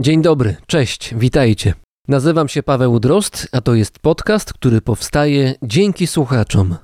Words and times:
Dzień 0.00 0.22
dobry, 0.22 0.56
cześć, 0.66 1.14
witajcie. 1.14 1.74
Nazywam 2.08 2.48
się 2.48 2.62
Paweł 2.62 3.00
Drost, 3.00 3.48
a 3.52 3.60
to 3.60 3.74
jest 3.74 3.98
podcast, 3.98 4.52
który 4.52 4.80
powstaje 4.80 5.54
dzięki 5.62 6.06
słuchaczom. 6.06 6.76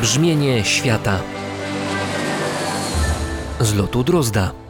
Brzmienie 0.00 0.64
świata 0.64 1.18
z 3.60 3.74
lotu 3.74 4.04
Drozda. 4.04 4.65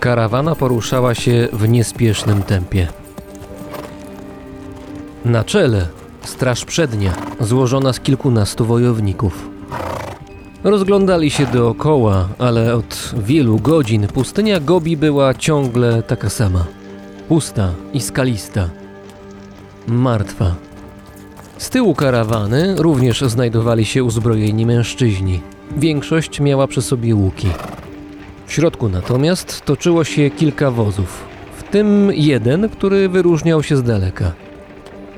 Karawana 0.00 0.54
poruszała 0.54 1.14
się 1.14 1.48
w 1.52 1.68
niespiesznym 1.68 2.42
tempie. 2.42 2.88
Na 5.24 5.44
czele 5.44 5.86
straż 6.24 6.64
przednia, 6.64 7.12
złożona 7.40 7.92
z 7.92 8.00
kilkunastu 8.00 8.64
wojowników. 8.64 9.48
Rozglądali 10.64 11.30
się 11.30 11.46
dookoła, 11.46 12.28
ale 12.38 12.74
od 12.74 13.14
wielu 13.16 13.58
godzin 13.58 14.06
pustynia 14.06 14.60
Gobi 14.60 14.96
była 14.96 15.34
ciągle 15.34 16.02
taka 16.02 16.30
sama. 16.30 16.64
Pusta 17.28 17.72
i 17.92 18.00
skalista. 18.00 18.68
Martwa. 19.86 20.54
Z 21.58 21.70
tyłu 21.70 21.94
karawany 21.94 22.74
również 22.78 23.20
znajdowali 23.20 23.84
się 23.84 24.04
uzbrojeni 24.04 24.66
mężczyźni. 24.66 25.40
Większość 25.76 26.40
miała 26.40 26.66
przy 26.66 26.82
sobie 26.82 27.14
łuki. 27.14 27.48
W 28.50 28.52
środku 28.52 28.88
natomiast 28.88 29.64
toczyło 29.64 30.04
się 30.04 30.30
kilka 30.30 30.70
wozów, 30.70 31.24
w 31.56 31.62
tym 31.62 32.10
jeden, 32.14 32.68
który 32.68 33.08
wyróżniał 33.08 33.62
się 33.62 33.76
z 33.76 33.82
daleka. 33.82 34.32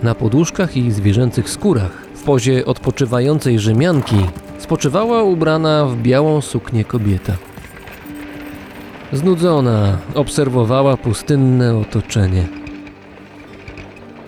Na 0.02 0.14
poduszkach 0.14 0.77
i 0.77 0.91
zwierzęcych 0.91 1.50
skórach, 1.50 2.06
w 2.14 2.22
pozie 2.22 2.66
odpoczywającej 2.66 3.58
Rzymianki, 3.58 4.16
spoczywała 4.58 5.22
ubrana 5.22 5.86
w 5.86 5.97
białą 5.97 6.41
suknię 6.41 6.84
kobieta. 6.84 7.33
Znudzona 9.12 9.98
obserwowała 10.14 10.97
pustynne 10.97 11.77
otoczenie. 11.77 12.48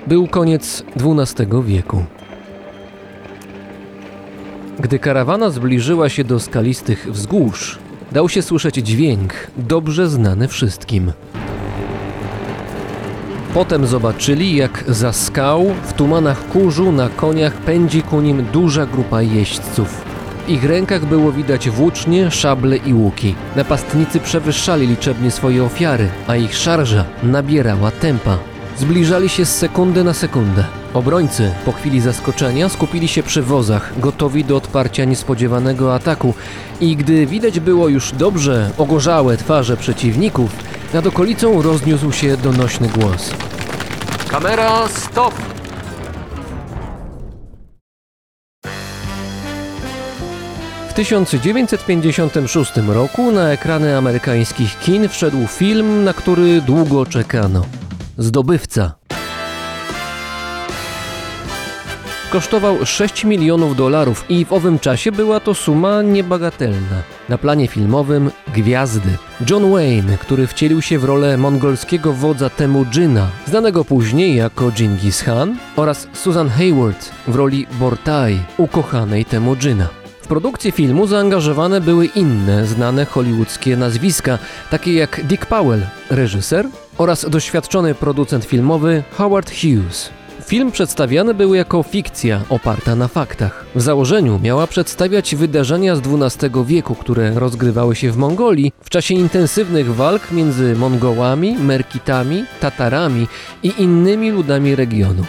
Był 0.07 0.27
koniec 0.27 0.85
XII 0.97 1.47
wieku. 1.65 2.05
Gdy 4.81 4.99
karawana 4.99 5.51
zbliżyła 5.51 6.09
się 6.09 6.25
do 6.25 6.41
skalistych 6.41 7.13
wzgórz, 7.13 7.84
dał 8.15 8.29
się 8.29 8.43
słyszeć 8.43 8.77
dźwięk, 8.77 9.35
dobrze 9.57 10.09
znany 10.09 10.49
wszystkim. 10.49 11.13
Potem 13.55 13.87
zobaczyli, 13.87 14.57
jak 14.57 14.85
za 14.89 15.13
skał 15.13 15.75
w 15.85 15.93
tumanach 15.93 16.49
kurzu 16.49 16.93
na 16.93 17.09
koniach 17.09 17.53
pędzi 17.53 18.03
ku 18.03 18.21
nim 18.21 18.47
duża 18.53 18.87
grupa 18.87 19.23
jeźdźców. 19.23 20.05
W 20.47 20.49
ich 20.49 20.65
rękach 20.65 21.07
było 21.07 21.33
widać 21.33 21.71
włócznie, 21.71 22.31
szable 22.31 22.77
i 22.77 22.95
łuki. 22.95 23.35
Napastnicy 23.57 24.21
przewyższali 24.21 24.87
liczebnie 24.87 25.31
swoje 25.31 25.65
ofiary, 25.65 26.09
a 26.27 26.37
ich 26.37 26.57
szarża 26.57 27.05
nabierała 27.23 27.91
tempa. 27.91 28.39
Zbliżali 28.79 29.29
się 29.29 29.45
z 29.45 29.57
sekundy 29.59 30.05
na 30.05 30.15
sekundę. 30.15 30.84
Obrońcy 30.95 31.53
po 31.65 31.73
chwili 31.73 32.01
zaskoczenia 32.01 32.69
skupili 32.69 33.09
się 33.09 33.23
przy 33.23 33.43
wozach, 33.43 34.01
gotowi 34.01 34.45
do 34.45 34.57
odparcia 34.57 35.05
niespodziewanego 35.05 35.95
ataku 35.95 36.35
i 36.81 36.97
gdy 36.97 37.27
widać 37.27 37.61
było 37.61 37.89
już 37.89 38.13
dobrze 38.13 38.71
ogorzałe 38.79 39.37
twarze 39.37 39.77
przeciwników, 39.77 40.51
nad 40.93 41.07
okolicą 41.07 41.63
rozniósł 41.63 42.13
się 42.13 42.37
donośny 42.37 42.89
głos. 42.89 43.31
Kamera, 44.29 44.89
stop! 44.89 45.35
W 50.89 50.93
1956 50.95 52.73
roku 52.89 53.33
na 53.33 53.53
ekrany 53.53 53.97
amerykańskich 53.97 54.79
kin 54.79 55.09
wszedł 55.09 55.47
film, 55.47 56.05
na 56.05 56.13
który 56.13 56.61
długo 56.61 57.07
czekano. 57.07 57.67
Zdobywca. 58.19 59.04
Kosztował 62.35 62.87
6 62.87 63.25
milionów 63.25 63.77
dolarów 63.77 64.25
i 64.29 64.45
w 64.45 64.53
owym 64.53 64.79
czasie 64.79 65.13
była 65.13 65.41
to 65.41 65.55
suma 65.55 66.03
niebagatelna. 66.03 67.03
Na 67.29 67.39
planie 67.39 67.69
filmowym 67.69 68.31
gwiazdy. 68.55 69.09
John 69.51 69.71
Wayne, 69.71 70.19
który 70.19 70.47
wcielił 70.47 70.83
się 70.83 70.99
w 70.99 71.05
rolę 71.05 71.37
mongolskiego 71.37 72.13
wodza 72.13 72.51
Temujina, 72.51 73.29
znanego 73.47 73.85
później 73.85 74.37
jako 74.37 74.71
Genghis 74.79 75.23
Khan, 75.23 75.57
oraz 75.77 76.09
Susan 76.13 76.49
Hayward 76.49 77.11
w 77.29 77.35
roli 77.35 77.67
Bortai, 77.81 78.41
ukochanej 78.57 79.25
Temujina. 79.25 79.89
W 80.23 80.27
produkcję 80.27 80.73
filmu 80.73 81.07
zaangażowane 81.07 81.81
były 81.81 82.07
inne 82.07 82.67
znane 82.67 83.05
hollywoodzkie 83.05 83.77
nazwiska, 83.77 84.39
takie 84.71 84.95
jak 84.95 85.21
Dick 85.25 85.47
Powell, 85.47 85.87
reżyser, 86.11 86.67
oraz 86.99 87.31
doświadczony 87.31 87.95
producent 87.95 88.45
filmowy 88.45 89.03
Howard 89.17 89.51
Hughes. 89.51 90.24
Film 90.47 90.73
przedstawiany 90.73 91.35
był 91.35 91.55
jako 91.55 91.83
fikcja 91.83 92.41
oparta 92.49 92.97
na 92.97 93.09
faktach. 93.09 93.65
W 93.75 93.81
założeniu 93.81 94.41
miała 94.43 94.67
przedstawiać 94.67 95.35
wydarzenia 95.35 95.97
z 95.97 96.01
XII 96.01 96.51
wieku, 96.67 96.95
które 96.95 97.31
rozgrywały 97.35 97.97
się 97.97 98.11
w 98.11 98.17
Mongolii 98.17 98.73
w 98.81 98.91
czasie 98.91 99.15
intensywnych 99.15 99.95
walk 99.95 100.33
między 100.33 100.75
Mongołami, 100.77 101.57
Merkitami, 101.59 102.45
Tatarami 102.61 103.27
i 103.63 103.73
innymi 103.79 104.31
ludami 104.31 104.77
regionu. 104.77 105.25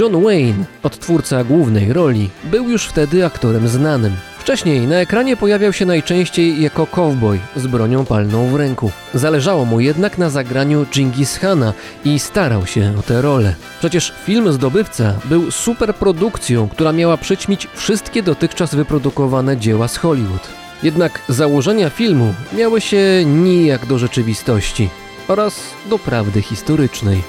John 0.00 0.24
Wayne, 0.24 0.64
odtwórca 0.82 1.44
głównej 1.44 1.92
roli, 1.92 2.30
był 2.44 2.68
już 2.68 2.86
wtedy 2.86 3.26
aktorem 3.26 3.68
znanym. 3.68 4.12
Wcześniej 4.46 4.86
na 4.86 4.96
ekranie 4.96 5.36
pojawiał 5.36 5.72
się 5.72 5.86
najczęściej 5.86 6.62
jako 6.62 6.86
cowboy 6.86 7.38
z 7.56 7.66
bronią 7.66 8.04
palną 8.04 8.46
w 8.46 8.54
ręku. 8.54 8.90
Zależało 9.14 9.64
mu 9.64 9.80
jednak 9.80 10.18
na 10.18 10.30
zagraniu 10.30 10.86
Genghis 10.94 11.38
Khana 11.38 11.72
i 12.04 12.18
starał 12.18 12.66
się 12.66 12.92
o 12.98 13.02
tę 13.02 13.22
rolę. 13.22 13.54
Przecież 13.78 14.14
film 14.24 14.52
Zdobywca 14.52 15.14
był 15.24 15.50
superprodukcją, 15.50 16.68
która 16.68 16.92
miała 16.92 17.16
przyćmić 17.16 17.68
wszystkie 17.74 18.22
dotychczas 18.22 18.74
wyprodukowane 18.74 19.56
dzieła 19.56 19.88
z 19.88 19.96
Hollywood. 19.96 20.48
Jednak 20.82 21.20
założenia 21.28 21.90
filmu 21.90 22.34
miały 22.52 22.80
się 22.80 23.24
nijak 23.24 23.86
do 23.86 23.98
rzeczywistości 23.98 24.90
oraz 25.28 25.60
do 25.90 25.98
prawdy 25.98 26.42
historycznej. 26.42 27.22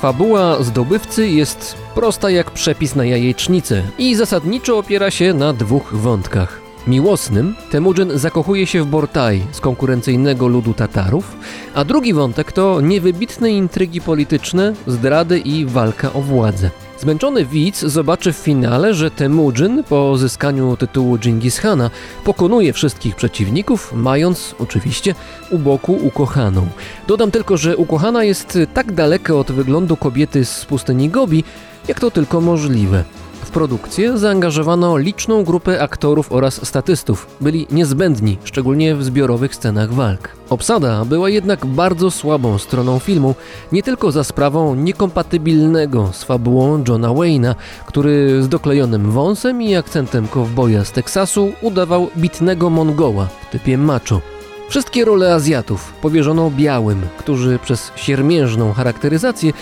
Fabuła 0.00 0.62
zdobywcy 0.62 1.28
jest 1.28 1.76
prosta 1.94 2.30
jak 2.30 2.50
przepis 2.50 2.96
na 2.96 3.04
jajecznicę 3.04 3.82
i 3.98 4.14
zasadniczo 4.14 4.78
opiera 4.78 5.10
się 5.10 5.34
na 5.34 5.52
dwóch 5.52 5.94
wątkach. 5.94 6.60
Miłosnym 6.86 7.54
Temujin 7.70 8.18
zakochuje 8.18 8.66
się 8.66 8.82
w 8.82 8.86
Bortai 8.86 9.42
z 9.52 9.60
konkurencyjnego 9.60 10.48
ludu 10.48 10.74
Tatarów, 10.74 11.36
a 11.74 11.84
drugi 11.84 12.12
wątek 12.12 12.52
to 12.52 12.80
niewybitne 12.80 13.50
intrygi 13.50 14.00
polityczne, 14.00 14.74
zdrady 14.86 15.38
i 15.38 15.66
walka 15.66 16.12
o 16.12 16.20
władzę. 16.20 16.70
Zmęczony 17.00 17.44
widz 17.44 17.80
zobaczy 17.80 18.32
w 18.32 18.36
finale, 18.36 18.94
że 18.94 19.10
Temujin 19.10 19.84
po 19.84 20.10
uzyskaniu 20.10 20.76
tytułu 20.76 21.18
Genghis 21.18 21.60
Khana 21.60 21.90
pokonuje 22.24 22.72
wszystkich 22.72 23.16
przeciwników, 23.16 23.92
mając 23.94 24.54
oczywiście 24.58 25.14
u 25.50 25.58
boku 25.58 25.92
ukochaną. 25.92 26.66
Dodam 27.06 27.30
tylko, 27.30 27.56
że 27.56 27.76
ukochana 27.76 28.24
jest 28.24 28.58
tak 28.74 28.92
daleka 28.92 29.34
od 29.34 29.52
wyglądu 29.52 29.96
kobiety 29.96 30.44
z 30.44 30.64
pustyni 30.64 31.08
Gobi, 31.08 31.44
jak 31.88 32.00
to 32.00 32.10
tylko 32.10 32.40
możliwe. 32.40 33.04
W 33.50 33.52
produkcję 33.52 34.18
zaangażowano 34.18 34.98
liczną 34.98 35.44
grupę 35.44 35.82
aktorów 35.82 36.32
oraz 36.32 36.66
statystów. 36.66 37.26
Byli 37.40 37.66
niezbędni, 37.70 38.38
szczególnie 38.44 38.94
w 38.94 39.04
zbiorowych 39.04 39.54
scenach 39.54 39.92
walk. 39.92 40.28
Obsada 40.50 41.04
była 41.04 41.30
jednak 41.30 41.66
bardzo 41.66 42.10
słabą 42.10 42.58
stroną 42.58 42.98
filmu, 42.98 43.34
nie 43.72 43.82
tylko 43.82 44.12
za 44.12 44.24
sprawą 44.24 44.74
niekompatybilnego 44.74 46.10
z 46.12 46.24
fabułą 46.24 46.84
Johna 46.88 47.08
Wayne'a, 47.08 47.54
który 47.86 48.42
z 48.42 48.48
doklejonym 48.48 49.10
wąsem 49.10 49.62
i 49.62 49.74
akcentem 49.74 50.28
kowboja 50.28 50.84
z 50.84 50.92
Teksasu 50.92 51.52
udawał 51.62 52.08
bitnego 52.16 52.70
Mongoła 52.70 53.28
w 53.48 53.52
typie 53.52 53.78
macho. 53.78 54.20
Wszystkie 54.68 55.04
role 55.04 55.34
Azjatów 55.34 55.92
powierzono 56.02 56.50
białym, 56.50 57.00
którzy 57.18 57.58
przez 57.62 57.92
siermiężną 57.96 58.72
charakteryzację 58.72 59.52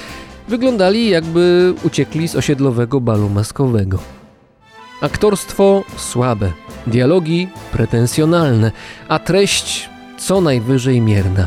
wyglądali 0.49 1.09
jakby 1.09 1.75
uciekli 1.83 2.29
z 2.29 2.37
osiedlowego 2.37 3.01
balu 3.01 3.29
maskowego. 3.29 3.99
Aktorstwo 5.01 5.85
słabe. 5.97 6.53
dialogi 6.87 7.49
pretensjonalne, 7.73 8.73
a 9.09 9.19
treść 9.19 9.91
co 10.19 10.41
najwyżej 10.41 11.01
mierna. 11.01 11.47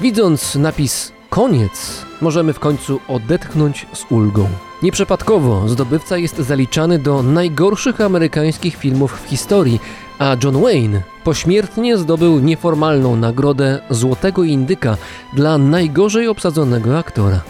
Widząc 0.00 0.54
napis 0.54 1.12
koniec, 1.30 2.04
możemy 2.20 2.52
w 2.52 2.58
końcu 2.58 3.00
odetchnąć 3.08 3.86
z 3.92 4.12
ulgą. 4.12 4.48
Nieprzypadkowo 4.82 5.68
zdobywca 5.68 6.18
jest 6.18 6.36
zaliczany 6.36 6.98
do 6.98 7.22
najgorszych 7.22 8.00
amerykańskich 8.00 8.76
filmów 8.76 9.20
w 9.20 9.28
historii, 9.28 9.80
a 10.18 10.36
John 10.44 10.62
Wayne 10.62 11.02
pośmiertnie 11.24 11.98
zdobył 11.98 12.38
nieformalną 12.38 13.16
nagrodę 13.16 13.80
Złotego 13.90 14.44
Indyka 14.44 14.96
dla 15.32 15.58
najgorzej 15.58 16.28
obsadzonego 16.28 16.98
aktora. 16.98 17.40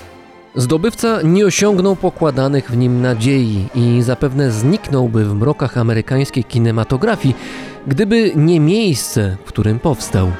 Zdobywca 0.56 1.22
nie 1.22 1.46
osiągnął 1.46 1.96
pokładanych 1.96 2.70
w 2.70 2.76
nim 2.76 3.02
nadziei 3.02 3.68
i 3.74 4.02
zapewne 4.02 4.50
zniknąłby 4.50 5.24
w 5.24 5.34
mrokach 5.34 5.78
amerykańskiej 5.78 6.44
kinematografii, 6.44 7.34
gdyby 7.86 8.32
nie 8.36 8.60
miejsce, 8.60 9.36
w 9.44 9.48
którym 9.48 9.78
powstał. 9.78 10.32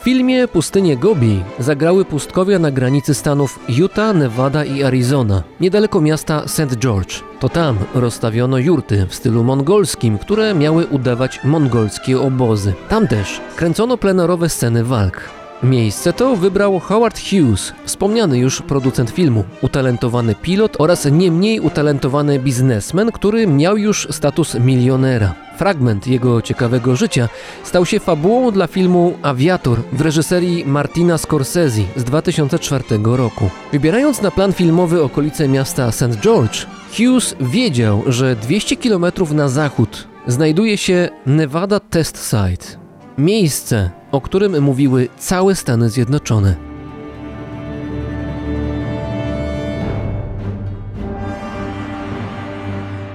W 0.00 0.02
filmie 0.02 0.48
Pustynie 0.48 0.96
Gobi 0.96 1.42
zagrały 1.58 2.04
pustkowia 2.04 2.58
na 2.58 2.70
granicy 2.70 3.14
stanów 3.14 3.58
Utah, 3.68 4.16
Nevada 4.16 4.64
i 4.64 4.82
Arizona, 4.82 5.42
niedaleko 5.60 6.00
miasta 6.00 6.48
St. 6.48 6.76
George. 6.78 7.22
To 7.40 7.48
tam 7.48 7.78
rozstawiono 7.94 8.58
jurty 8.58 9.06
w 9.08 9.14
stylu 9.14 9.44
mongolskim, 9.44 10.18
które 10.18 10.54
miały 10.54 10.86
udawać 10.86 11.40
mongolskie 11.44 12.20
obozy. 12.20 12.74
Tam 12.88 13.08
też 13.08 13.40
kręcono 13.56 13.96
plenerowe 13.96 14.48
sceny 14.48 14.84
walk. 14.84 15.35
Miejsce 15.62 16.12
to 16.12 16.36
wybrał 16.36 16.78
Howard 16.78 17.20
Hughes, 17.20 17.72
wspomniany 17.84 18.38
już 18.38 18.62
producent 18.62 19.10
filmu, 19.10 19.44
utalentowany 19.62 20.34
pilot 20.34 20.76
oraz 20.78 21.04
nie 21.04 21.30
mniej 21.30 21.60
utalentowany 21.60 22.38
biznesmen, 22.38 23.12
który 23.12 23.46
miał 23.46 23.76
już 23.76 24.08
status 24.10 24.54
milionera. 24.54 25.34
Fragment 25.56 26.06
jego 26.06 26.42
ciekawego 26.42 26.96
życia 26.96 27.28
stał 27.64 27.86
się 27.86 28.00
fabułą 28.00 28.50
dla 28.50 28.66
filmu 28.66 29.14
Aviator 29.22 29.78
w 29.92 30.00
reżyserii 30.00 30.64
Martina 30.64 31.18
Scorsese 31.18 31.82
z 31.96 32.04
2004 32.04 32.84
roku. 33.04 33.50
Wybierając 33.72 34.22
na 34.22 34.30
plan 34.30 34.52
filmowy 34.52 35.02
okolice 35.02 35.48
miasta 35.48 35.92
St. 35.92 36.20
George, 36.20 36.66
Hughes 36.96 37.36
wiedział, 37.40 38.02
że 38.06 38.36
200 38.36 38.76
km 38.76 39.06
na 39.30 39.48
zachód 39.48 40.08
znajduje 40.26 40.78
się 40.78 41.08
Nevada 41.26 41.80
Test 41.80 42.18
Site. 42.18 42.85
Miejsce, 43.18 43.90
o 44.12 44.20
którym 44.20 44.62
mówiły 44.62 45.08
całe 45.18 45.54
Stany 45.54 45.90
Zjednoczone. 45.90 46.75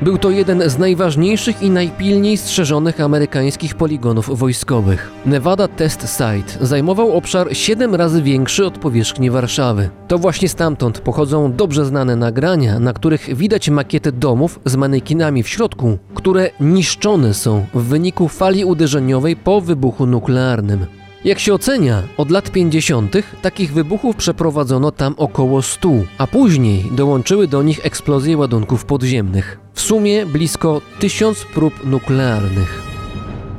Był 0.01 0.17
to 0.17 0.29
jeden 0.29 0.69
z 0.69 0.77
najważniejszych 0.77 1.61
i 1.61 1.69
najpilniej 1.69 2.37
strzeżonych 2.37 3.01
amerykańskich 3.01 3.75
poligonów 3.75 4.39
wojskowych. 4.39 5.11
Nevada 5.25 5.67
Test 5.67 6.01
Site 6.07 6.65
zajmował 6.65 7.13
obszar 7.13 7.47
7 7.57 7.95
razy 7.95 8.21
większy 8.21 8.65
od 8.65 8.77
powierzchni 8.77 9.29
Warszawy. 9.29 9.89
To 10.07 10.17
właśnie 10.17 10.49
stamtąd 10.49 10.99
pochodzą 10.99 11.53
dobrze 11.53 11.85
znane 11.85 12.15
nagrania, 12.15 12.79
na 12.79 12.93
których 12.93 13.35
widać 13.35 13.69
makiety 13.69 14.11
domów 14.11 14.59
z 14.65 14.75
manekinami 14.75 15.43
w 15.43 15.49
środku, 15.49 15.97
które 16.13 16.49
niszczone 16.59 17.33
są 17.33 17.65
w 17.73 17.83
wyniku 17.83 18.27
fali 18.27 18.65
uderzeniowej 18.65 19.35
po 19.35 19.61
wybuchu 19.61 20.05
nuklearnym. 20.05 21.00
Jak 21.23 21.39
się 21.39 21.53
ocenia, 21.53 22.03
od 22.17 22.31
lat 22.31 22.51
50. 22.51 23.15
takich 23.41 23.73
wybuchów 23.73 24.15
przeprowadzono 24.15 24.91
tam 24.91 25.13
około 25.17 25.61
100, 25.61 25.89
a 26.17 26.27
później 26.27 26.91
dołączyły 26.91 27.47
do 27.47 27.63
nich 27.63 27.85
eksplozje 27.85 28.37
ładunków 28.37 28.85
podziemnych. 28.85 29.59
W 29.73 29.81
sumie 29.81 30.25
blisko 30.25 30.81
1000 30.99 31.45
prób 31.45 31.85
nuklearnych. 31.85 32.81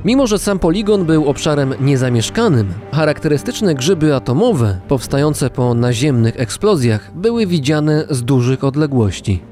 Mimo, 0.04 0.26
że 0.26 0.38
sam 0.38 0.58
poligon 0.58 1.04
był 1.04 1.28
obszarem 1.28 1.74
niezamieszkanym, 1.80 2.74
charakterystyczne 2.92 3.74
grzyby 3.74 4.14
atomowe, 4.14 4.80
powstające 4.88 5.50
po 5.50 5.74
naziemnych 5.74 6.40
eksplozjach, 6.40 7.10
były 7.14 7.46
widziane 7.46 8.04
z 8.10 8.22
dużych 8.22 8.64
odległości. 8.64 9.51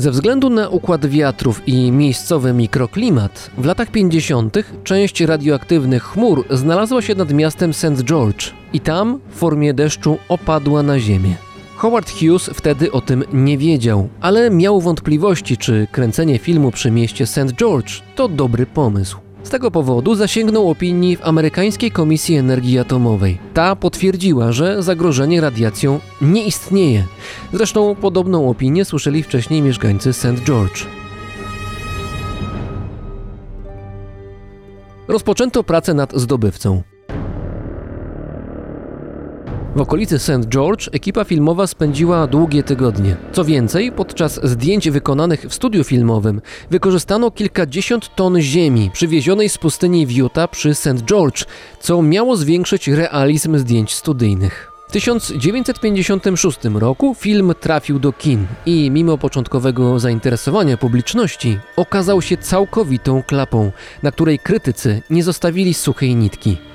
Ze 0.00 0.10
względu 0.10 0.50
na 0.50 0.68
układ 0.68 1.06
wiatrów 1.06 1.62
i 1.66 1.92
miejscowy 1.92 2.52
mikroklimat, 2.52 3.50
w 3.58 3.64
latach 3.64 3.90
50. 3.90 4.56
część 4.84 5.20
radioaktywnych 5.20 6.02
chmur 6.02 6.44
znalazła 6.50 7.02
się 7.02 7.14
nad 7.14 7.32
miastem 7.32 7.74
St. 7.74 8.04
George 8.04 8.50
i 8.72 8.80
tam 8.80 9.20
w 9.30 9.34
formie 9.34 9.74
deszczu 9.74 10.18
opadła 10.28 10.82
na 10.82 10.98
ziemię. 10.98 11.34
Howard 11.76 12.10
Hughes 12.10 12.50
wtedy 12.54 12.92
o 12.92 13.00
tym 13.00 13.24
nie 13.32 13.58
wiedział, 13.58 14.08
ale 14.20 14.50
miał 14.50 14.80
wątpliwości, 14.80 15.56
czy 15.56 15.86
kręcenie 15.92 16.38
filmu 16.38 16.70
przy 16.70 16.90
mieście 16.90 17.26
St. 17.26 17.52
George 17.56 18.02
to 18.16 18.28
dobry 18.28 18.66
pomysł. 18.66 19.29
Z 19.42 19.50
tego 19.50 19.70
powodu 19.70 20.14
zasięgnął 20.14 20.70
opinii 20.70 21.16
w 21.16 21.26
amerykańskiej 21.26 21.90
Komisji 21.90 22.36
Energii 22.36 22.78
Atomowej. 22.78 23.38
Ta 23.54 23.76
potwierdziła, 23.76 24.52
że 24.52 24.82
zagrożenie 24.82 25.40
radiacją 25.40 26.00
nie 26.22 26.44
istnieje. 26.44 27.04
Zresztą 27.52 27.94
podobną 27.94 28.50
opinię 28.50 28.84
słyszeli 28.84 29.22
wcześniej 29.22 29.62
mieszkańcy 29.62 30.12
St. 30.12 30.44
George. 30.44 30.86
Rozpoczęto 35.08 35.64
pracę 35.64 35.94
nad 35.94 36.12
zdobywcą. 36.12 36.82
W 39.76 39.80
okolicy 39.80 40.18
St. 40.18 40.46
George 40.48 40.88
ekipa 40.92 41.24
filmowa 41.24 41.66
spędziła 41.66 42.26
długie 42.26 42.62
tygodnie. 42.62 43.16
Co 43.32 43.44
więcej, 43.44 43.92
podczas 43.92 44.40
zdjęć 44.42 44.90
wykonanych 44.90 45.40
w 45.40 45.54
studiu 45.54 45.84
filmowym 45.84 46.40
wykorzystano 46.70 47.30
kilkadziesiąt 47.30 48.14
ton 48.14 48.40
ziemi 48.40 48.90
przywiezionej 48.92 49.48
z 49.48 49.58
pustyni 49.58 50.06
w 50.06 50.12
Utah 50.12 50.50
przy 50.50 50.74
St. 50.74 51.02
George, 51.04 51.44
co 51.80 52.02
miało 52.02 52.36
zwiększyć 52.36 52.88
realizm 52.88 53.58
zdjęć 53.58 53.94
studyjnych. 53.94 54.70
W 54.88 54.92
1956 54.92 56.58
roku 56.74 57.14
film 57.14 57.52
trafił 57.60 57.98
do 57.98 58.12
kin 58.12 58.46
i 58.66 58.90
mimo 58.90 59.18
początkowego 59.18 59.98
zainteresowania 59.98 60.76
publiczności 60.76 61.58
okazał 61.76 62.22
się 62.22 62.36
całkowitą 62.36 63.22
klapą, 63.22 63.72
na 64.02 64.12
której 64.12 64.38
krytycy 64.38 65.02
nie 65.10 65.24
zostawili 65.24 65.74
suchej 65.74 66.16
nitki. 66.16 66.69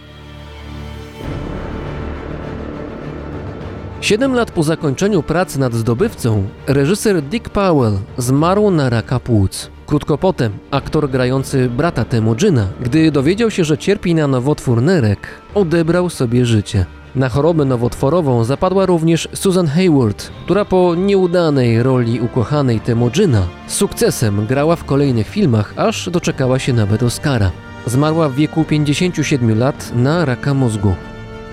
Siedem 4.06 4.34
lat 4.36 4.52
po 4.52 4.64
zakończeniu 4.64 5.24
pracy 5.24 5.60
nad 5.60 5.74
zdobywcą, 5.74 6.48
reżyser 6.68 7.22
Dick 7.22 7.50
Powell 7.50 7.98
zmarł 8.18 8.72
na 8.72 8.90
raka 8.90 9.20
płuc. 9.20 9.70
Krótko 9.86 10.18
potem 10.18 10.52
aktor 10.72 11.10
grający 11.10 11.70
brata 11.70 12.06
Temujina, 12.06 12.68
gdy 12.82 13.12
dowiedział 13.12 13.52
się, 13.52 13.64
że 13.64 13.78
cierpi 13.78 14.16
na 14.16 14.28
nowotwór 14.28 14.82
nerek, 14.82 15.28
odebrał 15.54 16.10
sobie 16.10 16.46
życie. 16.46 16.86
Na 17.16 17.30
chorobę 17.30 17.66
nowotworową 17.66 18.44
zapadła 18.44 18.86
również 18.86 19.28
Susan 19.34 19.68
Hayward, 19.68 20.32
która 20.44 20.66
po 20.66 20.96
nieudanej 20.96 21.84
roli 21.84 22.22
ukochanej 22.22 22.80
Temujina 22.80 23.48
sukcesem 23.68 24.46
grała 24.46 24.76
w 24.76 24.84
kolejnych 24.84 25.28
filmach, 25.28 25.74
aż 25.78 26.10
doczekała 26.10 26.60
się 26.60 26.74
nawet 26.74 27.04
Oscara. 27.04 27.52
Zmarła 27.86 28.30
w 28.30 28.36
wieku 28.36 28.64
57 28.64 29.60
lat 29.60 29.92
na 29.96 30.26
raka 30.26 30.54
mózgu. 30.54 30.96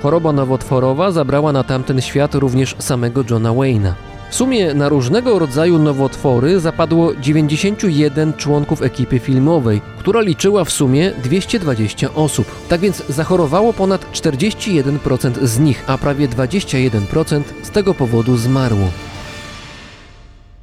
Choroba 0.02 0.32
nowotworowa 0.32 1.12
zabrała 1.12 1.52
na 1.52 1.64
tamten 1.64 2.00
świat 2.00 2.34
również 2.34 2.76
samego 2.78 3.24
Johna 3.30 3.50
Wayne'a. 3.50 3.92
W 4.30 4.34
sumie 4.34 4.74
na 4.74 4.88
różnego 4.88 5.38
rodzaju 5.38 5.78
nowotwory 5.78 6.60
zapadło 6.60 7.14
91 7.14 8.32
członków 8.32 8.82
ekipy 8.82 9.18
filmowej, 9.18 9.80
która 9.98 10.20
liczyła 10.20 10.64
w 10.64 10.70
sumie 10.70 11.12
220 11.22 12.14
osób. 12.14 12.46
Tak 12.68 12.80
więc 12.80 13.06
zachorowało 13.08 13.72
ponad 13.72 14.12
41% 14.12 15.44
z 15.46 15.58
nich, 15.58 15.84
a 15.86 15.98
prawie 15.98 16.28
21% 16.28 17.42
z 17.62 17.70
tego 17.70 17.94
powodu 17.94 18.36
zmarło. 18.36 18.88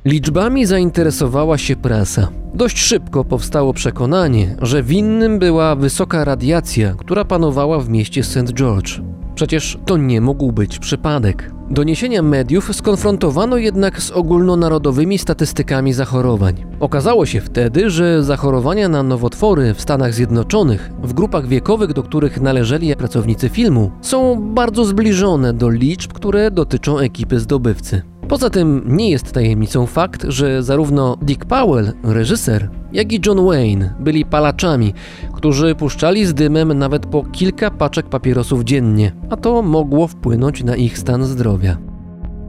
Liczbami 0.05 0.65
zainteresowała 0.65 1.57
się 1.57 1.75
prasa. 1.75 2.27
Dość 2.53 2.79
szybko 2.79 3.25
powstało 3.25 3.73
przekonanie, 3.73 4.55
że 4.61 4.83
winnym 4.83 5.39
była 5.39 5.75
wysoka 5.75 6.25
radiacja, 6.25 6.93
która 6.97 7.25
panowała 7.25 7.79
w 7.79 7.89
mieście 7.89 8.23
St. 8.23 8.53
George. 8.53 9.01
Przecież 9.39 9.77
to 9.85 9.97
nie 9.97 10.21
mógł 10.21 10.51
być 10.51 10.79
przypadek. 10.79 11.51
Doniesienia 11.69 12.21
mediów 12.21 12.75
skonfrontowano 12.75 13.57
jednak 13.57 14.01
z 14.01 14.11
ogólnonarodowymi 14.11 15.17
statystykami 15.17 15.93
zachorowań. 15.93 16.65
Okazało 16.79 17.25
się 17.25 17.41
wtedy, 17.41 17.89
że 17.89 18.23
zachorowania 18.23 18.89
na 18.89 19.03
nowotwory 19.03 19.73
w 19.73 19.81
Stanach 19.81 20.13
Zjednoczonych, 20.13 20.91
w 21.03 21.13
grupach 21.13 21.47
wiekowych, 21.47 21.93
do 21.93 22.03
których 22.03 22.41
należeli 22.41 22.95
pracownicy 22.95 23.49
filmu, 23.49 23.91
są 24.01 24.41
bardzo 24.53 24.85
zbliżone 24.85 25.53
do 25.53 25.69
liczb, 25.69 26.13
które 26.13 26.51
dotyczą 26.51 26.97
ekipy 26.97 27.39
zdobywcy. 27.39 28.01
Poza 28.29 28.49
tym 28.49 28.83
nie 28.85 29.09
jest 29.09 29.31
tajemnicą 29.31 29.85
fakt, 29.85 30.25
że 30.27 30.63
zarówno 30.63 31.17
Dick 31.21 31.45
Powell, 31.45 31.93
reżyser, 32.03 32.69
jak 32.93 33.13
i 33.13 33.21
John 33.25 33.45
Wayne 33.45 33.93
byli 33.99 34.25
palaczami, 34.25 34.93
którzy 35.33 35.75
puszczali 35.75 36.25
z 36.25 36.33
dymem 36.33 36.73
nawet 36.73 37.05
po 37.05 37.23
kilka 37.23 37.71
paczek 37.71 38.09
papierosów 38.09 38.63
dziennie, 38.63 39.11
a 39.29 39.37
to 39.37 39.61
mogło 39.61 40.07
wpłynąć 40.07 40.63
na 40.63 40.75
ich 40.75 40.97
stan 40.97 41.25
zdrowia. 41.25 41.77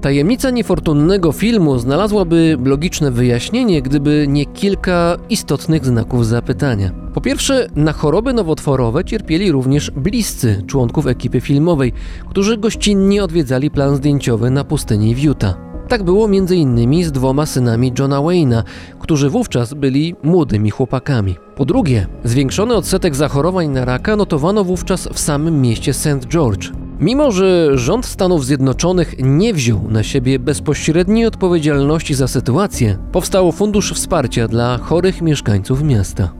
Tajemnica 0.01 0.51
niefortunnego 0.51 1.33
filmu 1.33 1.79
znalazłaby 1.79 2.57
logiczne 2.65 3.11
wyjaśnienie, 3.11 3.83
gdyby 3.83 4.27
nie 4.29 4.47
kilka 4.47 5.17
istotnych 5.31 5.85
znaków 5.85 6.27
zapytania. 6.27 6.91
Po 7.15 7.21
pierwsze, 7.21 7.67
na 7.75 7.93
choroby 7.93 8.33
nowotworowe 8.33 9.05
cierpieli 9.05 9.53
również 9.53 9.91
bliscy 9.91 10.63
członków 10.67 11.07
ekipy 11.07 11.41
filmowej, 11.41 11.93
którzy 12.31 12.59
gościnnie 12.59 13.25
odwiedzali 13.25 13.71
plan 13.71 13.97
zdjęciowy 13.97 14.51
na 14.51 14.65
pustyni 14.65 15.15
w 15.15 15.19
Utah. 15.19 15.70
Tak 15.91 16.03
było 16.03 16.25
m.in. 16.27 17.05
z 17.05 17.13
dwoma 17.13 17.47
synami 17.47 17.93
Johna 17.99 18.23
Wayna, 18.23 18.65
którzy 18.99 19.31
wówczas 19.31 19.75
byli 19.75 20.15
młodymi 20.23 20.71
chłopakami. 20.71 21.37
Po 21.57 21.65
drugie, 21.65 22.07
zwiększony 22.25 22.75
odsetek 22.75 23.15
zachorowań 23.15 23.69
na 23.69 23.85
raka 23.85 24.17
notowano 24.17 24.65
wówczas 24.65 25.09
w 25.13 25.19
samym 25.19 25.61
mieście 25.61 25.95
St. 25.95 26.27
George. 26.29 26.73
Mimo, 27.01 27.31
że 27.31 27.79
rząd 27.79 28.07
Stanów 28.07 28.47
Zjednoczonych 28.47 29.15
nie 29.19 29.55
wziął 29.55 29.81
na 29.89 30.03
siebie 30.03 30.39
bezpośredniej 30.39 31.27
odpowiedzialności 31.27 32.15
za 32.15 32.29
sytuację, 32.29 32.99
powstał 33.13 33.53
Fundusz 33.53 33.93
Wsparcia 33.93 34.49
dla 34.49 34.79
chorych 34.79 35.23
mieszkańców 35.23 35.83
miasta. 35.83 36.40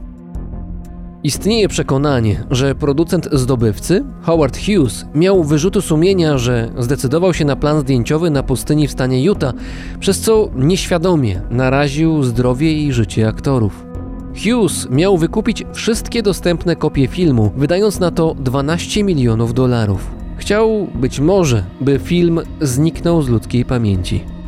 Istnieje 1.23 1.67
przekonanie, 1.67 2.43
że 2.51 2.75
producent 2.75 3.29
zdobywcy, 3.31 4.03
Howard 4.21 4.57
Hughes, 4.57 5.05
miał 5.15 5.43
wyrzuty 5.43 5.81
sumienia, 5.81 6.37
że 6.37 6.71
zdecydował 6.79 7.33
się 7.33 7.45
na 7.45 7.55
plan 7.55 7.79
zdjęciowy 7.79 8.29
na 8.29 8.43
pustyni 8.43 8.87
w 8.87 8.91
stanie 8.91 9.23
Utah, 9.23 9.53
przez 9.99 10.19
co 10.19 10.49
nieświadomie 10.55 11.41
naraził 11.49 12.23
zdrowie 12.23 12.73
i 12.73 12.93
życie 12.93 13.27
aktorów. 13.27 13.85
Hughes 14.43 14.87
miał 14.89 15.17
wykupić 15.17 15.63
wszystkie 15.73 16.23
dostępne 16.23 16.75
kopie 16.75 17.07
filmu, 17.07 17.51
wydając 17.57 17.99
na 17.99 18.11
to 18.11 18.35
12 18.39 19.03
milionów 19.03 19.53
dolarów. 19.53 20.11
Chciał 20.37 20.87
być 20.95 21.19
może, 21.19 21.63
by 21.81 21.99
film 21.99 22.39
zniknął 22.61 23.21
z 23.21 23.29
ludzkiej 23.29 23.65
pamięci. 23.65 24.40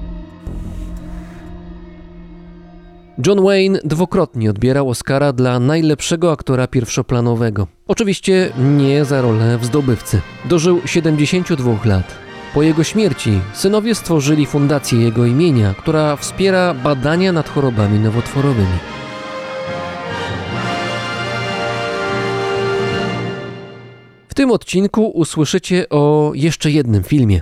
John 3.17 3.43
Wayne 3.43 3.79
dwukrotnie 3.83 4.49
odbierał 4.49 4.89
Oscara 4.89 5.33
dla 5.33 5.59
najlepszego 5.59 6.31
aktora 6.31 6.67
pierwszoplanowego. 6.67 7.67
Oczywiście 7.87 8.51
nie 8.57 9.05
za 9.05 9.21
rolę 9.21 9.57
w 9.57 9.65
zdobywcy. 9.65 10.21
Dożył 10.45 10.81
72 10.85 11.79
lat. 11.85 12.15
Po 12.53 12.63
jego 12.63 12.83
śmierci 12.83 13.39
synowie 13.53 13.95
stworzyli 13.95 14.45
fundację 14.45 14.99
jego 14.99 15.25
imienia, 15.25 15.73
która 15.73 16.15
wspiera 16.15 16.73
badania 16.73 17.31
nad 17.31 17.49
chorobami 17.49 17.99
nowotworowymi. 17.99 18.77
W 24.27 24.33
tym 24.33 24.51
odcinku 24.51 25.07
usłyszycie 25.07 25.89
o 25.89 26.31
jeszcze 26.35 26.71
jednym 26.71 27.03
filmie. 27.03 27.41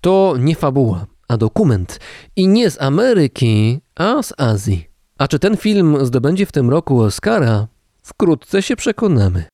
To 0.00 0.34
nie 0.38 0.54
fabuła, 0.54 1.06
a 1.28 1.36
dokument. 1.36 2.00
I 2.36 2.48
nie 2.48 2.70
z 2.70 2.82
Ameryki, 2.82 3.80
a 3.94 4.22
z 4.22 4.32
Azji. 4.38 4.93
A 5.18 5.28
czy 5.28 5.38
ten 5.38 5.56
film 5.56 6.06
zdobędzie 6.06 6.46
w 6.46 6.52
tym 6.52 6.70
roku 6.70 7.00
Oscara? 7.00 7.66
Wkrótce 8.02 8.62
się 8.62 8.76
przekonamy. 8.76 9.44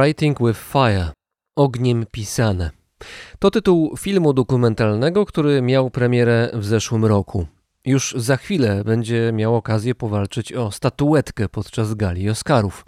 Writing 0.00 0.38
with 0.46 0.58
Fire 0.58 1.12
Ogniem 1.56 2.06
pisane. 2.10 2.70
To 3.38 3.50
tytuł 3.50 3.96
filmu 3.96 4.32
dokumentalnego, 4.32 5.26
który 5.26 5.62
miał 5.62 5.90
premierę 5.90 6.50
w 6.54 6.64
zeszłym 6.64 7.04
roku. 7.04 7.46
Już 7.84 8.14
za 8.18 8.36
chwilę 8.36 8.84
będzie 8.84 9.32
miał 9.32 9.56
okazję 9.56 9.94
powalczyć 9.94 10.52
o 10.52 10.70
statuetkę 10.70 11.48
podczas 11.48 11.94
gali 11.94 12.30
Oscarów. 12.30 12.84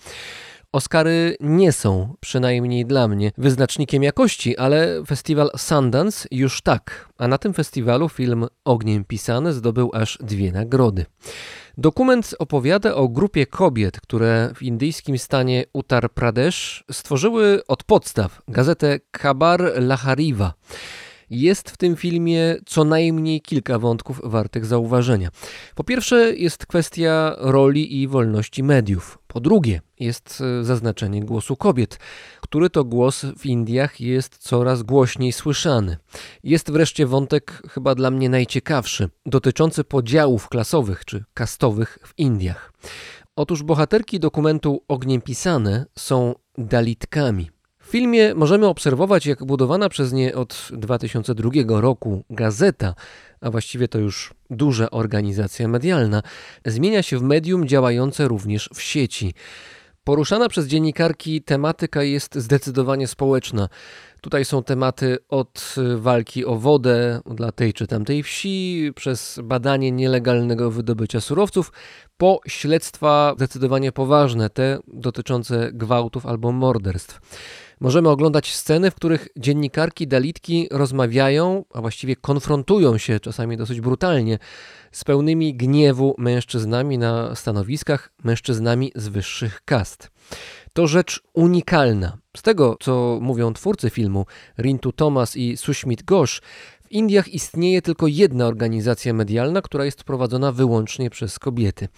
Oscary 0.72 1.36
nie 1.40 1.72
są, 1.72 2.14
przynajmniej 2.20 2.86
dla 2.86 3.08
mnie, 3.08 3.32
wyznacznikiem 3.38 4.02
jakości, 4.02 4.56
ale 4.56 5.02
festiwal 5.06 5.50
Sundance 5.56 6.28
już 6.30 6.62
tak. 6.62 7.08
A 7.18 7.28
na 7.28 7.38
tym 7.38 7.54
festiwalu 7.54 8.08
film 8.08 8.46
Ogniem 8.64 9.04
Pisany 9.04 9.52
zdobył 9.52 9.90
aż 9.94 10.18
dwie 10.20 10.52
nagrody. 10.52 11.06
Dokument 11.78 12.34
opowiada 12.38 12.94
o 12.94 13.08
grupie 13.08 13.46
kobiet, 13.46 14.00
które 14.00 14.50
w 14.54 14.62
indyjskim 14.62 15.18
stanie 15.18 15.64
Uttar 15.72 16.10
Pradesh 16.10 16.84
stworzyły 16.92 17.66
od 17.66 17.84
podstaw 17.84 18.42
gazetę 18.48 19.00
Khabar 19.12 19.72
Lahariva. 19.76 20.54
Jest 21.30 21.70
w 21.70 21.76
tym 21.76 21.96
filmie 21.96 22.56
co 22.66 22.84
najmniej 22.84 23.40
kilka 23.40 23.78
wątków 23.78 24.20
wartych 24.24 24.66
zauważenia. 24.66 25.28
Po 25.74 25.84
pierwsze, 25.84 26.36
jest 26.36 26.66
kwestia 26.66 27.36
roli 27.38 28.02
i 28.02 28.08
wolności 28.08 28.62
mediów. 28.62 29.18
Po 29.32 29.40
drugie, 29.40 29.80
jest 30.00 30.42
e, 30.60 30.64
zaznaczenie 30.64 31.24
głosu 31.24 31.56
kobiet, 31.56 31.98
który 32.40 32.70
to 32.70 32.84
głos 32.84 33.26
w 33.38 33.46
Indiach 33.46 34.00
jest 34.00 34.38
coraz 34.38 34.82
głośniej 34.82 35.32
słyszany. 35.32 35.96
Jest 36.44 36.70
wreszcie 36.70 37.06
wątek, 37.06 37.62
chyba 37.70 37.94
dla 37.94 38.10
mnie 38.10 38.28
najciekawszy, 38.28 39.08
dotyczący 39.26 39.84
podziałów 39.84 40.48
klasowych 40.48 41.04
czy 41.04 41.24
kastowych 41.34 41.98
w 42.04 42.18
Indiach. 42.18 42.72
Otóż 43.36 43.62
bohaterki 43.62 44.20
dokumentu 44.20 44.82
Ogniem 44.88 45.20
Pisane 45.20 45.86
są 45.98 46.34
Dalitkami. 46.58 47.50
Filmie 47.92 48.34
możemy 48.34 48.66
obserwować, 48.66 49.26
jak 49.26 49.44
budowana 49.44 49.88
przez 49.88 50.12
nie 50.12 50.34
od 50.34 50.68
2002 50.72 51.50
roku 51.80 52.24
gazeta, 52.30 52.94
a 53.40 53.50
właściwie 53.50 53.88
to 53.88 53.98
już 53.98 54.34
duża 54.50 54.90
organizacja 54.90 55.68
medialna, 55.68 56.22
zmienia 56.66 57.02
się 57.02 57.18
w 57.18 57.22
medium 57.22 57.68
działające 57.68 58.28
również 58.28 58.70
w 58.74 58.82
sieci. 58.82 59.34
Poruszana 60.04 60.48
przez 60.48 60.66
dziennikarki 60.66 61.42
tematyka 61.42 62.02
jest 62.02 62.34
zdecydowanie 62.34 63.06
społeczna. 63.06 63.68
Tutaj 64.20 64.44
są 64.44 64.62
tematy 64.62 65.18
od 65.28 65.74
walki 65.96 66.44
o 66.44 66.56
wodę 66.56 67.20
dla 67.26 67.52
tej 67.52 67.72
czy 67.72 67.86
tamtej 67.86 68.22
wsi, 68.22 68.90
przez 68.94 69.40
badanie 69.42 69.92
nielegalnego 69.92 70.70
wydobycia 70.70 71.20
surowców, 71.20 71.72
po 72.16 72.40
śledztwa 72.48 73.34
zdecydowanie 73.36 73.92
poważne, 73.92 74.50
te 74.50 74.78
dotyczące 74.88 75.70
gwałtów 75.72 76.26
albo 76.26 76.52
morderstw. 76.52 77.20
Możemy 77.82 78.08
oglądać 78.08 78.54
sceny, 78.54 78.90
w 78.90 78.94
których 78.94 79.28
dziennikarki 79.36 80.06
Dalitki 80.06 80.68
rozmawiają, 80.70 81.64
a 81.74 81.80
właściwie 81.80 82.16
konfrontują 82.16 82.98
się 82.98 83.20
czasami 83.20 83.56
dosyć 83.56 83.80
brutalnie 83.80 84.38
z 84.92 85.04
pełnymi 85.04 85.54
gniewu 85.54 86.14
mężczyznami 86.18 86.98
na 86.98 87.34
stanowiskach, 87.34 88.12
mężczyznami 88.24 88.92
z 88.94 89.08
wyższych 89.08 89.60
kast. 89.64 90.10
To 90.72 90.86
rzecz 90.86 91.22
unikalna. 91.32 92.18
Z 92.36 92.42
tego, 92.42 92.76
co 92.80 93.18
mówią 93.22 93.52
twórcy 93.52 93.90
filmu, 93.90 94.26
Rintu 94.58 94.92
Thomas 94.92 95.36
i 95.36 95.56
Sushmit 95.56 96.02
Ghosh, 96.02 96.40
w 96.84 96.92
Indiach 96.92 97.28
istnieje 97.28 97.82
tylko 97.82 98.06
jedna 98.06 98.46
organizacja 98.46 99.14
medialna, 99.14 99.62
która 99.62 99.84
jest 99.84 100.04
prowadzona 100.04 100.52
wyłącznie 100.52 101.10
przez 101.10 101.38
kobiety. 101.38 101.88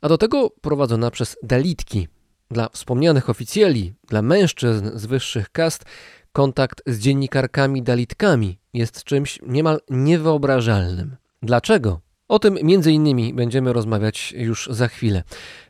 A 0.00 0.08
do 0.08 0.18
tego 0.18 0.50
prowadzona 0.50 1.10
przez 1.10 1.36
Dalitki, 1.42 2.08
dla 2.54 2.68
wspomnianych 2.68 3.30
oficjeli, 3.30 3.94
dla 4.08 4.22
mężczyzn 4.22 4.90
z 4.94 5.06
wyższych 5.06 5.50
kast, 5.50 5.84
kontakt 6.32 6.82
z 6.86 6.98
dziennikarkami 6.98 7.82
dalitkami 7.82 8.58
jest 8.74 9.04
czymś 9.04 9.38
niemal 9.46 9.80
niewyobrażalnym. 9.90 11.16
Dlaczego? 11.42 12.00
O 12.28 12.38
tym 12.38 12.58
między 12.62 12.92
innymi 12.92 13.34
będziemy 13.34 13.72
rozmawiać 13.72 14.34
już 14.36 14.68
za 14.70 14.88
chwilę. 14.88 15.22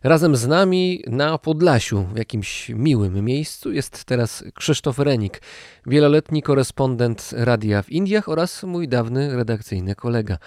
Razem 0.03 0.37
z 0.37 0.47
nami 0.47 1.03
na 1.07 1.38
Podlasiu, 1.38 2.07
w 2.14 2.16
jakimś 2.18 2.68
miłym 2.68 3.25
miejscu, 3.25 3.73
jest 3.73 4.05
teraz 4.05 4.44
Krzysztof 4.55 4.99
Renik, 4.99 5.42
wieloletni 5.87 6.42
korespondent 6.42 7.31
radia 7.33 7.83
w 7.83 7.90
Indiach 7.90 8.29
oraz 8.29 8.62
mój 8.62 8.88
dawny 8.88 9.37
redakcyjny 9.37 9.94
kolega. 9.94 10.38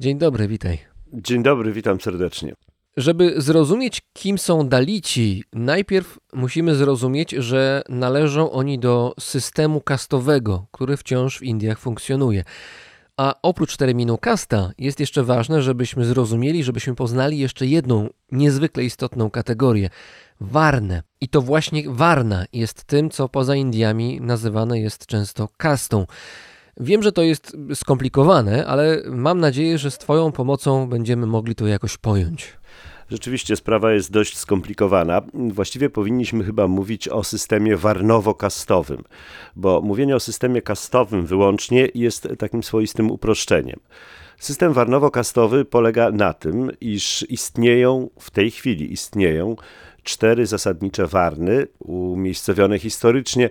Dzień 0.00 0.18
dobry, 0.18 0.48
witaj. 0.48 0.78
Dzień 1.12 1.42
dobry, 1.42 1.72
witam 1.72 2.00
serdecznie. 2.00 2.54
Żeby 2.96 3.34
zrozumieć, 3.36 4.02
kim 4.12 4.38
są 4.38 4.68
Dalici, 4.68 5.44
najpierw 5.52 6.18
musimy 6.32 6.74
zrozumieć, 6.74 7.30
że 7.30 7.82
należą 7.88 8.50
oni 8.50 8.78
do 8.78 9.14
systemu 9.20 9.80
kastowego, 9.80 10.66
który 10.72 10.96
wciąż 10.96 11.38
w 11.38 11.42
Indiach 11.42 11.78
funkcjonuje. 11.78 12.44
A 13.16 13.34
oprócz 13.42 13.76
terminu 13.76 14.18
kasta 14.18 14.70
jest 14.78 15.00
jeszcze 15.00 15.24
ważne, 15.24 15.62
żebyśmy 15.62 16.04
zrozumieli, 16.04 16.64
żebyśmy 16.64 16.94
poznali 16.94 17.38
jeszcze 17.38 17.66
jedną 17.66 18.08
niezwykle 18.32 18.84
istotną 18.84 19.30
kategorię 19.30 19.90
warnę. 20.40 21.02
I 21.20 21.28
to 21.28 21.42
właśnie 21.42 21.82
warna 21.86 22.44
jest 22.52 22.84
tym, 22.84 23.10
co 23.10 23.28
poza 23.28 23.56
Indiami 23.56 24.20
nazywane 24.20 24.80
jest 24.80 25.06
często 25.06 25.48
kastą. 25.56 26.06
Wiem, 26.76 27.02
że 27.02 27.12
to 27.12 27.22
jest 27.22 27.56
skomplikowane, 27.74 28.66
ale 28.66 29.02
mam 29.06 29.40
nadzieję, 29.40 29.78
że 29.78 29.90
z 29.90 29.98
Twoją 29.98 30.32
pomocą 30.32 30.88
będziemy 30.88 31.26
mogli 31.26 31.54
to 31.54 31.66
jakoś 31.66 31.96
pojąć. 31.96 32.56
Rzeczywiście 33.10 33.56
sprawa 33.56 33.92
jest 33.92 34.12
dość 34.12 34.38
skomplikowana. 34.38 35.22
Właściwie 35.34 35.90
powinniśmy 35.90 36.44
chyba 36.44 36.68
mówić 36.68 37.08
o 37.08 37.24
systemie 37.24 37.76
warnowo-kastowym, 37.76 39.02
bo 39.56 39.80
mówienie 39.80 40.16
o 40.16 40.20
systemie 40.20 40.62
kastowym 40.62 41.26
wyłącznie 41.26 41.88
jest 41.94 42.28
takim 42.38 42.62
swoistym 42.62 43.10
uproszczeniem. 43.10 43.80
System 44.38 44.72
warnowo-kastowy 44.72 45.64
polega 45.64 46.10
na 46.10 46.32
tym, 46.32 46.70
iż 46.80 47.26
istnieją, 47.28 48.10
w 48.20 48.30
tej 48.30 48.50
chwili 48.50 48.92
istnieją 48.92 49.56
cztery 50.04 50.46
zasadnicze 50.46 51.06
warny, 51.06 51.66
umiejscowione 51.78 52.78
historycznie, 52.78 53.50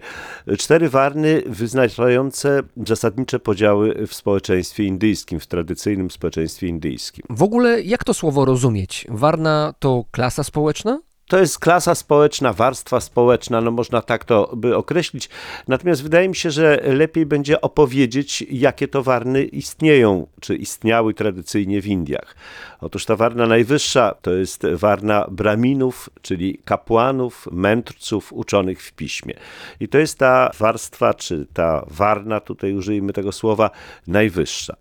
cztery 0.57 0.89
warny 0.89 1.41
wyznaczające 1.45 2.63
zasadnicze 2.87 3.39
podziały 3.39 4.07
w 4.07 4.13
społeczeństwie 4.13 4.83
indyjskim, 4.83 5.39
w 5.39 5.47
tradycyjnym 5.47 6.11
społeczeństwie 6.11 6.67
indyjskim. 6.67 7.25
W 7.29 7.43
ogóle 7.43 7.81
jak 7.81 8.03
to 8.03 8.13
słowo 8.13 8.45
rozumieć? 8.45 9.05
Warna 9.09 9.73
to 9.79 10.05
klasa 10.11 10.43
społeczna? 10.43 10.99
To 11.33 11.39
jest 11.39 11.59
klasa 11.59 11.95
społeczna, 11.95 12.53
warstwa 12.53 12.99
społeczna, 12.99 13.61
no 13.61 13.71
można 13.71 14.01
tak 14.01 14.25
to 14.25 14.51
by 14.55 14.77
określić. 14.77 15.29
Natomiast 15.67 16.03
wydaje 16.03 16.29
mi 16.29 16.35
się, 16.35 16.51
że 16.51 16.81
lepiej 16.83 17.25
będzie 17.25 17.61
opowiedzieć, 17.61 18.45
jakie 18.49 18.87
to 18.87 19.03
warny 19.03 19.43
istnieją, 19.43 20.27
czy 20.41 20.55
istniały 20.55 21.13
tradycyjnie 21.13 21.81
w 21.81 21.87
Indiach. 21.87 22.35
Otóż 22.81 23.05
ta 23.05 23.15
warna 23.15 23.47
najwyższa 23.47 24.15
to 24.21 24.31
jest 24.31 24.65
warna 24.73 25.27
braminów, 25.31 26.09
czyli 26.21 26.59
kapłanów, 26.65 27.47
mędrców 27.51 28.33
uczonych 28.33 28.81
w 28.81 28.93
piśmie. 28.93 29.33
I 29.79 29.87
to 29.87 29.97
jest 29.97 30.19
ta 30.19 30.51
warstwa, 30.59 31.13
czy 31.13 31.47
ta 31.53 31.85
warna, 31.87 32.39
tutaj 32.39 32.73
użyjmy 32.73 33.13
tego 33.13 33.31
słowa, 33.31 33.69
najwyższa. 34.07 34.75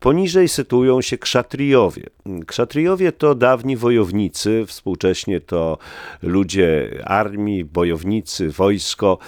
Poniżej 0.00 0.48
sytuują 0.48 1.02
się 1.02 1.18
krzatrijowie. 1.18 2.02
Krzatrijowie 2.46 3.12
to 3.12 3.34
dawni 3.34 3.76
wojownicy, 3.76 4.64
współcześnie 4.66 5.40
to 5.40 5.78
ludzie 6.22 6.90
armii, 7.04 7.64
bojownicy, 7.64 8.50
wojsko. 8.50 9.18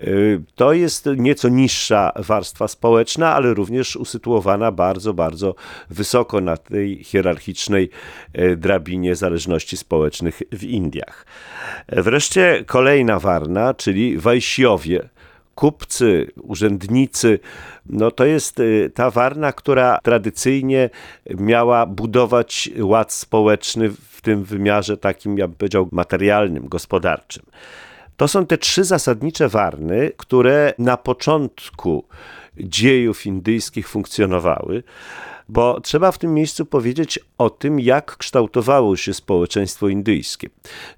Y, 0.00 0.42
to 0.54 0.72
jest 0.72 1.08
nieco 1.16 1.48
niższa 1.48 2.12
warstwa 2.16 2.68
społeczna, 2.68 3.34
ale 3.34 3.54
również 3.54 3.96
usytuowana 3.96 4.72
bardzo, 4.72 5.14
bardzo 5.14 5.54
wysoko 5.90 6.40
na 6.40 6.56
tej 6.56 7.04
hierarchicznej 7.04 7.90
y, 8.38 8.56
drabinie 8.56 9.16
zależności 9.16 9.76
społecznych 9.76 10.42
w 10.52 10.64
Indiach. 10.64 11.26
Wreszcie 11.88 12.64
kolejna 12.66 13.20
warna, 13.20 13.74
czyli 13.74 14.18
Wajsiowie 14.18 15.08
kupcy, 15.54 16.30
urzędnicy, 16.42 17.38
no 17.86 18.10
to 18.10 18.24
jest 18.24 18.60
y, 18.60 18.90
ta 18.94 19.10
warna, 19.10 19.52
która 19.52 19.98
tradycyjnie 20.02 20.90
miała 21.30 21.86
budować 21.86 22.70
ład 22.80 23.12
społeczny 23.12 23.88
w 23.88 24.20
tym 24.22 24.44
wymiarze 24.44 24.96
takim, 24.96 25.38
ja 25.38 25.48
bym 25.48 25.56
powiedział, 25.56 25.88
materialnym, 25.92 26.68
gospodarczym. 26.68 27.42
To 28.16 28.28
są 28.28 28.46
te 28.46 28.58
trzy 28.58 28.84
zasadnicze 28.84 29.48
warny, 29.48 30.10
które 30.16 30.74
na 30.78 30.96
początku 30.96 32.04
dziejów 32.56 33.26
indyjskich 33.26 33.88
funkcjonowały 33.88 34.82
bo 35.48 35.80
trzeba 35.80 36.12
w 36.12 36.18
tym 36.18 36.34
miejscu 36.34 36.66
powiedzieć 36.66 37.18
o 37.38 37.50
tym, 37.50 37.80
jak 37.80 38.16
kształtowało 38.16 38.96
się 38.96 39.14
społeczeństwo 39.14 39.88
indyjskie. 39.88 40.48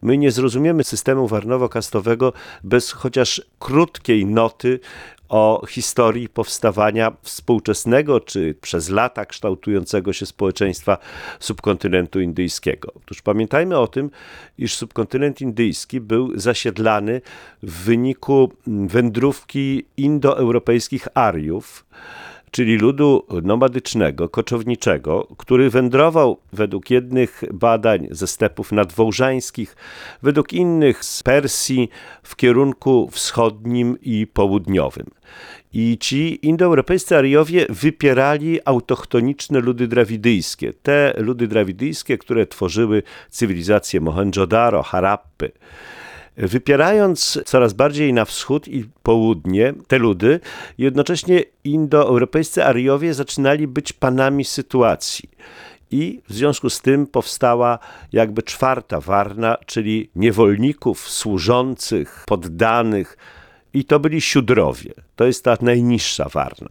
My 0.02 0.18
nie 0.18 0.30
zrozumiemy 0.30 0.85
systemu 0.85 1.28
warnowo-kastowego 1.28 2.32
bez 2.64 2.92
chociaż 2.92 3.42
krótkiej 3.59 4.26
noty 4.26 4.80
o 5.28 5.62
historii 5.68 6.28
powstawania 6.28 7.12
współczesnego 7.22 8.20
czy 8.20 8.54
przez 8.61 8.88
lata 8.88 9.26
kształtującego 9.26 10.12
się 10.12 10.26
społeczeństwa 10.26 10.98
subkontynentu 11.40 12.20
indyjskiego. 12.20 12.92
Otóż 12.96 13.22
pamiętajmy 13.22 13.78
o 13.78 13.87
tym, 13.88 14.11
iż 14.59 14.74
subkontynent 14.74 15.40
indyjski 15.40 16.00
był 16.00 16.38
zasiedlany 16.38 17.20
w 17.62 17.85
wyniku 17.85 18.52
wędrówki 18.66 19.87
indoeuropejskich 19.96 21.09
Ariów, 21.14 21.87
czyli 22.56 22.76
ludu 22.76 23.26
nomadycznego, 23.42 24.28
koczowniczego, 24.28 25.28
który 25.36 25.70
wędrował 25.70 26.38
według 26.52 26.90
jednych 26.90 27.42
badań 27.52 28.08
ze 28.10 28.26
stepów 28.26 28.72
nadwołżańskich, 28.72 29.76
według 30.22 30.52
innych 30.52 31.04
z 31.04 31.22
Persji 31.22 31.88
w 32.22 32.36
kierunku 32.36 33.08
wschodnim 33.12 33.98
i 34.02 34.26
południowym. 34.26 35.06
I 35.72 35.98
ci 36.00 36.46
indoeuropejscy 36.46 37.16
Ariowie 37.16 37.66
wypierali 37.68 38.60
autochtoniczne 38.64 39.60
ludy 39.60 39.88
drawidyjskie, 39.88 40.72
te 40.72 41.14
ludy 41.16 41.48
drawidyjskie, 41.48 42.18
które 42.18 42.46
tworzyły 42.46 43.02
cywilizację 43.30 44.00
Mohenjo-Daro, 44.00 44.82
Harappy 44.82 45.52
wypierając 46.37 47.38
coraz 47.44 47.72
bardziej 47.72 48.12
na 48.12 48.25
wschód 48.25 48.68
i 48.68 48.88
południe 49.03 49.75
te 49.87 49.99
ludy, 49.99 50.40
jednocześnie 50.79 51.42
indoeuropejscy 51.64 52.64
Ariowie 52.64 53.14
zaczynali 53.14 53.66
być 53.66 53.92
panami 53.92 54.44
sytuacji. 54.44 55.31
I 55.90 56.20
w 56.29 56.35
związku 56.35 56.70
z 56.70 56.81
tym 56.81 57.07
powstała 57.07 57.79
jakby 58.12 58.42
czwarta 58.42 59.01
warna, 59.01 59.57
czyli 59.66 60.11
niewolników, 60.16 61.11
służących, 61.11 62.25
poddanych, 62.27 63.16
i 63.75 63.85
to 63.85 64.01
byli 64.01 64.20
siódrowie. 64.20 64.94
To 65.16 65.25
jest 65.25 65.44
ta 65.44 65.57
najniższa 65.61 66.29
warna. 66.29 66.68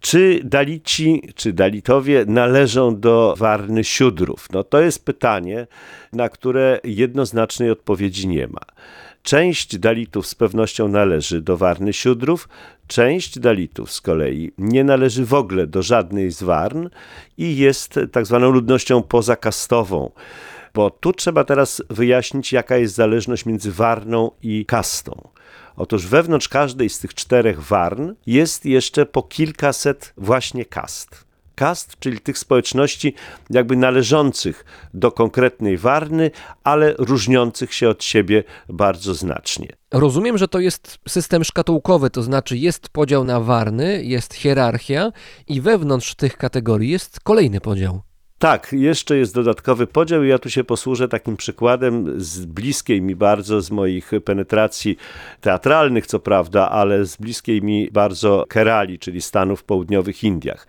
Czy 0.00 0.40
Dalici, 0.44 1.22
czy 1.34 1.52
Dalitowie 1.52 2.24
należą 2.26 3.00
do 3.00 3.34
Warny 3.38 3.84
Siódrów? 3.84 4.48
No 4.52 4.64
to 4.64 4.80
jest 4.80 5.04
pytanie, 5.04 5.66
na 6.12 6.28
które 6.28 6.80
jednoznacznej 6.84 7.70
odpowiedzi 7.70 8.28
nie 8.28 8.46
ma. 8.46 8.60
Część 9.22 9.78
Dalitów 9.78 10.26
z 10.26 10.34
pewnością 10.34 10.88
należy 10.88 11.42
do 11.42 11.56
Warny 11.56 11.92
Siódrów, 11.92 12.48
część 12.86 13.38
Dalitów 13.38 13.92
z 13.92 14.00
kolei 14.00 14.52
nie 14.58 14.84
należy 14.84 15.24
w 15.24 15.34
ogóle 15.34 15.66
do 15.66 15.82
żadnej 15.82 16.30
z 16.30 16.42
Warn 16.42 16.88
i 17.38 17.56
jest 17.56 18.00
tak 18.12 18.26
zwaną 18.26 18.50
ludnością 18.50 19.02
pozakastową. 19.02 20.10
Bo 20.74 20.90
tu 20.90 21.12
trzeba 21.12 21.44
teraz 21.44 21.82
wyjaśnić, 21.90 22.52
jaka 22.52 22.76
jest 22.76 22.94
zależność 22.94 23.46
między 23.46 23.72
Warną 23.72 24.30
i 24.42 24.66
kastą. 24.66 25.28
Otóż 25.78 26.06
wewnątrz 26.06 26.48
każdej 26.48 26.88
z 26.88 26.98
tych 26.98 27.14
czterech 27.14 27.62
warn 27.62 28.12
jest 28.26 28.66
jeszcze 28.66 29.06
po 29.06 29.22
kilkaset 29.22 30.12
właśnie 30.16 30.64
kast. 30.64 31.24
Kast, 31.54 31.96
czyli 31.98 32.20
tych 32.20 32.38
społeczności 32.38 33.14
jakby 33.50 33.76
należących 33.76 34.64
do 34.94 35.12
konkretnej 35.12 35.78
warny, 35.78 36.30
ale 36.64 36.94
różniących 36.98 37.74
się 37.74 37.88
od 37.88 38.04
siebie 38.04 38.44
bardzo 38.68 39.14
znacznie. 39.14 39.68
Rozumiem, 39.92 40.38
że 40.38 40.48
to 40.48 40.60
jest 40.60 40.98
system 41.08 41.44
szkatułkowy, 41.44 42.10
to 42.10 42.22
znaczy 42.22 42.56
jest 42.56 42.88
podział 42.88 43.24
na 43.24 43.40
warny, 43.40 44.04
jest 44.04 44.34
hierarchia 44.34 45.12
i 45.48 45.60
wewnątrz 45.60 46.14
tych 46.14 46.36
kategorii 46.36 46.90
jest 46.90 47.20
kolejny 47.20 47.60
podział. 47.60 48.07
Tak, 48.38 48.72
jeszcze 48.72 49.16
jest 49.16 49.34
dodatkowy 49.34 49.86
podział 49.86 50.24
i 50.24 50.28
ja 50.28 50.38
tu 50.38 50.50
się 50.50 50.64
posłużę 50.64 51.08
takim 51.08 51.36
przykładem 51.36 52.20
z 52.20 52.44
bliskiej 52.44 53.02
mi 53.02 53.16
bardzo, 53.16 53.60
z 53.60 53.70
moich 53.70 54.10
penetracji 54.24 54.96
teatralnych, 55.40 56.06
co 56.06 56.18
prawda, 56.18 56.70
ale 56.70 57.04
z 57.04 57.16
bliskiej 57.16 57.62
mi 57.62 57.90
bardzo 57.90 58.44
Kerali, 58.48 58.98
czyli 58.98 59.22
Stanów 59.22 59.64
Południowych 59.64 60.24
Indiach. 60.24 60.66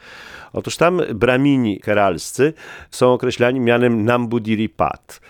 Otóż 0.53 0.77
tam 0.77 1.01
bramini 1.15 1.79
keralscy 1.79 2.53
są 2.91 3.13
określani 3.13 3.59
mianem 3.59 4.05
Nambudiripat 4.05 5.21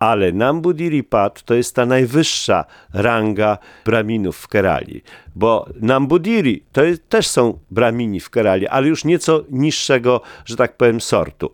ale 0.00 0.32
Nambudiripat 0.32 1.42
to 1.42 1.54
jest 1.54 1.74
ta 1.74 1.86
najwyższa 1.86 2.64
ranga 2.94 3.58
braminów 3.84 4.36
w 4.36 4.48
Kerali, 4.48 5.02
bo 5.34 5.68
Nambudiri 5.80 6.64
to 6.72 6.84
jest, 6.84 7.08
też 7.08 7.26
są 7.26 7.58
bramini 7.70 8.20
w 8.20 8.30
Kerali, 8.30 8.68
ale 8.68 8.88
już 8.88 9.04
nieco 9.04 9.44
niższego, 9.50 10.20
że 10.44 10.56
tak 10.56 10.76
powiem, 10.76 11.00
sortu. 11.00 11.52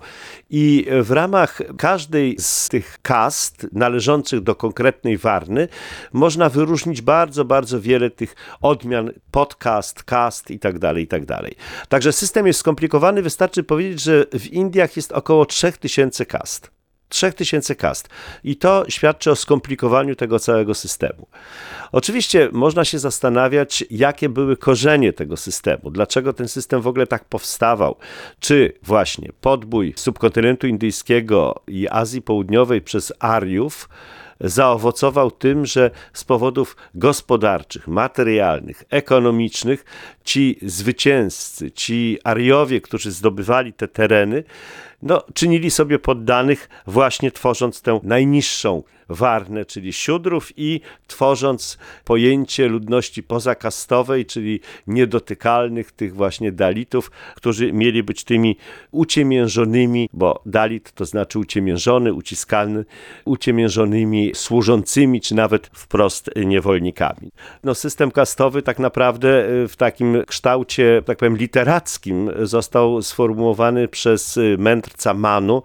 I 0.50 0.86
w 1.02 1.10
ramach 1.10 1.62
każdej 1.78 2.36
z 2.38 2.68
tych 2.68 2.98
kast 3.02 3.66
należących 3.72 4.40
do 4.40 4.54
konkretnej 4.54 5.18
warny 5.18 5.68
można 6.12 6.48
wyróżnić 6.48 7.02
bardzo, 7.02 7.44
bardzo 7.44 7.80
wiele 7.80 8.10
tych 8.10 8.34
odmian 8.60 9.10
podcast, 9.30 10.04
cast 10.04 10.50
i 10.50 10.58
tak 10.58 10.78
dalej, 10.78 11.04
i 11.04 11.06
tak 11.06 11.24
dalej. 11.24 11.54
Także 11.88 12.12
system 12.12 12.46
jest 12.46 12.58
skomplikowany, 12.58 13.22
wystarczy 13.22 13.62
powiedzieć, 13.62 14.02
że 14.02 14.26
w 14.38 14.46
Indiach 14.46 14.96
jest 14.96 15.12
około 15.12 15.46
3000 15.46 16.26
kast. 16.26 16.76
3000 17.08 17.74
kast. 17.74 18.08
I 18.44 18.56
to 18.56 18.84
świadczy 18.88 19.30
o 19.30 19.36
skomplikowaniu 19.36 20.16
tego 20.16 20.38
całego 20.38 20.74
systemu. 20.74 21.26
Oczywiście 21.92 22.48
można 22.52 22.84
się 22.84 22.98
zastanawiać, 22.98 23.84
jakie 23.90 24.28
były 24.28 24.56
korzenie 24.56 25.12
tego 25.12 25.36
systemu, 25.36 25.90
dlaczego 25.90 26.32
ten 26.32 26.48
system 26.48 26.80
w 26.80 26.86
ogóle 26.86 27.06
tak 27.06 27.24
powstawał. 27.24 27.96
Czy 28.40 28.72
właśnie 28.82 29.30
podbój 29.40 29.94
subkontynentu 29.96 30.66
indyjskiego 30.66 31.62
i 31.66 31.88
Azji 31.90 32.22
Południowej 32.22 32.80
przez 32.82 33.12
Ariów 33.18 33.88
zaowocował 34.40 35.30
tym, 35.30 35.66
że 35.66 35.90
z 36.12 36.24
powodów 36.24 36.76
gospodarczych, 36.94 37.88
materialnych, 37.88 38.84
ekonomicznych 38.90 39.84
ci 40.24 40.58
zwycięzcy, 40.62 41.70
ci 41.70 42.18
Ariowie, 42.24 42.80
którzy 42.80 43.10
zdobywali 43.10 43.72
te 43.72 43.88
tereny, 43.88 44.44
no, 45.02 45.22
czynili 45.34 45.70
sobie 45.70 45.98
poddanych 45.98 46.68
właśnie 46.86 47.30
tworząc 47.30 47.82
tę 47.82 48.00
najniższą 48.02 48.82
warnę, 49.08 49.64
czyli 49.64 49.92
siódrów 49.92 50.52
i 50.56 50.80
tworząc 51.06 51.78
pojęcie 52.04 52.68
ludności 52.68 53.22
pozakastowej, 53.22 54.26
czyli 54.26 54.60
niedotykalnych 54.86 55.92
tych 55.92 56.14
właśnie 56.14 56.52
dalitów, 56.52 57.10
którzy 57.34 57.72
mieli 57.72 58.02
być 58.02 58.24
tymi 58.24 58.56
uciemiężonymi, 58.90 60.08
bo 60.12 60.42
dalit 60.46 60.92
to 60.92 61.04
znaczy 61.04 61.38
uciemiężony, 61.38 62.12
uciskany, 62.12 62.84
uciemiężonymi 63.24 64.32
służącymi, 64.34 65.20
czy 65.20 65.34
nawet 65.34 65.70
wprost 65.72 66.30
niewolnikami. 66.46 67.30
No, 67.64 67.74
system 67.74 68.10
kastowy 68.10 68.62
tak 68.62 68.78
naprawdę 68.78 69.44
w 69.68 69.74
takim 69.76 70.22
kształcie, 70.26 71.02
tak 71.06 71.18
powiem, 71.18 71.36
literackim 71.36 72.30
został 72.42 73.02
sformułowany 73.02 73.88
przez 73.88 74.38
mędrca 74.58 75.14
Manu 75.14 75.62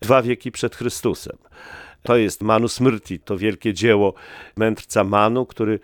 dwa 0.00 0.22
wieki 0.22 0.52
przed 0.52 0.76
Chrystusem. 0.76 1.36
To 2.02 2.16
jest 2.16 2.42
Manu 2.42 2.68
Smrti, 2.68 3.20
to 3.20 3.38
wielkie 3.38 3.74
dzieło 3.74 4.14
mędrca 4.56 5.04
Manu, 5.04 5.46
który 5.46 5.78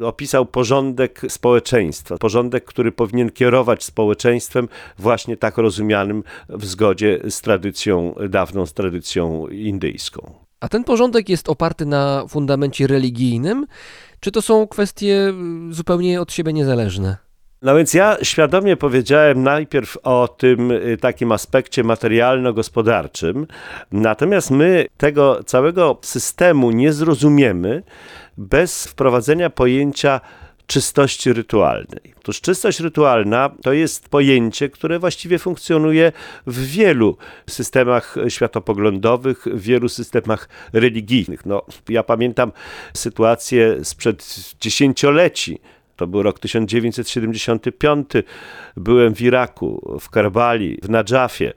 opisał 0.00 0.46
porządek 0.46 1.20
społeczeństwa, 1.28 2.18
porządek, 2.18 2.64
który 2.64 2.92
powinien 2.92 3.30
kierować 3.30 3.84
społeczeństwem 3.84 4.68
właśnie 4.98 5.36
tak 5.36 5.58
rozumianym 5.58 6.22
w 6.48 6.64
zgodzie 6.66 7.20
z 7.30 7.40
tradycją, 7.40 8.14
dawną 8.28 8.66
z 8.66 8.72
tradycją 8.72 9.46
indyjską. 9.46 10.32
A 10.60 10.68
ten 10.68 10.84
porządek 10.84 11.28
jest 11.28 11.48
oparty 11.48 11.86
na 11.86 12.24
fundamencie 12.28 12.86
religijnym, 12.86 13.66
czy 14.20 14.32
to 14.32 14.42
są 14.42 14.66
kwestie 14.66 15.32
zupełnie 15.70 16.20
od 16.20 16.32
siebie 16.32 16.52
niezależne? 16.52 17.25
No 17.62 17.76
więc 17.76 17.94
ja 17.94 18.16
świadomie 18.22 18.76
powiedziałem 18.76 19.42
najpierw 19.42 19.98
o 20.02 20.28
tym 20.28 20.70
y, 20.70 20.96
takim 21.00 21.32
aspekcie 21.32 21.84
materialno-gospodarczym, 21.84 23.46
natomiast 23.92 24.50
my 24.50 24.86
tego 24.96 25.44
całego 25.44 25.98
systemu 26.02 26.70
nie 26.70 26.92
zrozumiemy 26.92 27.82
bez 28.38 28.86
wprowadzenia 28.86 29.50
pojęcia 29.50 30.20
czystości 30.66 31.32
rytualnej. 31.32 32.14
Otóż 32.18 32.40
czystość 32.40 32.80
rytualna 32.80 33.50
to 33.62 33.72
jest 33.72 34.08
pojęcie, 34.08 34.68
które 34.68 34.98
właściwie 34.98 35.38
funkcjonuje 35.38 36.12
w 36.46 36.66
wielu 36.66 37.16
systemach 37.50 38.16
światopoglądowych, 38.28 39.44
w 39.44 39.60
wielu 39.60 39.88
systemach 39.88 40.48
religijnych. 40.72 41.46
No, 41.46 41.62
ja 41.88 42.02
pamiętam 42.02 42.52
sytuację 42.94 43.84
sprzed 43.84 44.36
dziesięcioleci, 44.60 45.60
to 45.96 46.06
był 46.06 46.22
rok 46.22 46.38
1975. 46.38 48.10
Byłem 48.76 49.14
w 49.14 49.20
Iraku, 49.20 49.98
w 50.00 50.10
Karbali, 50.10 50.78
w 50.82 50.90
Nadżafie. 50.90 51.52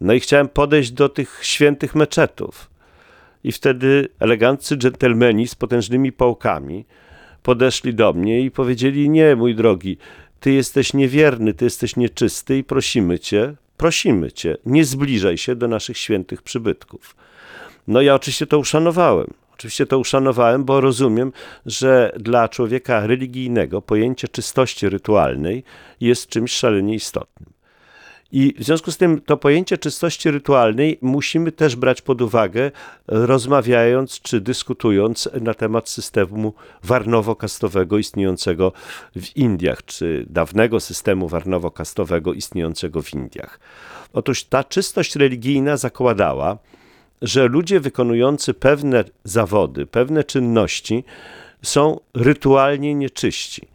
No 0.00 0.12
i 0.12 0.20
chciałem 0.20 0.48
podejść 0.48 0.90
do 0.90 1.08
tych 1.08 1.38
świętych 1.42 1.94
meczetów. 1.94 2.70
I 3.44 3.52
wtedy 3.52 4.08
eleganccy 4.20 4.76
dżentelmeni 4.76 5.48
z 5.48 5.54
potężnymi 5.54 6.12
pałkami 6.12 6.84
podeszli 7.42 7.94
do 7.94 8.12
mnie 8.12 8.40
i 8.40 8.50
powiedzieli: 8.50 9.10
Nie, 9.10 9.36
mój 9.36 9.54
drogi, 9.54 9.96
ty 10.40 10.52
jesteś 10.52 10.94
niewierny, 10.94 11.54
ty 11.54 11.64
jesteś 11.64 11.96
nieczysty 11.96 12.58
i 12.58 12.64
prosimy 12.64 13.18
cię, 13.18 13.54
prosimy 13.76 14.32
cię, 14.32 14.56
nie 14.66 14.84
zbliżaj 14.84 15.38
się 15.38 15.56
do 15.56 15.68
naszych 15.68 15.98
świętych 15.98 16.42
przybytków. 16.42 17.16
No 17.88 18.00
ja 18.00 18.14
oczywiście 18.14 18.46
to 18.46 18.58
uszanowałem. 18.58 19.26
Oczywiście 19.60 19.86
to 19.86 19.98
uszanowałem, 19.98 20.64
bo 20.64 20.80
rozumiem, 20.80 21.32
że 21.66 22.12
dla 22.20 22.48
człowieka 22.48 23.06
religijnego 23.06 23.82
pojęcie 23.82 24.28
czystości 24.28 24.88
rytualnej 24.88 25.64
jest 26.00 26.28
czymś 26.28 26.52
szalenie 26.52 26.94
istotnym. 26.94 27.52
I 28.32 28.54
w 28.58 28.64
związku 28.64 28.90
z 28.90 28.96
tym 28.96 29.20
to 29.20 29.36
pojęcie 29.36 29.78
czystości 29.78 30.30
rytualnej 30.30 30.98
musimy 31.02 31.52
też 31.52 31.76
brać 31.76 32.02
pod 32.02 32.22
uwagę, 32.22 32.70
rozmawiając 33.06 34.20
czy 34.20 34.40
dyskutując 34.40 35.28
na 35.40 35.54
temat 35.54 35.88
systemu 35.88 36.54
warnowo-kastowego 36.84 37.98
istniejącego 37.98 38.72
w 39.16 39.36
Indiach, 39.36 39.84
czy 39.84 40.26
dawnego 40.30 40.80
systemu 40.80 41.28
warnowo-kastowego 41.28 42.32
istniejącego 42.32 43.02
w 43.02 43.14
Indiach. 43.14 43.60
Otóż 44.12 44.44
ta 44.44 44.64
czystość 44.64 45.16
religijna 45.16 45.76
zakładała, 45.76 46.58
że 47.22 47.48
ludzie 47.48 47.80
wykonujący 47.80 48.54
pewne 48.54 49.04
zawody, 49.24 49.86
pewne 49.86 50.24
czynności 50.24 51.04
są 51.62 52.00
rytualnie 52.14 52.94
nieczyści 52.94 53.68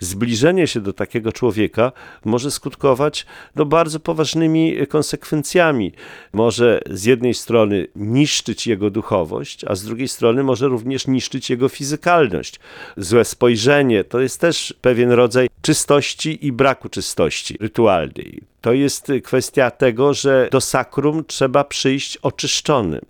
zbliżenie 0.00 0.66
się 0.66 0.80
do 0.80 0.92
takiego 0.92 1.32
człowieka 1.32 1.92
może 2.24 2.50
skutkować 2.50 3.26
no, 3.56 3.64
bardzo 3.64 4.00
poważnymi 4.00 4.86
konsekwencjami. 4.86 5.92
Może 6.32 6.80
z 6.90 7.04
jednej 7.04 7.34
strony 7.34 7.86
niszczyć 7.96 8.66
jego 8.66 8.90
duchowość, 8.90 9.64
a 9.64 9.74
z 9.74 9.84
drugiej 9.84 10.08
strony 10.08 10.42
może 10.42 10.68
również 10.68 11.06
niszczyć 11.06 11.50
jego 11.50 11.68
fizykalność. 11.68 12.60
Złe 12.96 13.24
spojrzenie 13.24 14.04
to 14.04 14.20
jest 14.20 14.40
też 14.40 14.74
pewien 14.80 15.10
rodzaj 15.10 15.48
czystości 15.62 16.46
i 16.46 16.52
braku 16.52 16.88
czystości 16.88 17.56
rytualnej. 17.60 18.40
To 18.60 18.72
jest 18.72 19.12
kwestia 19.24 19.70
tego, 19.70 20.14
że 20.14 20.48
do 20.52 20.60
sakrum 20.60 21.24
trzeba 21.24 21.64
przyjść 21.64 22.16
oczyszczonym. 22.16 23.00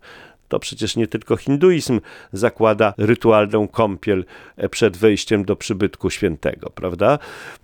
To 0.50 0.58
przecież 0.58 0.96
nie 0.96 1.06
tylko 1.06 1.36
hinduizm 1.36 2.00
zakłada 2.32 2.94
rytualną 2.98 3.68
kąpiel 3.68 4.24
e, 4.56 4.68
przed 4.68 4.96
wejściem 4.96 5.44
do 5.44 5.56
przybytku 5.56 6.10
świętego, 6.10 6.70
prawda? 6.74 7.18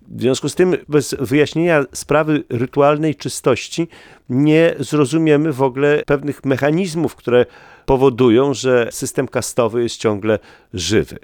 W 0.08 0.20
związku 0.20 0.48
z 0.48 0.54
tym, 0.54 0.76
bez 0.88 1.16
wyjaśnienia 1.18 1.84
sprawy 1.92 2.44
rytualnej 2.48 3.14
czystości, 3.14 3.88
nie 4.28 4.74
zrozumiemy 4.78 5.52
w 5.52 5.62
ogóle 5.62 6.02
pewnych 6.06 6.44
mechanizmów, 6.44 7.16
które 7.16 7.46
powodują, 7.86 8.54
że 8.54 8.88
system 8.90 9.28
kastowy 9.28 9.82
jest 9.82 9.96
ciągle 9.96 10.38
żywy. 10.74 11.18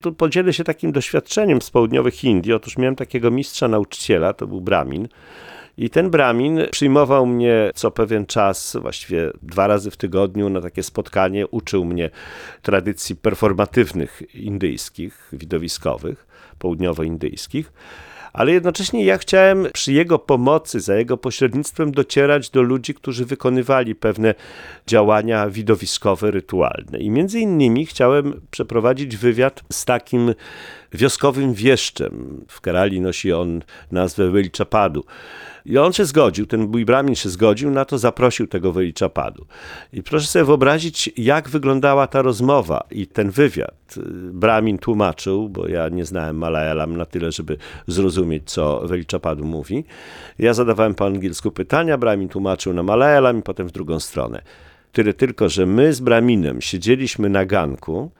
Tu 0.00 0.12
podzielę 0.12 0.52
się 0.52 0.64
takim 0.64 0.92
doświadczeniem 0.92 1.62
z 1.62 1.70
południowych 1.70 2.24
Indii. 2.24 2.52
Otóż 2.52 2.78
miałem 2.78 2.96
takiego 2.96 3.30
mistrza 3.30 3.68
nauczyciela, 3.68 4.32
to 4.32 4.46
był 4.46 4.60
Brahmin, 4.60 5.08
i 5.80 5.90
ten 5.90 6.10
Brahmin 6.10 6.60
przyjmował 6.70 7.26
mnie 7.26 7.70
co 7.74 7.90
pewien 7.90 8.26
czas, 8.26 8.76
właściwie 8.80 9.30
dwa 9.42 9.66
razy 9.66 9.90
w 9.90 9.96
tygodniu 9.96 10.48
na 10.48 10.60
takie 10.60 10.82
spotkanie, 10.82 11.46
uczył 11.46 11.84
mnie 11.84 12.10
tradycji 12.62 13.16
performatywnych 13.16 14.22
indyjskich, 14.34 15.28
widowiskowych, 15.32 16.26
południowoindyjskich 16.58 17.72
ale 18.32 18.52
jednocześnie 18.52 19.04
ja 19.04 19.18
chciałem 19.18 19.66
przy 19.72 19.92
jego 19.92 20.18
pomocy, 20.18 20.80
za 20.80 20.96
jego 20.96 21.16
pośrednictwem 21.16 21.92
docierać 21.92 22.50
do 22.50 22.62
ludzi, 22.62 22.94
którzy 22.94 23.24
wykonywali 23.24 23.94
pewne 23.94 24.34
działania 24.86 25.50
widowiskowe, 25.50 26.30
rytualne. 26.30 26.98
I 26.98 27.10
między 27.10 27.40
innymi 27.40 27.86
chciałem 27.86 28.40
przeprowadzić 28.50 29.16
wywiad 29.16 29.62
z 29.72 29.84
takim 29.84 30.34
wioskowym 30.92 31.54
wieszczem. 31.54 32.44
W 32.48 32.60
Kerali 32.60 33.00
nosi 33.00 33.32
on 33.32 33.62
nazwę 33.92 34.30
Weliczapadu. 34.30 35.04
I 35.66 35.78
on 35.78 35.92
się 35.92 36.04
zgodził, 36.04 36.46
ten 36.46 36.68
mój 36.68 36.84
bramin 36.84 37.14
się 37.14 37.28
zgodził, 37.28 37.70
na 37.70 37.84
to 37.84 37.98
zaprosił 37.98 38.46
tego 38.46 38.72
Weliczapadu. 38.72 39.46
I 39.92 40.02
proszę 40.02 40.26
sobie 40.26 40.44
wyobrazić, 40.44 41.10
jak 41.16 41.48
wyglądała 41.48 42.06
ta 42.06 42.22
rozmowa 42.22 42.84
i 42.90 43.06
ten 43.06 43.30
wywiad. 43.30 43.94
Bramin 44.32 44.78
tłumaczył, 44.78 45.48
bo 45.48 45.68
ja 45.68 45.88
nie 45.88 46.04
znałem 46.04 46.36
Malayalam 46.36 46.96
na 46.96 47.04
tyle, 47.06 47.32
żeby 47.32 47.56
zrozumieć, 47.86 48.42
co 48.50 48.80
Weliczapadu 48.84 49.44
mówi. 49.44 49.84
Ja 50.38 50.54
zadawałem 50.54 50.94
po 50.94 51.06
angielsku 51.06 51.50
pytania, 51.50 51.98
Bramin 51.98 52.28
tłumaczył 52.28 52.74
na 52.74 52.82
Malayalam 52.82 53.38
i 53.38 53.42
potem 53.42 53.68
w 53.68 53.72
drugą 53.72 54.00
stronę. 54.00 54.42
Tyle 54.92 55.14
tylko, 55.14 55.48
że 55.48 55.66
my 55.66 55.92
z 55.92 56.00
Braminem 56.00 56.60
siedzieliśmy 56.60 57.28
na 57.28 57.46
ganku, 57.46 58.10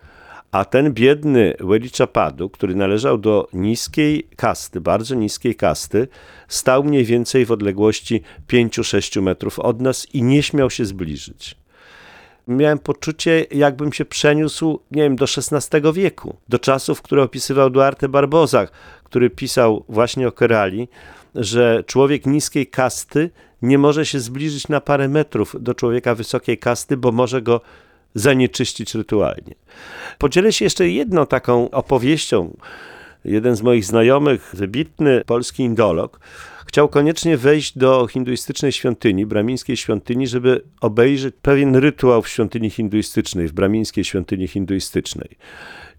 a 0.52 0.64
ten 0.64 0.92
biedny 0.92 1.54
Weliczapadu, 1.60 2.50
który 2.50 2.74
należał 2.74 3.18
do 3.18 3.48
niskiej 3.52 4.28
kasty, 4.36 4.80
bardzo 4.80 5.14
niskiej 5.14 5.54
kasty, 5.54 6.08
stał 6.48 6.84
mniej 6.84 7.04
więcej 7.04 7.46
w 7.46 7.52
odległości 7.52 8.22
5-6 8.48 9.22
metrów 9.22 9.58
od 9.58 9.80
nas 9.80 10.06
i 10.14 10.22
nie 10.22 10.42
śmiał 10.42 10.70
się 10.70 10.84
zbliżyć. 10.84 11.56
Miałem 12.48 12.78
poczucie, 12.78 13.46
jakbym 13.50 13.92
się 13.92 14.04
przeniósł, 14.04 14.80
nie 14.90 15.02
wiem, 15.02 15.16
do 15.16 15.24
XVI 15.24 15.92
wieku, 15.92 16.36
do 16.48 16.58
czasów, 16.58 17.02
które 17.02 17.22
opisywał 17.22 17.70
Duarte 17.70 18.08
Barbosa, 18.08 18.66
który 19.04 19.30
pisał 19.30 19.84
właśnie 19.88 20.28
o 20.28 20.32
Kerali, 20.32 20.88
że 21.34 21.84
człowiek 21.86 22.26
niskiej 22.26 22.66
kasty 22.66 23.30
nie 23.62 23.78
może 23.78 24.06
się 24.06 24.20
zbliżyć 24.20 24.68
na 24.68 24.80
parę 24.80 25.08
metrów 25.08 25.56
do 25.60 25.74
człowieka 25.74 26.14
wysokiej 26.14 26.58
kasty, 26.58 26.96
bo 26.96 27.12
może 27.12 27.42
go 27.42 27.60
zanieczyścić 28.14 28.94
rytualnie. 28.94 29.54
Podzielę 30.18 30.52
się 30.52 30.64
jeszcze 30.64 30.88
jedną 30.88 31.26
taką 31.26 31.70
opowieścią. 31.70 32.56
Jeden 33.24 33.56
z 33.56 33.62
moich 33.62 33.84
znajomych, 33.84 34.50
wybitny 34.54 35.22
polski 35.26 35.62
indolog, 35.62 36.20
chciał 36.66 36.88
koniecznie 36.88 37.36
wejść 37.36 37.78
do 37.78 38.06
hinduistycznej 38.06 38.72
świątyni, 38.72 39.26
bramińskiej 39.26 39.76
świątyni, 39.76 40.26
żeby 40.26 40.62
obejrzeć 40.80 41.34
pewien 41.42 41.76
rytuał 41.76 42.22
w 42.22 42.28
świątyni 42.28 42.70
hinduistycznej, 42.70 43.48
w 43.48 43.52
bramińskiej 43.52 44.04
świątyni 44.04 44.48
hinduistycznej. 44.48 45.28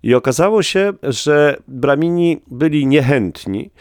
I 0.04 0.16
okazało 0.16 0.64
się, 0.64 0.94
że 1.04 1.58
bramini 1.68 2.42
byli 2.48 2.88
niechętni. 2.88 3.72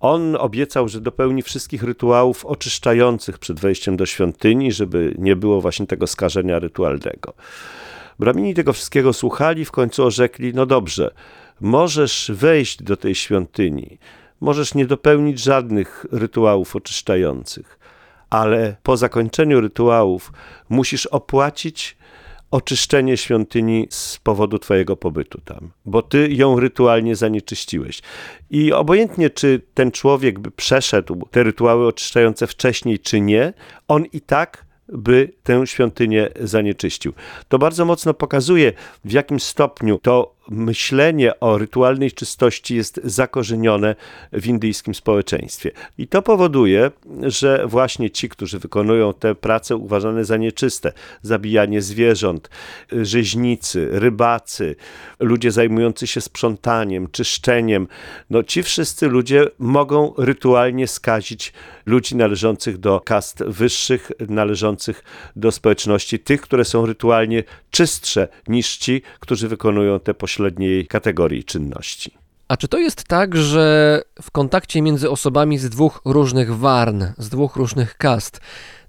On 0.00 0.36
obiecał, 0.36 0.88
że 0.88 1.00
dopełni 1.00 1.42
wszystkich 1.42 1.82
rytuałów 1.82 2.46
oczyszczających 2.46 3.38
przed 3.38 3.60
wejściem 3.60 3.96
do 3.96 4.06
świątyni, 4.06 4.72
żeby 4.72 5.14
nie 5.18 5.36
było 5.36 5.60
właśnie 5.60 5.86
tego 5.86 6.06
skażenia 6.06 6.58
rytualnego. 6.58 7.34
Bramini 8.18 8.54
tego 8.54 8.72
wszystkiego 8.72 9.12
słuchali, 9.12 9.64
w 9.64 9.70
końcu 9.70 10.04
orzekli: 10.04 10.54
No 10.54 10.66
dobrze, 10.66 11.10
możesz 11.60 12.30
wejść 12.34 12.82
do 12.82 12.96
tej 12.96 13.14
świątyni, 13.14 13.98
możesz 14.40 14.74
nie 14.74 14.86
dopełnić 14.86 15.38
żadnych 15.38 16.06
rytuałów 16.12 16.76
oczyszczających, 16.76 17.78
ale 18.30 18.76
po 18.82 18.96
zakończeniu 18.96 19.60
rytuałów 19.60 20.32
musisz 20.68 21.06
opłacić 21.06 21.97
oczyszczenie 22.50 23.16
świątyni 23.16 23.86
z 23.90 24.18
powodu 24.18 24.58
Twojego 24.58 24.96
pobytu 24.96 25.40
tam, 25.44 25.70
bo 25.84 26.02
Ty 26.02 26.28
ją 26.30 26.60
rytualnie 26.60 27.16
zanieczyściłeś. 27.16 28.02
I 28.50 28.72
obojętnie, 28.72 29.30
czy 29.30 29.62
ten 29.74 29.90
człowiek 29.90 30.38
by 30.38 30.50
przeszedł 30.50 31.28
te 31.30 31.42
rytuały 31.42 31.86
oczyszczające 31.86 32.46
wcześniej, 32.46 32.98
czy 32.98 33.20
nie, 33.20 33.52
on 33.88 34.04
i 34.12 34.20
tak 34.20 34.68
by 34.88 35.32
tę 35.42 35.66
świątynię 35.66 36.28
zanieczyścił. 36.40 37.12
To 37.48 37.58
bardzo 37.58 37.84
mocno 37.84 38.14
pokazuje, 38.14 38.72
w 39.04 39.12
jakim 39.12 39.40
stopniu 39.40 39.98
to 40.02 40.37
myślenie 40.50 41.40
o 41.40 41.58
rytualnej 41.58 42.12
czystości 42.12 42.76
jest 42.76 43.00
zakorzenione 43.04 43.96
w 44.32 44.46
indyjskim 44.46 44.94
społeczeństwie. 44.94 45.70
I 45.98 46.08
to 46.08 46.22
powoduje, 46.22 46.90
że 47.22 47.66
właśnie 47.66 48.10
ci, 48.10 48.28
którzy 48.28 48.58
wykonują 48.58 49.14
te 49.14 49.34
prace 49.34 49.76
uważane 49.76 50.24
za 50.24 50.36
nieczyste, 50.36 50.92
zabijanie 51.22 51.82
zwierząt, 51.82 52.50
rzeźnicy, 52.92 53.88
rybacy, 53.92 54.76
ludzie 55.20 55.52
zajmujący 55.52 56.06
się 56.06 56.20
sprzątaniem, 56.20 57.08
czyszczeniem, 57.10 57.88
no 58.30 58.42
ci 58.42 58.62
wszyscy 58.62 59.08
ludzie 59.08 59.46
mogą 59.58 60.14
rytualnie 60.18 60.86
skazić 60.86 61.52
ludzi 61.86 62.16
należących 62.16 62.78
do 62.78 63.00
kast 63.00 63.44
wyższych, 63.44 64.12
należących 64.28 65.04
do 65.36 65.52
społeczności, 65.52 66.18
tych, 66.18 66.40
które 66.40 66.64
są 66.64 66.86
rytualnie 66.86 67.44
czystsze 67.70 68.28
niż 68.48 68.76
ci, 68.76 69.02
którzy 69.20 69.48
wykonują 69.48 70.00
te 70.00 70.14
pośrednie 70.14 70.37
pośredniej 70.38 70.86
kategorii 70.86 71.44
czynności. 71.44 72.10
A 72.48 72.56
czy 72.56 72.68
to 72.68 72.78
jest 72.78 73.04
tak, 73.04 73.36
że 73.36 74.02
w 74.22 74.30
kontakcie 74.30 74.82
między 74.82 75.10
osobami 75.10 75.58
z 75.58 75.68
dwóch 75.68 76.00
różnych 76.04 76.56
warn, 76.56 77.04
z 77.18 77.28
dwóch 77.28 77.56
różnych 77.56 77.96
kast, 77.96 78.40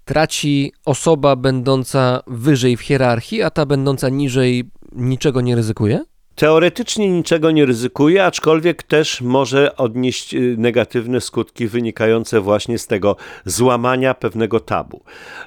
traci 0.06 0.74
osoba 0.86 1.36
będąca 1.36 2.24
wyżej 2.28 2.78
w 2.78 2.82
hierarchii, 2.82 3.42
a 3.42 3.50
ta 3.50 3.66
będąca 3.66 4.10
niżej 4.10 4.70
niczego 4.92 5.42
nie 5.42 5.56
ryzykuje? 5.56 6.06
Teoretycznie 6.40 7.10
niczego 7.10 7.52
nie 7.52 7.66
ryzykuje, 7.66 8.26
aczkolwiek 8.26 8.84
też 8.84 9.22
może 9.22 9.76
odnieść 9.76 10.34
y, 10.34 10.56
negatywne 10.58 11.22
skutki 11.22 11.68
wynikające 11.68 12.42
właśnie 12.42 12.78
z 12.78 12.88
tego 12.88 13.16
złamania 13.46 14.14
pewnego 14.14 14.60
tabu. 14.60 15.02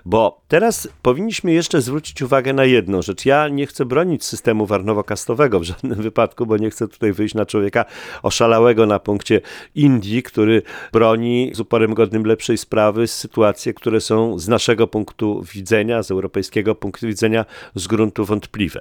Bo 0.04 0.40
teraz 0.48 0.88
powinniśmy 1.02 1.52
jeszcze 1.52 1.80
zwrócić 1.80 2.22
uwagę 2.22 2.52
na 2.52 2.64
jedną 2.64 3.02
rzecz. 3.02 3.26
Ja 3.26 3.48
nie 3.48 3.66
chcę 3.66 3.84
bronić 3.84 4.24
systemu 4.24 4.66
warnowo-kastowego 4.66 5.60
w 5.60 5.62
żadnym 5.62 6.02
wypadku, 6.08 6.46
bo 6.46 6.56
nie 6.56 6.70
chcę 6.70 6.88
tutaj 6.88 7.12
wyjść 7.12 7.34
na 7.34 7.46
człowieka 7.46 7.84
oszalałego 8.22 8.86
na 8.86 8.98
punkcie 8.98 9.40
Indii, 9.74 10.22
który 10.22 10.62
broni 10.92 11.50
z 11.54 11.60
uporem 11.60 11.94
godnym 11.94 12.24
lepszej 12.26 12.58
sprawy 12.58 13.06
sytuacje, 13.06 13.74
które 13.74 14.00
są 14.00 14.38
z 14.38 14.48
naszego 14.48 14.86
punktu 14.86 15.44
widzenia, 15.54 16.02
z 16.02 16.10
europejskiego 16.10 16.74
punktu 16.74 17.06
widzenia 17.06 17.44
z 17.74 17.86
gruntu 17.86 18.24
wątpliwe. 18.24 18.80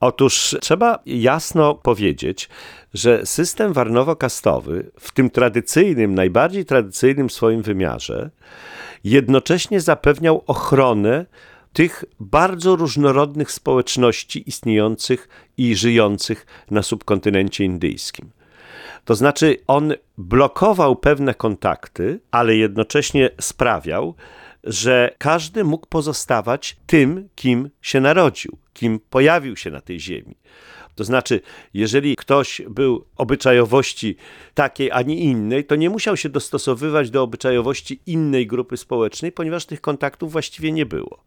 Otóż 0.00 0.56
trzeba 0.60 0.98
jasno 1.24 1.74
powiedzieć, 1.74 2.48
że 2.94 3.26
system 3.26 3.72
warnowo-kastowy 3.72 4.84
w 5.00 5.12
tym 5.12 5.30
tradycyjnym, 5.30 6.14
najbardziej 6.14 6.64
tradycyjnym 6.64 7.30
swoim 7.30 7.62
wymiarze, 7.62 8.30
jednocześnie 9.04 9.80
zapewniał 9.80 10.44
ochronę 10.46 11.26
tych 11.72 12.04
bardzo 12.20 12.76
różnorodnych 12.76 13.52
społeczności 13.52 14.48
istniejących 14.48 15.28
i 15.56 15.76
żyjących 15.76 16.46
na 16.70 16.82
subkontynencie 16.82 17.64
indyjskim. 17.64 18.30
To 19.04 19.14
znaczy, 19.14 19.56
on 19.66 19.94
blokował 20.18 20.96
pewne 20.96 21.34
kontakty, 21.34 22.20
ale 22.30 22.56
jednocześnie 22.56 23.30
sprawiał, 23.40 24.14
że 24.64 25.14
każdy 25.18 25.64
mógł 25.64 25.86
pozostawać 25.86 26.76
tym, 26.86 27.28
kim 27.34 27.70
się 27.82 28.00
narodził, 28.00 28.58
kim 28.72 29.00
pojawił 29.10 29.56
się 29.56 29.70
na 29.70 29.80
tej 29.80 30.00
ziemi. 30.00 30.36
To 30.94 31.04
znaczy, 31.04 31.40
jeżeli 31.74 32.16
ktoś 32.16 32.62
był 32.68 33.04
obyczajowości 33.16 34.16
takiej, 34.54 34.90
a 34.90 35.02
nie 35.02 35.16
innej, 35.16 35.64
to 35.64 35.76
nie 35.76 35.90
musiał 35.90 36.16
się 36.16 36.28
dostosowywać 36.28 37.10
do 37.10 37.22
obyczajowości 37.22 38.00
innej 38.06 38.46
grupy 38.46 38.76
społecznej, 38.76 39.32
ponieważ 39.32 39.66
tych 39.66 39.80
kontaktów 39.80 40.32
właściwie 40.32 40.72
nie 40.72 40.86
było. 40.86 41.24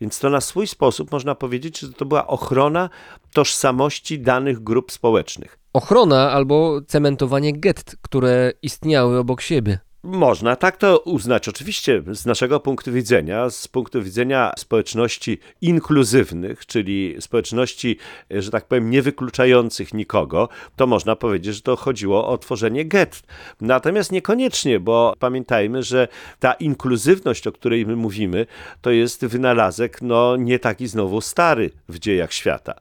Więc 0.00 0.18
to 0.18 0.30
na 0.30 0.40
swój 0.40 0.66
sposób 0.66 1.12
można 1.12 1.34
powiedzieć, 1.34 1.78
że 1.78 1.92
to 1.92 2.04
była 2.04 2.26
ochrona 2.26 2.90
tożsamości 3.32 4.20
danych 4.20 4.62
grup 4.62 4.92
społecznych. 4.92 5.58
Ochrona 5.72 6.30
albo 6.30 6.80
cementowanie 6.86 7.52
gett, 7.60 7.96
które 8.02 8.52
istniały 8.62 9.18
obok 9.18 9.40
siebie. 9.40 9.78
Można 10.04 10.56
tak 10.56 10.76
to 10.76 10.98
uznać. 10.98 11.48
Oczywiście 11.48 12.02
z 12.12 12.26
naszego 12.26 12.60
punktu 12.60 12.92
widzenia, 12.92 13.50
z 13.50 13.68
punktu 13.68 14.02
widzenia 14.02 14.52
społeczności 14.56 15.38
inkluzywnych, 15.60 16.66
czyli 16.66 17.16
społeczności, 17.20 17.96
że 18.30 18.50
tak 18.50 18.64
powiem, 18.64 18.90
niewykluczających 18.90 19.94
nikogo, 19.94 20.48
to 20.76 20.86
można 20.86 21.16
powiedzieć, 21.16 21.54
że 21.54 21.60
to 21.62 21.76
chodziło 21.76 22.28
o 22.28 22.38
tworzenie 22.38 22.84
gett. 22.84 23.22
Natomiast 23.60 24.12
niekoniecznie, 24.12 24.80
bo 24.80 25.14
pamiętajmy, 25.18 25.82
że 25.82 26.08
ta 26.40 26.52
inkluzywność, 26.52 27.46
o 27.46 27.52
której 27.52 27.86
my 27.86 27.96
mówimy, 27.96 28.46
to 28.80 28.90
jest 28.90 29.26
wynalazek 29.26 30.02
no 30.02 30.36
nie 30.36 30.58
taki 30.58 30.86
znowu 30.86 31.20
stary 31.20 31.70
w 31.88 31.98
dziejach 31.98 32.32
świata. 32.32 32.74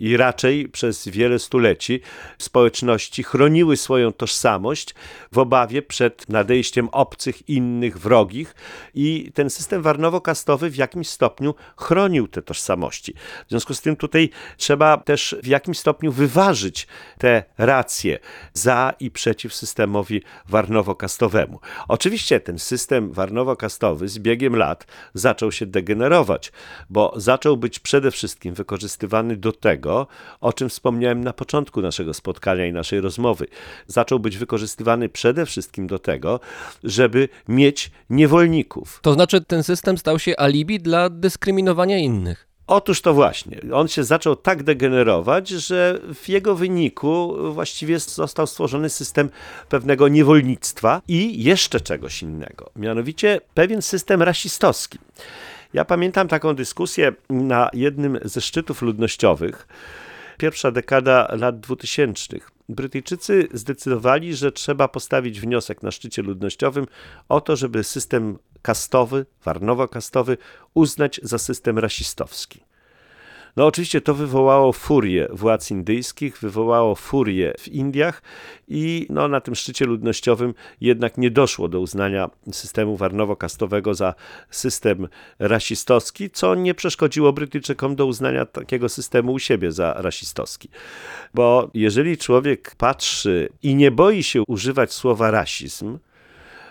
I 0.00 0.16
raczej 0.16 0.68
przez 0.68 1.08
wiele 1.08 1.38
stuleci 1.38 2.00
społeczności 2.38 3.22
chroniły 3.22 3.76
swoją 3.76 4.12
tożsamość 4.12 4.94
w 5.32 5.38
obawie 5.38 5.82
przed 5.82 6.28
nadejściem 6.28 6.59
nadejściem 6.60 6.88
obcych, 6.88 7.48
innych, 7.48 7.98
wrogich 7.98 8.54
i 8.94 9.32
ten 9.34 9.50
system 9.50 9.82
warnowo-kastowy 9.82 10.70
w 10.70 10.76
jakimś 10.76 11.08
stopniu 11.08 11.54
chronił 11.76 12.28
te 12.28 12.42
tożsamości. 12.42 13.14
W 13.46 13.50
związku 13.50 13.74
z 13.74 13.80
tym 13.80 13.96
tutaj 13.96 14.30
trzeba 14.56 14.96
też 14.96 15.36
w 15.42 15.46
jakimś 15.46 15.78
stopniu 15.78 16.12
wyważyć 16.12 16.86
te 17.18 17.44
racje 17.58 18.18
za 18.52 18.92
i 19.00 19.10
przeciw 19.10 19.54
systemowi 19.54 20.22
warnowo-kastowemu. 20.50 21.58
Oczywiście 21.88 22.40
ten 22.40 22.58
system 22.58 23.12
warnowo-kastowy 23.12 24.08
z 24.08 24.18
biegiem 24.18 24.56
lat 24.56 24.86
zaczął 25.14 25.52
się 25.52 25.66
degenerować, 25.66 26.52
bo 26.90 27.12
zaczął 27.16 27.56
być 27.56 27.78
przede 27.78 28.10
wszystkim 28.10 28.54
wykorzystywany 28.54 29.36
do 29.36 29.52
tego, 29.52 30.06
o 30.40 30.52
czym 30.52 30.68
wspomniałem 30.68 31.24
na 31.24 31.32
początku 31.32 31.82
naszego 31.82 32.14
spotkania 32.14 32.66
i 32.66 32.72
naszej 32.72 33.00
rozmowy. 33.00 33.46
Zaczął 33.86 34.18
być 34.18 34.38
wykorzystywany 34.38 35.08
przede 35.08 35.46
wszystkim 35.46 35.86
do 35.86 35.98
tego, 35.98 36.40
żeby 36.84 37.28
mieć 37.48 37.90
niewolników. 38.10 39.00
To 39.02 39.12
znaczy, 39.12 39.40
ten 39.40 39.62
system 39.62 39.98
stał 39.98 40.18
się 40.18 40.36
alibi 40.36 40.80
dla 40.80 41.10
dyskryminowania 41.10 41.98
innych. 41.98 42.50
Otóż 42.70 43.00
to 43.00 43.14
właśnie. 43.14 43.60
On 43.72 43.88
się 43.88 44.04
zaczął 44.04 44.36
tak 44.36 44.62
degenerować, 44.62 45.48
że 45.48 46.00
w 46.14 46.28
jego 46.28 46.54
wyniku 46.54 47.36
właściwie 47.52 47.98
został 47.98 48.46
stworzony 48.46 48.90
system 48.90 49.30
pewnego 49.68 50.08
niewolnictwa 50.08 51.02
i 51.08 51.44
jeszcze 51.44 51.80
czegoś 51.80 52.22
innego. 52.22 52.70
Mianowicie 52.76 53.40
pewien 53.54 53.82
system 53.82 54.22
rasistowski. 54.22 54.98
Ja 55.74 55.84
pamiętam 55.84 56.28
taką 56.28 56.54
dyskusję 56.54 57.12
na 57.30 57.70
jednym 57.72 58.18
ze 58.24 58.40
szczytów 58.40 58.82
ludnościowych, 58.82 59.68
pierwsza 60.38 60.70
dekada 60.70 61.28
lat 61.38 61.60
2000. 61.60 62.36
Brytyjczycy 62.70 63.48
zdecydowali, 63.52 64.34
że 64.34 64.52
trzeba 64.52 64.88
postawić 64.88 65.40
wniosek 65.40 65.82
na 65.82 65.90
szczycie 65.90 66.22
ludnościowym 66.22 66.86
o 67.28 67.40
to, 67.40 67.56
żeby 67.56 67.84
system 67.84 68.38
kastowy, 68.62 69.26
warnowo-kastowy 69.44 70.36
uznać 70.74 71.20
za 71.22 71.38
system 71.38 71.78
rasistowski. 71.78 72.60
No 73.56 73.66
oczywiście 73.66 74.00
to 74.00 74.14
wywołało 74.14 74.72
furię 74.72 75.28
władz 75.32 75.70
indyjskich, 75.70 76.38
wywołało 76.38 76.94
furię 76.94 77.54
w 77.58 77.68
Indiach 77.68 78.22
i 78.68 79.06
no, 79.10 79.28
na 79.28 79.40
tym 79.40 79.54
szczycie 79.54 79.84
ludnościowym 79.84 80.54
jednak 80.80 81.18
nie 81.18 81.30
doszło 81.30 81.68
do 81.68 81.80
uznania 81.80 82.30
systemu 82.52 82.96
warnowo-kastowego 82.96 83.94
za 83.94 84.14
system 84.50 85.08
rasistowski, 85.38 86.30
co 86.30 86.54
nie 86.54 86.74
przeszkodziło 86.74 87.32
Brytyjczykom 87.32 87.96
do 87.96 88.06
uznania 88.06 88.46
takiego 88.46 88.88
systemu 88.88 89.32
u 89.32 89.38
siebie 89.38 89.72
za 89.72 89.94
rasistowski. 89.96 90.68
Bo 91.34 91.70
jeżeli 91.74 92.18
człowiek 92.18 92.74
patrzy 92.78 93.48
i 93.62 93.74
nie 93.74 93.90
boi 93.90 94.22
się 94.22 94.42
używać 94.48 94.92
słowa 94.92 95.30
rasizm, 95.30 95.98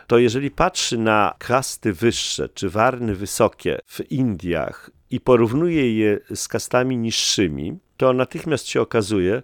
to 0.08 0.18
jeżeli 0.18 0.52
patrzy 0.52 0.98
na 0.98 1.36
kasty 1.38 1.94
wyższe 1.94 2.50
czy 2.50 2.70
warny 2.70 3.15
wysokie 3.15 3.80
w 3.86 4.12
Indiach 4.12 4.92
i 5.12 5.19
porównuje 5.19 5.98
je 5.98 6.19
z 6.36 6.48
kastami 6.48 6.98
niższymi, 6.98 7.78
to 7.98 8.13
natychmiast 8.13 8.67
się 8.67 8.82
okazuje, 8.82 9.43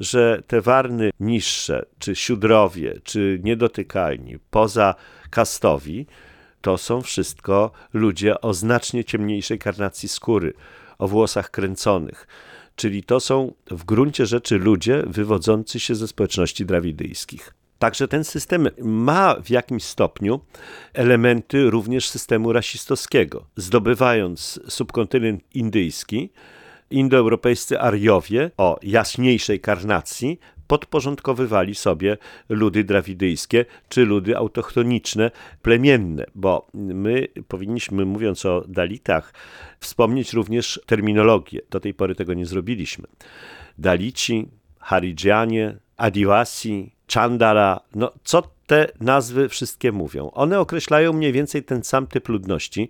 że 0.00 0.42
te 0.46 0.60
warny 0.60 1.10
niższe, 1.20 1.84
czy 1.98 2.16
siódrowie, 2.16 3.00
czy 3.04 3.40
niedotykalni, 3.42 4.38
poza 4.50 4.94
kastowi, 5.30 6.06
to 6.60 6.78
są 6.78 7.02
wszystko 7.02 7.70
ludzie 7.92 8.40
o 8.40 8.54
znacznie 8.54 9.04
ciemniejszej 9.04 9.58
karnacji 9.58 10.08
skóry, 10.08 10.54
o 10.98 11.08
włosach 11.08 11.50
kręconych. 11.50 12.26
Czyli 12.76 13.02
to 13.02 13.20
są 13.20 13.52
w 13.70 13.84
gruncie 13.84 14.26
rzeczy 14.26 14.58
ludzie 14.58 15.02
wywodzący 15.06 15.80
się 15.80 15.94
ze 15.94 16.08
społeczności 16.08 16.66
drawidyjskich. 16.66 17.54
Także 17.82 18.08
ten 18.08 18.24
system 18.24 18.68
ma 18.82 19.36
w 19.44 19.50
jakimś 19.50 19.84
stopniu 19.84 20.40
elementy 20.94 21.70
również 21.70 22.08
systemu 22.08 22.52
rasistowskiego. 22.52 23.46
Zdobywając 23.56 24.60
subkontynent 24.68 25.42
indyjski, 25.54 26.30
indoeuropejscy 26.90 27.80
Ariowie 27.80 28.50
o 28.56 28.78
jaśniejszej 28.82 29.60
karnacji 29.60 30.40
podporządkowywali 30.66 31.74
sobie 31.74 32.18
ludy 32.48 32.84
drawidyjskie 32.84 33.64
czy 33.88 34.04
ludy 34.04 34.36
autochtoniczne, 34.36 35.30
plemienne, 35.62 36.24
bo 36.34 36.66
my 36.74 37.28
powinniśmy, 37.48 38.04
mówiąc 38.04 38.46
o 38.46 38.64
Dalitach, 38.68 39.34
wspomnieć 39.80 40.32
również 40.32 40.80
terminologię. 40.86 41.60
Do 41.70 41.80
tej 41.80 41.94
pory 41.94 42.14
tego 42.14 42.34
nie 42.34 42.46
zrobiliśmy. 42.46 43.04
Dalici, 43.78 44.48
Haridżanie, 44.80 45.76
Adivasi, 45.96 46.92
Chandala, 47.14 47.80
no 47.94 48.12
co 48.24 48.42
te 48.66 48.88
nazwy 49.00 49.48
wszystkie 49.48 49.92
mówią? 49.92 50.30
One 50.30 50.60
określają 50.60 51.12
mniej 51.12 51.32
więcej 51.32 51.62
ten 51.62 51.84
sam 51.84 52.06
typ 52.06 52.28
ludności, 52.28 52.88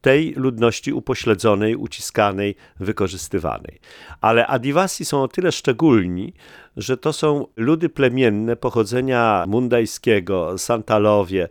tej 0.00 0.32
ludności 0.36 0.92
upośledzonej, 0.92 1.76
uciskanej, 1.76 2.54
wykorzystywanej. 2.80 3.80
Ale 4.20 4.46
Adivasi 4.46 5.04
są 5.04 5.22
o 5.22 5.28
tyle 5.28 5.52
szczególni, 5.52 6.32
że 6.76 6.96
to 6.96 7.12
są 7.12 7.46
ludy 7.56 7.88
plemienne 7.88 8.56
pochodzenia 8.56 9.44
mundajskiego, 9.48 10.58
Santalowie. 10.58 11.48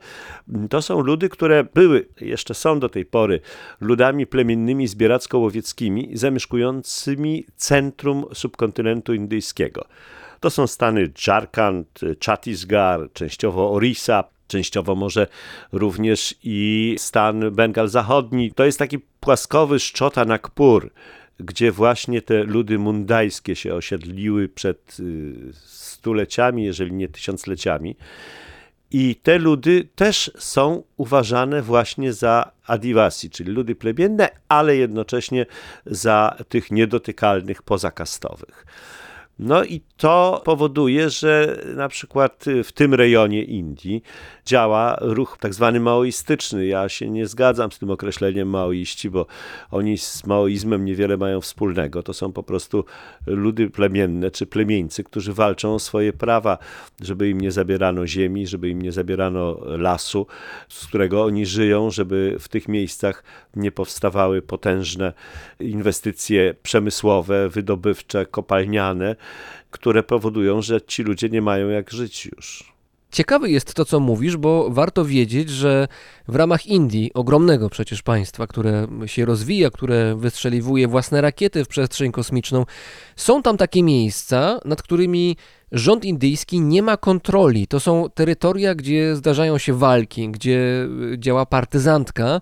To 0.69 0.81
są 0.81 1.01
ludy, 1.01 1.29
które 1.29 1.63
były, 1.63 2.07
jeszcze 2.21 2.53
są 2.53 2.79
do 2.79 2.89
tej 2.89 3.05
pory, 3.05 3.39
ludami 3.81 4.27
plemiennymi 4.27 4.87
zbieracko-łowieckimi 4.87 6.09
zamieszkującymi 6.17 7.45
centrum 7.55 8.25
subkontynentu 8.33 9.13
indyjskiego. 9.13 9.85
To 10.43 10.49
są 10.49 10.67
stany 10.67 11.11
Jharkhand, 11.27 11.99
Chhattisgarh, 12.25 13.13
częściowo 13.13 13.71
Orissa, 13.71 14.23
częściowo 14.47 14.95
może 14.95 15.27
również 15.71 16.35
i 16.43 16.95
stan 16.97 17.51
Bengal 17.51 17.89
Zachodni. 17.89 18.51
To 18.51 18.65
jest 18.65 18.79
taki 18.79 18.99
płaskowy 19.19 19.79
szczota 19.79 20.25
Nagpur 20.25 20.91
gdzie 21.39 21.71
właśnie 21.71 22.21
te 22.21 22.43
ludy 22.43 22.79
mundajskie 22.79 23.55
się 23.55 23.73
osiedliły 23.73 24.49
przed 24.49 24.99
y, 24.99 25.33
stuleciami, 25.65 26.63
jeżeli 26.63 26.93
nie 26.93 27.07
tysiącleciami. 27.07 27.95
I 28.91 29.15
te 29.15 29.39
ludy 29.39 29.87
też 29.95 30.31
są 30.37 30.83
uważane 30.97 31.61
właśnie 31.61 32.13
za 32.13 32.51
adivasi, 32.67 33.29
czyli 33.29 33.51
ludy 33.51 33.75
plemienne, 33.75 34.29
ale 34.49 34.75
jednocześnie 34.75 35.45
za 35.85 36.37
tych 36.49 36.71
niedotykalnych 36.71 37.61
pozakastowych. 37.61 38.65
No 39.45 39.63
i 39.63 39.81
to 39.97 40.41
powoduje, 40.45 41.09
że 41.09 41.61
na 41.75 41.89
przykład 41.89 42.45
w 42.63 42.71
tym 42.71 42.93
rejonie 42.93 43.43
Indii 43.43 44.03
działa 44.45 44.97
ruch 45.01 45.37
tak 45.39 45.53
zwany 45.53 45.79
maoistyczny. 45.79 46.65
Ja 46.65 46.89
się 46.89 47.09
nie 47.09 47.27
zgadzam 47.27 47.71
z 47.71 47.79
tym 47.79 47.91
określeniem 47.91 48.49
maoiści, 48.49 49.09
bo 49.09 49.25
oni 49.71 49.97
z 49.97 50.25
maoizmem 50.25 50.85
niewiele 50.85 51.17
mają 51.17 51.41
wspólnego. 51.41 52.03
To 52.03 52.13
są 52.13 52.31
po 52.31 52.43
prostu 52.43 52.85
ludy 53.25 53.69
plemienne 53.69 54.31
czy 54.31 54.45
plemieńcy, 54.45 55.03
którzy 55.03 55.33
walczą 55.33 55.73
o 55.73 55.79
swoje 55.79 56.13
prawa, 56.13 56.57
żeby 57.01 57.29
im 57.29 57.41
nie 57.41 57.51
zabierano 57.51 58.07
ziemi, 58.07 58.47
żeby 58.47 58.69
im 58.69 58.81
nie 58.81 58.91
zabierano 58.91 59.59
lasu, 59.65 60.27
z 60.69 60.87
którego 60.87 61.23
oni 61.23 61.45
żyją, 61.45 61.89
żeby 61.89 62.35
w 62.39 62.47
tych 62.47 62.67
miejscach 62.67 63.23
nie 63.55 63.71
powstawały 63.71 64.41
potężne 64.41 65.13
inwestycje 65.59 66.55
przemysłowe, 66.63 67.49
wydobywcze, 67.49 68.25
kopalniane, 68.25 69.15
które 69.71 70.03
powodują, 70.03 70.61
że 70.61 70.81
ci 70.81 71.03
ludzie 71.03 71.29
nie 71.29 71.41
mają 71.41 71.69
jak 71.69 71.91
żyć 71.91 72.25
już. 72.25 72.73
Ciekawe 73.13 73.49
jest 73.49 73.73
to, 73.73 73.85
co 73.85 73.99
mówisz, 73.99 74.37
bo 74.37 74.69
warto 74.69 75.05
wiedzieć, 75.05 75.49
że 75.49 75.87
w 76.27 76.35
ramach 76.35 76.67
Indii, 76.67 77.11
ogromnego 77.13 77.69
przecież 77.69 78.01
państwa, 78.01 78.47
które 78.47 78.87
się 79.05 79.25
rozwija, 79.25 79.69
które 79.69 80.15
wystrzeliwuje 80.15 80.87
własne 80.87 81.21
rakiety 81.21 81.65
w 81.65 81.67
przestrzeń 81.67 82.11
kosmiczną, 82.11 82.65
są 83.15 83.41
tam 83.41 83.57
takie 83.57 83.83
miejsca, 83.83 84.59
nad 84.65 84.81
którymi 84.81 85.37
rząd 85.71 86.05
indyjski 86.05 86.61
nie 86.61 86.83
ma 86.83 86.97
kontroli. 86.97 87.67
To 87.67 87.79
są 87.79 88.09
terytoria, 88.15 88.75
gdzie 88.75 89.15
zdarzają 89.15 89.57
się 89.57 89.73
walki, 89.73 90.29
gdzie 90.29 90.87
działa 91.17 91.45
partyzantka, 91.45 92.41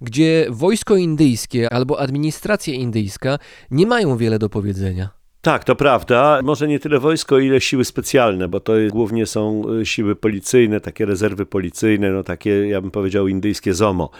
gdzie 0.00 0.46
wojsko 0.50 0.96
indyjskie 0.96 1.72
albo 1.72 2.00
administracja 2.00 2.74
indyjska 2.74 3.38
nie 3.70 3.86
mają 3.86 4.16
wiele 4.16 4.38
do 4.38 4.48
powiedzenia. 4.48 5.19
Tak, 5.42 5.64
to 5.64 5.76
prawda. 5.76 6.40
Może 6.42 6.68
nie 6.68 6.78
tyle 6.78 6.98
wojsko, 6.98 7.38
ile 7.38 7.60
siły 7.60 7.84
specjalne, 7.84 8.48
bo 8.48 8.60
to 8.60 8.72
głównie 8.90 9.26
są 9.26 9.62
y, 9.80 9.86
siły 9.86 10.16
policyjne, 10.16 10.80
takie 10.80 11.06
rezerwy 11.06 11.46
policyjne, 11.46 12.10
no 12.10 12.22
takie, 12.22 12.50
ja 12.50 12.80
bym 12.80 12.90
powiedział, 12.90 13.28
indyjskie 13.28 13.74
ZOMO. 13.74 14.10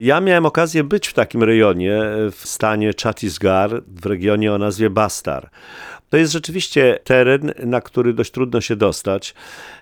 Ja 0.00 0.20
miałem 0.20 0.46
okazję 0.46 0.84
być 0.84 1.08
w 1.08 1.14
takim 1.14 1.42
rejonie, 1.42 2.02
w 2.32 2.40
stanie 2.44 2.92
Chhattisgarh, 3.02 3.72
w 3.86 4.06
regionie 4.06 4.52
o 4.52 4.58
nazwie 4.58 4.90
Bastar. 4.90 5.50
To 6.10 6.16
jest 6.16 6.32
rzeczywiście 6.32 6.98
teren, 7.04 7.52
na 7.64 7.80
który 7.80 8.12
dość 8.12 8.30
trudno 8.30 8.60
się 8.60 8.76
dostać. 8.76 9.34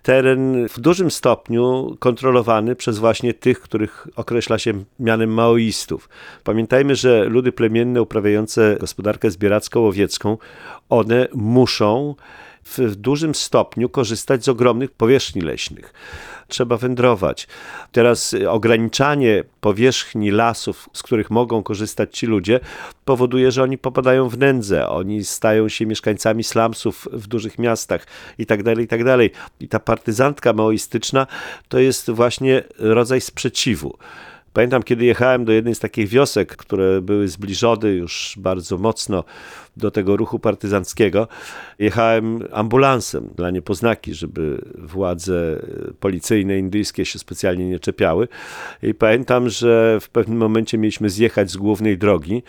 Teren 0.03 0.68
w 0.68 0.81
dużym 0.81 1.11
stopniu 1.11 1.97
kontrolowany 1.99 2.77
przez 2.77 2.99
właśnie 2.99 3.35
tych, 3.35 3.61
których 3.61 4.09
określa 4.16 4.59
się 4.59 4.85
mianem 5.01 5.35
maoistów. 5.35 6.09
Pamiętajmy, 6.45 6.97
że 6.97 7.25
ludy 7.25 7.53
plemienne 7.53 8.03
uprawiające 8.03 8.77
gospodarkę 8.81 9.31
zbieracko-łowiecką, 9.31 10.39
one 10.89 11.29
muszą 11.35 12.14
w 12.67 12.95
dużym 12.97 13.35
stopniu 13.35 13.89
korzystać 13.89 14.45
z 14.45 14.49
ogromnych 14.49 14.91
powierzchni 14.91 15.43
leśnych. 15.43 15.93
Trzeba 16.49 16.77
wędrować. 16.77 17.49
Teraz 17.93 18.35
ograniczanie 18.49 19.45
powierzchni 19.61 20.31
lasów, 20.31 20.89
z 20.93 21.03
których 21.03 21.31
mogą 21.31 21.62
korzystać 21.62 22.19
ci 22.19 22.27
ludzie, 22.27 22.61
powoduje, 23.05 23.51
że 23.51 23.62
oni 23.62 23.79
popadają 23.79 24.29
w 24.29 24.39
nędzę. 24.39 24.89
Oni 24.89 25.25
stają 25.25 25.69
się 25.69 25.87
mieszkańcami 25.87 26.45
slumsów 26.45 27.09
w 27.12 27.27
dużych 27.27 27.59
miastach 27.59 28.07
i 28.39 28.47
tak 28.47 28.62
dalej, 28.62 28.85
i 28.85 28.89
tak 28.89 29.05
dalej. 29.05 29.31
I 29.61 29.69
ta 29.69 29.81
partyzantka 29.81 30.53
maoistyczna 30.53 31.27
to 31.69 31.79
jest 31.79 32.11
właśnie 32.11 32.62
rodzaj 32.79 33.21
sprzeciwu. 33.21 33.99
Pamiętam, 34.55 34.82
kiedy 34.82 35.05
jechałem 35.05 35.44
do 35.44 35.52
jednej 35.52 35.74
z 35.74 35.78
takich 35.78 36.09
wiosek, 36.09 36.57
które 36.57 37.02
były 37.02 37.28
zbliżone 37.28 37.88
już 37.88 38.34
bardzo 38.38 38.78
mocno 38.78 39.24
do 39.76 39.90
tego 39.90 40.16
ruchu 40.16 40.38
partyzanckiego, 40.38 41.28
jechałem 41.78 42.40
ambulansem 42.52 43.30
dla 43.36 43.50
niepoznaki, 43.50 44.14
żeby 44.14 44.64
władze 44.78 45.62
policyjne 46.00 46.59
indyjskie 46.59 47.05
się 47.05 47.18
specjalnie 47.18 47.68
nie 47.68 47.78
czepiały. 47.78 48.28
I 48.82 48.94
pamiętam, 48.94 49.48
że 49.48 49.98
w 50.00 50.09
pewnym 50.09 50.38
momencie 50.38 50.78
mieliśmy 50.78 51.11
zjechać 51.11 51.50
z 51.50 51.57
głównej 51.57 51.98
drogi 51.98 52.42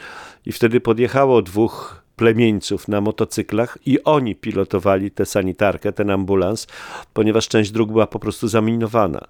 i 0.45 0.51
wtedy 0.51 0.81
podjechało 0.81 1.41
dwóch 1.41 2.04
plemieńców 2.15 2.87
na 2.87 3.01
motocyklach 3.01 3.77
i 3.85 4.03
oni 4.03 4.35
pilotowali 4.35 5.11
tę 5.11 5.25
sanitarkę, 5.25 5.91
ten 5.91 6.09
ambulans, 6.09 6.67
ponieważ 7.13 7.47
część 7.47 7.71
dróg 7.71 7.91
była 7.91 8.07
po 8.07 8.19
prostu 8.19 8.47
zaminowana. 8.47 9.27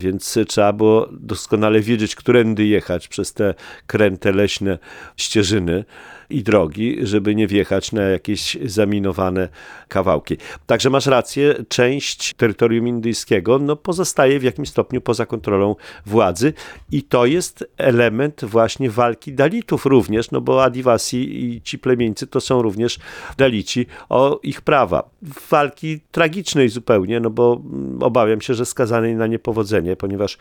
Więc 0.00 0.38
trzeba 0.48 0.72
było 0.72 1.08
doskonale 1.12 1.80
wiedzieć, 1.80 2.14
którędy 2.14 2.66
jechać 2.66 3.08
przez 3.08 3.32
te 3.32 3.54
kręte 3.86 4.32
leśne 4.32 4.78
ścieżyny 5.16 5.84
i 6.30 6.42
drogi, 6.42 6.96
żeby 7.02 7.34
nie 7.34 7.46
wjechać 7.46 7.92
na 7.92 8.02
jakieś 8.02 8.56
zaminowane 8.64 9.48
kawałki. 9.88 10.36
Także 10.66 10.90
masz 10.90 11.06
rację, 11.06 11.54
część 11.68 12.34
terytorium 12.34 12.88
indyjskiego 12.88 13.58
no, 13.58 13.76
pozostaje 13.76 14.40
w 14.40 14.42
jakimś 14.42 14.68
stopniu 14.68 15.00
poza 15.00 15.26
kontrolą 15.26 15.76
władzy 16.06 16.52
i 16.92 17.02
to 17.02 17.26
jest 17.26 17.64
element 17.76 18.44
właśnie 18.44 18.90
walki 18.90 19.32
Dalitów 19.32 19.86
również, 19.86 20.30
no 20.30 20.40
bo 20.40 20.64
Adivasi 20.64 21.44
i 21.44 21.62
ci 21.62 21.78
plemieńcy 21.78 22.26
to 22.26 22.40
są 22.40 22.62
również 22.62 22.98
Dalici 23.36 23.86
o 24.08 24.40
ich 24.42 24.60
prawa. 24.60 25.10
Walki 25.50 26.00
tragicznej 26.12 26.68
zupełnie, 26.68 27.20
no 27.20 27.30
bo 27.30 27.60
obawiam 28.00 28.40
się, 28.40 28.54
że 28.54 28.66
skazanej 28.66 29.14
na 29.14 29.26
niepowodzenie, 29.26 29.96
ponieważ 29.96 30.38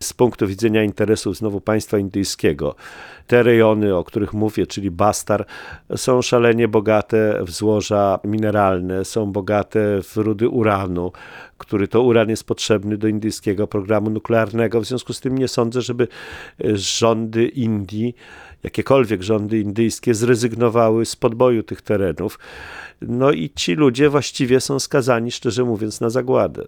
z 0.00 0.12
punktu 0.12 0.46
widzenia 0.46 0.82
interesów 0.82 1.36
znowu 1.36 1.60
państwa 1.60 1.98
indyjskiego 1.98 2.74
te 3.26 3.42
rejony, 3.42 3.96
o 3.96 4.04
których 4.04 4.32
mówię, 4.32 4.66
czyli 4.66 4.90
Są 5.96 6.22
szalenie 6.22 6.68
bogate 6.68 7.44
w 7.44 7.50
złoża 7.50 8.18
mineralne, 8.24 9.04
są 9.04 9.32
bogate 9.32 10.02
w 10.02 10.16
rudy 10.16 10.48
uranu, 10.48 11.12
który 11.58 11.88
to 11.88 12.02
uran 12.02 12.28
jest 12.28 12.44
potrzebny 12.44 12.98
do 12.98 13.08
indyjskiego 13.08 13.66
programu 13.66 14.10
nuklearnego. 14.10 14.80
W 14.80 14.84
związku 14.84 15.12
z 15.12 15.20
tym 15.20 15.38
nie 15.38 15.48
sądzę, 15.48 15.82
żeby 15.82 16.08
rządy 16.74 17.46
Indii, 17.46 18.14
jakiekolwiek 18.62 19.22
rządy 19.22 19.60
indyjskie, 19.60 20.14
zrezygnowały 20.14 21.06
z 21.06 21.16
podboju 21.16 21.62
tych 21.62 21.82
terenów. 21.82 22.38
No 23.02 23.32
i 23.32 23.50
ci 23.50 23.74
ludzie 23.74 24.08
właściwie 24.08 24.60
są 24.60 24.78
skazani, 24.78 25.30
szczerze 25.30 25.64
mówiąc, 25.64 26.00
na 26.00 26.10
zagładę. 26.10 26.64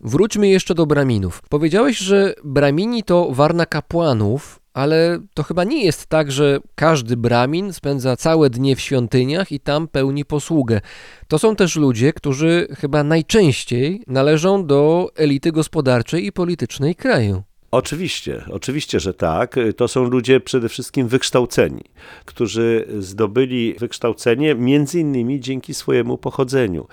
Wróćmy 0.00 0.48
jeszcze 0.48 0.74
do 0.74 0.86
Braminów. 0.86 1.42
Powiedziałeś, 1.48 1.98
że 1.98 2.34
Bramini 2.44 3.02
to 3.02 3.28
warna 3.30 3.66
kapłanów, 3.66 4.60
ale 4.76 5.18
to 5.34 5.42
chyba 5.42 5.64
nie 5.64 5.84
jest 5.84 6.06
tak, 6.06 6.32
że 6.32 6.58
każdy 6.74 7.16
Bramin 7.16 7.72
spędza 7.72 8.16
całe 8.16 8.50
dnie 8.50 8.76
w 8.76 8.80
świątyniach 8.80 9.52
i 9.52 9.60
tam 9.60 9.88
pełni 9.88 10.24
posługę. 10.24 10.80
To 11.28 11.38
są 11.38 11.56
też 11.56 11.76
ludzie, 11.76 12.12
którzy 12.12 12.68
chyba 12.78 13.04
najczęściej 13.04 14.02
należą 14.06 14.66
do 14.66 15.10
elity 15.14 15.52
gospodarczej 15.52 16.26
i 16.26 16.32
politycznej 16.32 16.94
kraju. 16.94 17.42
Oczywiście, 17.76 18.44
oczywiście, 18.50 19.00
że 19.00 19.14
tak. 19.14 19.56
To 19.76 19.88
są 19.88 20.04
ludzie 20.04 20.40
przede 20.40 20.68
wszystkim 20.68 21.08
wykształceni, 21.08 21.84
którzy 22.24 22.86
zdobyli 22.98 23.74
wykształcenie 23.78 24.54
między 24.54 25.00
innymi 25.00 25.40
dzięki 25.40 25.74
swojemu 25.74 26.18
pochodzeniu. 26.18 26.86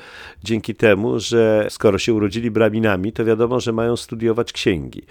Dzięki 0.44 0.76
temu, 0.76 1.20
że 1.20 1.68
skoro 1.70 1.98
się 1.98 2.14
urodzili 2.14 2.52
braminami, 2.52 3.14
to 3.14 3.26
wiadomo, 3.26 3.60
że 3.60 3.72
mają 3.72 3.98
studiować 3.98 4.54
księgi. 4.54 5.02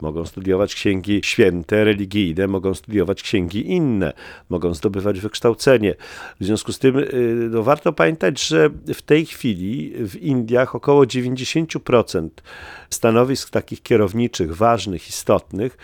Mogą 0.00 0.26
studiować 0.26 0.74
księgi 0.74 1.20
święte, 1.24 1.84
religijne, 1.84 2.46
mogą 2.46 2.74
studiować 2.74 3.22
księgi 3.22 3.70
inne, 3.70 4.12
mogą 4.48 4.74
zdobywać 4.74 5.20
wykształcenie. 5.20 5.94
W 6.40 6.44
związku 6.44 6.72
z 6.72 6.78
tym 6.78 6.98
y, 6.98 7.48
no, 7.50 7.62
warto 7.62 7.92
pamiętać, 7.92 8.46
że 8.46 8.70
w 8.94 9.02
tej 9.02 9.26
chwili 9.26 9.92
w 9.96 10.16
Indiach 10.16 10.74
około 10.74 11.02
90% 11.02 12.28
stanowisk 12.90 13.50
takich 13.50 13.82
kierowniczych, 13.82 14.56
ważnych, 14.56 15.08
istotnych 15.08 15.76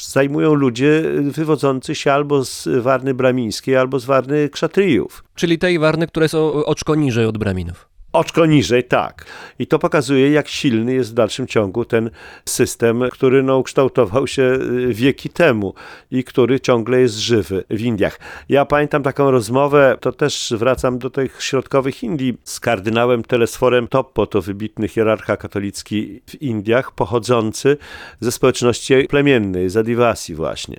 zajmują 0.00 0.54
ludzie 0.54 1.02
wywodzący 1.20 1.94
się 1.94 2.12
albo 2.12 2.44
z 2.44 2.68
Warny 2.82 3.14
Bramińskiej, 3.14 3.76
albo 3.76 3.98
z 3.98 4.04
Warny 4.04 4.48
Kszatyjów. 4.48 5.24
Czyli 5.34 5.58
tej 5.58 5.78
Warny, 5.78 6.06
która 6.06 6.24
jest 6.24 6.34
oczko 6.64 6.94
niżej 6.94 7.26
od 7.26 7.38
Braminów. 7.38 7.89
Oczko 8.12 8.46
niżej, 8.46 8.84
tak. 8.84 9.26
I 9.58 9.66
to 9.66 9.78
pokazuje, 9.78 10.30
jak 10.30 10.48
silny 10.48 10.94
jest 10.94 11.10
w 11.10 11.14
dalszym 11.14 11.46
ciągu 11.46 11.84
ten 11.84 12.10
system, 12.44 13.02
który 13.12 13.42
no, 13.42 13.58
ukształtował 13.58 14.26
się 14.26 14.42
y, 14.42 14.94
wieki 14.94 15.28
temu 15.28 15.74
i 16.10 16.24
który 16.24 16.60
ciągle 16.60 17.00
jest 17.00 17.14
żywy 17.14 17.64
w 17.70 17.80
Indiach. 17.80 18.20
Ja 18.48 18.64
pamiętam 18.64 19.02
taką 19.02 19.30
rozmowę, 19.30 19.98
to 20.00 20.12
też 20.12 20.54
wracam 20.56 20.98
do 20.98 21.10
tych 21.10 21.42
środkowych 21.42 22.02
Indii, 22.02 22.36
z 22.44 22.60
kardynałem 22.60 23.24
Telesforem 23.24 23.88
Toppo, 23.88 24.26
to 24.26 24.42
wybitny 24.42 24.88
hierarcha 24.88 25.36
katolicki 25.36 26.20
w 26.26 26.42
Indiach, 26.42 26.92
pochodzący 26.92 27.76
ze 28.20 28.32
społeczności 28.32 28.94
plemiennej, 29.08 29.70
z 29.70 29.76
Adivasi 29.76 30.34
właśnie. 30.34 30.76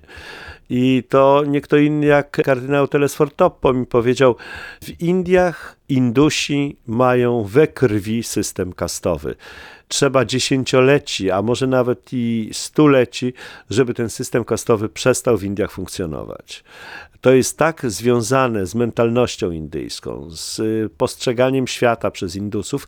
I 0.74 1.04
to 1.10 1.44
nie 1.48 1.62
kto 1.62 1.78
inny 1.78 2.06
jak 2.06 2.32
kardynał 2.32 2.88
Telesford 2.88 3.36
Toppo 3.36 3.74
mi 3.74 3.86
powiedział, 3.86 4.36
w 4.84 5.02
Indiach 5.02 5.78
Indusi 5.90 6.78
mają 6.88 7.44
we 7.44 7.68
krwi 7.68 8.24
system 8.24 8.74
kastowy. 8.74 9.36
Trzeba 9.88 10.26
dziesięcioleci, 10.26 11.32
a 11.32 11.42
może 11.42 11.68
nawet 11.68 12.10
i 12.12 12.50
stuleci, 12.54 13.34
żeby 13.70 13.94
ten 13.94 14.10
system 14.10 14.46
kastowy 14.46 14.90
przestał 14.90 15.38
w 15.38 15.44
Indiach 15.44 15.72
funkcjonować. 15.72 16.64
To 17.22 17.34
jest 17.34 17.58
tak 17.58 17.92
związane 17.92 18.66
z 18.66 18.76
mentalnością 18.76 19.52
indyjską, 19.52 20.28
z 20.30 20.62
postrzeganiem 20.94 21.68
świata 21.68 22.12
przez 22.12 22.36
Indusów, 22.36 22.88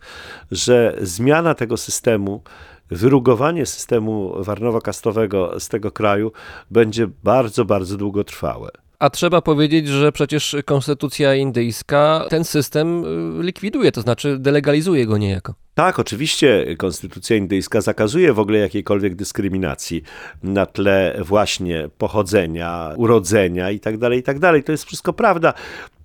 że 0.51 0.97
zmiana 1.01 1.55
tego 1.55 1.77
systemu 1.77 2.41
wyrugowanie 2.89 3.65
systemu 3.65 4.33
warnowo-kastowego 4.43 5.59
z 5.59 5.69
tego 5.69 5.91
kraju 5.91 6.31
będzie 6.71 7.07
bardzo, 7.23 7.65
bardzo 7.65 7.97
długotrwałe. 7.97 8.69
A 8.99 9.09
trzeba 9.09 9.41
powiedzieć, 9.41 9.87
że 9.87 10.11
przecież 10.11 10.55
konstytucja 10.65 11.35
indyjska 11.35 12.25
ten 12.29 12.43
system 12.43 13.05
y, 13.39 13.43
likwiduje, 13.43 13.91
to 13.91 14.01
znaczy 14.01 14.39
delegalizuje 14.39 15.05
go 15.05 15.17
niejako. 15.17 15.53
Tak, 15.73 15.99
oczywiście 15.99 16.75
konstytucja 16.77 17.35
indyjska 17.35 17.81
zakazuje 17.81 18.33
w 18.33 18.39
ogóle 18.39 18.59
jakiejkolwiek 18.59 19.15
dyskryminacji 19.15 20.03
na 20.43 20.65
tle 20.65 21.19
właśnie 21.25 21.89
pochodzenia, 21.97 22.93
urodzenia 22.97 23.71
itd., 23.71 23.97
tak 23.99 24.13
itd. 24.15 24.39
Tak 24.53 24.65
to 24.65 24.71
jest 24.71 24.85
wszystko 24.85 25.13
prawda. 25.13 25.53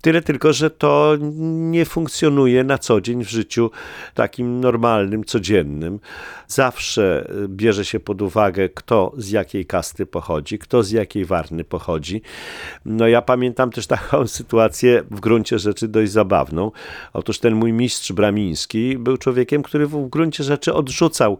Tyle 0.01 0.23
tylko, 0.23 0.53
że 0.53 0.71
to 0.71 1.17
nie 1.71 1.85
funkcjonuje 1.85 2.65
na 2.65 2.79
co 2.79 3.01
dzień 3.01 3.25
w 3.25 3.31
życiu 3.31 3.71
takim 4.15 4.61
normalnym, 4.61 5.25
codziennym. 5.25 6.01
Zawsze 6.47 7.31
bierze 7.49 7.85
się 7.85 8.01
pod 8.01 8.23
uwagę, 8.23 8.69
kto 8.69 9.13
z 9.17 9.31
jakiej 9.31 9.67
kasty 9.67 10.07
pochodzi, 10.07 10.59
kto 10.59 10.83
z 10.83 10.91
jakiej 10.91 11.25
warny 11.25 11.65
pochodzi. 11.65 12.23
No 12.85 13.09
ja 13.09 13.23
pamiętam 13.23 13.71
też 13.71 13.87
taką 13.97 14.27
sytuację 14.27 15.03
w 15.11 15.21
gruncie 15.21 15.59
rzeczy 15.59 15.89
dość 15.89 16.13
zabawną. 16.13 16.71
Otóż 17.13 17.39
ten 17.39 17.55
mój 17.55 17.73
mistrz 17.73 18.13
bramiński 18.13 18.99
był 18.99 19.17
człowiekiem, 19.17 19.63
który 19.63 19.87
w 19.87 20.09
gruncie 20.09 20.45
rzeczy 20.45 20.75
odrzucał 20.75 21.39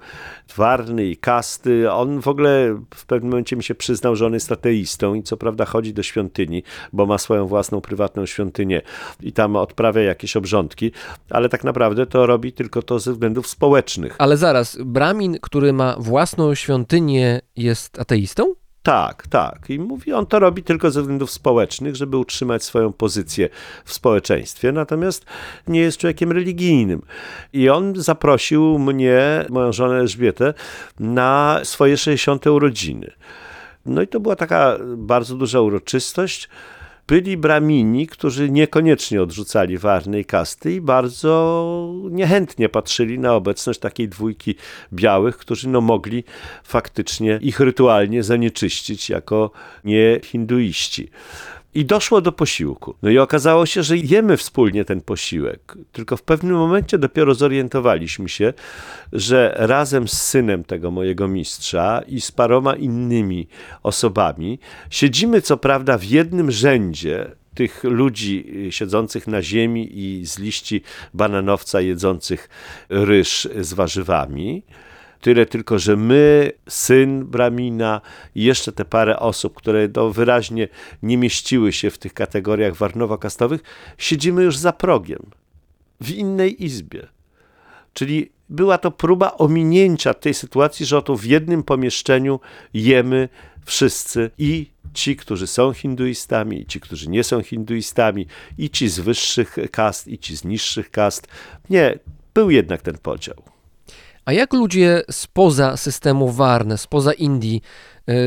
warny 0.57 1.07
i 1.07 1.17
kasty. 1.17 1.93
On 1.93 2.21
w 2.21 2.29
ogóle 2.29 2.79
w 2.95 3.07
pewnym 3.07 3.31
momencie 3.31 3.57
mi 3.57 3.65
się 3.65 3.75
przyznał, 3.75 4.17
że 4.17 4.27
on 4.27 4.35
jest 4.35 4.53
ateistą 4.53 5.15
i 5.15 5.23
co 5.23 5.37
prawda 5.37 5.65
chodzi 5.65 5.95
do 5.95 6.03
świątyni, 6.03 6.63
bo 6.93 7.07
ma 7.07 7.19
swoją 7.19 7.47
własną 7.47 7.81
prywatną 7.81 8.27
świątynię 8.27 8.48
i 9.21 9.33
tam 9.33 9.57
odprawia 9.57 10.03
jakieś 10.03 10.37
obrządki, 10.37 10.93
ale 11.31 11.49
tak 11.49 11.65
naprawdę 11.65 12.07
to 12.07 12.27
robi 12.27 12.53
tylko 12.53 12.83
to 12.83 12.99
ze 12.99 13.13
względów 13.13 13.47
społecznych. 13.47 14.17
Ale 14.19 14.37
zaraz, 14.37 14.79
Bramin, 14.85 15.39
który 15.43 15.73
ma 15.73 15.97
własną 15.99 16.55
świątynię, 16.55 17.41
jest 17.57 17.99
ateistą? 17.99 18.55
Tak, 18.83 19.27
tak. 19.27 19.71
I 19.71 19.79
mówi, 19.79 20.13
on 20.13 20.27
to 20.27 20.39
robi 20.39 20.63
tylko 20.63 20.91
ze 20.91 21.01
względów 21.01 21.31
społecznych, 21.31 21.97
żeby 21.97 22.17
utrzymać 22.17 22.65
swoją 22.65 22.93
pozycję 22.93 23.49
w 23.85 23.93
społeczeństwie, 23.93 24.73
natomiast 24.73 25.25
nie 25.67 25.81
jest 25.81 25.99
człowiekiem 25.99 26.33
religijnym. 26.33 27.03
I 27.53 27.69
on 27.69 27.93
zaprosił 27.97 28.79
mnie, 28.79 29.47
moją 29.51 29.73
żonę 29.73 29.95
Elżbietę, 29.95 30.55
na 31.01 31.61
swoje 31.63 31.97
60. 31.97 32.47
urodziny. 32.47 33.13
No 33.87 34.03
i 34.03 34.09
to 34.09 34.21
była 34.21 34.37
taka 34.37 34.79
bardzo 34.97 35.35
duża 35.35 35.61
uroczystość 35.61 36.49
byli 37.09 37.37
bramini, 37.37 38.07
którzy 38.07 38.51
niekoniecznie 38.51 39.23
odrzucali 39.23 39.79
warnej 39.79 40.25
kasty 40.25 40.73
i 40.73 40.81
bardzo 40.81 41.95
niechętnie 42.11 42.69
patrzyli 42.69 43.19
na 43.19 43.35
obecność 43.35 43.81
takiej 43.81 44.09
dwójki 44.09 44.55
białych, 44.93 45.39
którzy 45.39 45.69
no 45.69 45.81
mogli 45.81 46.25
faktycznie 46.65 47.39
ich 47.43 47.61
rytualnie 47.61 48.23
zanieczyścić 48.23 49.11
jako 49.11 49.51
nie 49.85 50.21
hinduiści. 50.25 51.11
I 51.79 51.85
doszło 51.85 52.21
do 52.21 52.33
posiłku. 52.33 52.95
No 53.03 53.11
i 53.11 53.19
okazało 53.19 53.67
się, 53.67 53.83
że 53.83 53.97
jemy 53.97 54.37
wspólnie 54.37 54.85
ten 54.85 55.01
posiłek. 55.01 55.77
Tylko 55.93 56.17
w 56.17 56.23
pewnym 56.23 56.57
momencie 56.57 56.99
dopiero 56.99 57.35
zorientowaliśmy 57.35 58.29
się, 58.29 58.53
że 59.13 59.55
razem 59.59 60.09
z 60.09 60.23
synem 60.23 60.65
tego 60.65 60.91
mojego 60.91 61.29
mistrza 61.29 62.03
i 62.09 62.21
z 62.21 62.33
paroma 62.33 62.77
innymi 62.77 63.49
osobami 63.83 64.59
siedzimy 64.91 65.43
co 65.43 65.57
prawda 65.57 65.99
w 65.99 66.05
jednym 66.05 66.51
rzędzie 66.51 67.31
tych 67.55 67.85
ludzi 67.85 68.67
siedzących 68.71 69.27
na 69.27 69.43
ziemi 69.43 69.99
i 69.99 70.27
z 70.27 70.39
liści 70.39 70.83
bananowca 71.15 71.81
jedzących 71.81 72.49
ryż 72.89 73.49
z 73.61 73.73
warzywami 73.75 74.63
Tyle 75.21 75.47
tylko, 75.47 75.79
że 75.79 75.97
my, 75.97 76.53
syn 76.69 77.25
Bramina 77.25 78.01
i 78.35 78.45
jeszcze 78.45 78.73
te 78.73 78.85
parę 78.85 79.19
osób, 79.19 79.55
które 79.55 79.89
do 79.89 80.11
wyraźnie 80.11 80.69
nie 81.03 81.17
mieściły 81.17 81.73
się 81.73 81.91
w 81.91 81.99
tych 81.99 82.15
kategoriach 82.15 82.75
warnowo-kastowych, 82.75 83.61
siedzimy 83.99 84.43
już 84.43 84.57
za 84.57 84.73
progiem, 84.73 85.23
w 86.01 86.11
innej 86.11 86.65
izbie. 86.65 87.07
Czyli 87.93 88.31
była 88.49 88.79
to 88.79 88.91
próba 88.91 89.33
ominięcia 89.33 90.15
tej 90.15 90.35
sytuacji, 90.35 90.87
że 90.87 90.99
oto 90.99 91.17
w 91.17 91.25
jednym 91.25 91.63
pomieszczeniu 91.63 92.41
jemy 92.75 93.29
wszyscy 93.65 94.31
i 94.39 94.67
ci, 94.95 95.17
którzy 95.17 95.47
są 95.47 95.73
hinduistami, 95.73 96.61
i 96.61 96.67
ci, 96.67 96.81
którzy 96.81 97.09
nie 97.09 97.25
są 97.25 97.43
hinduistami, 97.43 98.27
i 98.59 98.71
ci 98.71 98.89
z 98.89 99.01
wyższych 99.01 99.57
kast, 99.71 100.09
i 100.09 100.19
ci 100.19 100.37
z 100.37 100.45
niższych 100.45 100.91
kast. 100.91 101.29
Nie, 101.71 101.99
był 102.35 102.51
jednak 102.51 102.83
ten 102.83 102.99
podział. 102.99 103.58
A 104.29 104.33
jak 104.33 104.53
ludzie 104.53 105.03
spoza 105.11 105.77
systemu 105.77 106.31
Warne, 106.31 106.79
spoza 106.79 107.13
Indii 107.13 107.63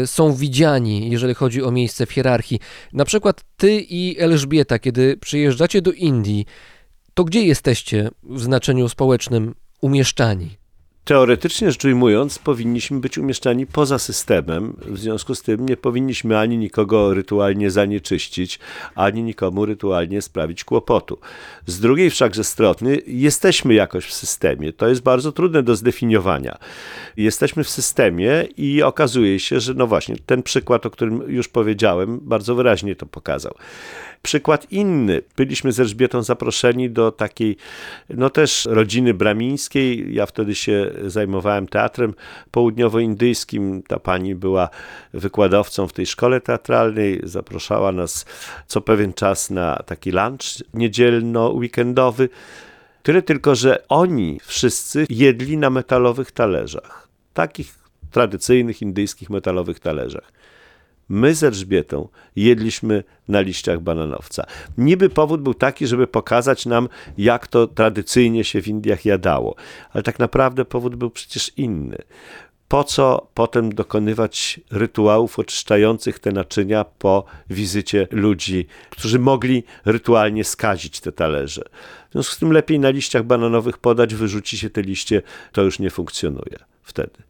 y, 0.03 0.07
są 0.07 0.33
widziani, 0.33 1.11
jeżeli 1.11 1.33
chodzi 1.33 1.63
o 1.63 1.71
miejsce 1.71 2.05
w 2.05 2.11
hierarchii? 2.11 2.59
Na 2.93 3.05
przykład 3.05 3.41
ty 3.57 3.81
i 3.89 4.19
Elżbieta, 4.19 4.79
kiedy 4.79 5.17
przyjeżdżacie 5.17 5.81
do 5.81 5.91
Indii, 5.91 6.45
to 7.13 7.23
gdzie 7.23 7.45
jesteście 7.45 8.09
w 8.23 8.41
znaczeniu 8.41 8.89
społecznym 8.89 9.55
umieszczani? 9.81 10.60
Teoretycznie 11.03 11.71
rzecz 11.71 11.85
ujmując, 11.85 12.39
powinniśmy 12.39 12.99
być 12.99 13.17
umieszczani 13.17 13.67
poza 13.67 13.99
systemem. 13.99 14.73
W 14.85 14.99
związku 14.99 15.35
z 15.35 15.41
tym 15.41 15.65
nie 15.65 15.77
powinniśmy 15.77 16.39
ani 16.39 16.57
nikogo 16.57 17.13
rytualnie 17.13 17.71
zanieczyścić, 17.71 18.59
ani 18.95 19.23
nikomu 19.23 19.65
rytualnie 19.65 20.21
sprawić 20.21 20.63
kłopotu. 20.63 21.19
Z 21.65 21.79
drugiej 21.79 22.09
wszakże 22.09 22.43
strony 22.43 23.01
jesteśmy 23.07 23.73
jakoś 23.73 24.05
w 24.05 24.13
systemie. 24.13 24.73
To 24.73 24.87
jest 24.87 25.01
bardzo 25.01 25.31
trudne 25.31 25.63
do 25.63 25.75
zdefiniowania. 25.75 26.57
Jesteśmy 27.17 27.63
w 27.63 27.69
systemie 27.69 28.47
i 28.57 28.83
okazuje 28.83 29.39
się, 29.39 29.59
że 29.59 29.73
no 29.73 29.87
właśnie 29.87 30.15
ten 30.25 30.43
przykład, 30.43 30.85
o 30.85 30.89
którym 30.89 31.23
już 31.27 31.47
powiedziałem, 31.47 32.19
bardzo 32.21 32.55
wyraźnie 32.55 32.95
to 32.95 33.05
pokazał. 33.05 33.53
Przykład 34.21 34.71
inny. 34.71 35.21
Byliśmy 35.37 35.71
z 35.71 35.79
Elżbietą 35.79 36.23
zaproszeni 36.23 36.89
do 36.89 37.11
takiej, 37.11 37.57
no 38.09 38.29
też 38.29 38.65
rodziny 38.65 39.13
bramińskiej. 39.13 40.13
Ja 40.13 40.25
wtedy 40.25 40.55
się 40.55 40.91
zajmowałem 41.05 41.67
teatrem 41.67 42.13
południowoindyjskim. 42.51 43.83
Ta 43.87 43.99
pani 43.99 44.35
była 44.35 44.69
wykładowcą 45.13 45.87
w 45.87 45.93
tej 45.93 46.05
szkole 46.05 46.41
teatralnej. 46.41 47.21
Zapraszała 47.23 47.91
nas 47.91 48.25
co 48.67 48.81
pewien 48.81 49.13
czas 49.13 49.49
na 49.49 49.75
taki 49.85 50.11
lunch 50.11 50.63
niedzielno-weekendowy. 50.73 52.29
Tyle 53.03 53.21
tylko, 53.21 53.55
że 53.55 53.87
oni 53.87 54.39
wszyscy 54.43 55.05
jedli 55.09 55.57
na 55.57 55.69
metalowych 55.69 56.31
talerzach. 56.31 57.07
Takich 57.33 57.75
tradycyjnych 58.11 58.81
indyjskich 58.81 59.29
metalowych 59.29 59.79
talerzach. 59.79 60.31
My 61.13 61.35
z 61.35 61.43
Elżbietą 61.43 62.07
jedliśmy 62.35 63.03
na 63.27 63.41
liściach 63.41 63.79
bananowca. 63.79 64.45
Niby 64.77 65.09
powód 65.09 65.41
był 65.41 65.53
taki, 65.53 65.87
żeby 65.87 66.07
pokazać 66.07 66.65
nam, 66.65 66.89
jak 67.17 67.47
to 67.47 67.67
tradycyjnie 67.67 68.43
się 68.43 68.61
w 68.61 68.67
Indiach 68.67 69.05
jadało, 69.05 69.55
ale 69.93 70.03
tak 70.03 70.19
naprawdę 70.19 70.65
powód 70.65 70.95
był 70.95 71.09
przecież 71.09 71.51
inny. 71.57 71.97
Po 72.67 72.83
co 72.83 73.27
potem 73.33 73.75
dokonywać 73.75 74.59
rytuałów 74.71 75.39
oczyszczających 75.39 76.19
te 76.19 76.31
naczynia 76.31 76.83
po 76.83 77.25
wizycie 77.49 78.07
ludzi, 78.11 78.67
którzy 78.89 79.19
mogli 79.19 79.63
rytualnie 79.85 80.43
skazić 80.43 80.99
te 80.99 81.11
talerze? 81.11 81.63
W 82.09 82.11
związku 82.11 82.35
z 82.35 82.37
tym 82.37 82.51
lepiej 82.51 82.79
na 82.79 82.89
liściach 82.89 83.23
bananowych 83.23 83.77
podać, 83.77 84.15
wyrzuci 84.15 84.57
się 84.57 84.69
te 84.69 84.81
liście, 84.81 85.21
to 85.51 85.61
już 85.61 85.79
nie 85.79 85.89
funkcjonuje 85.89 86.57
wtedy. 86.83 87.23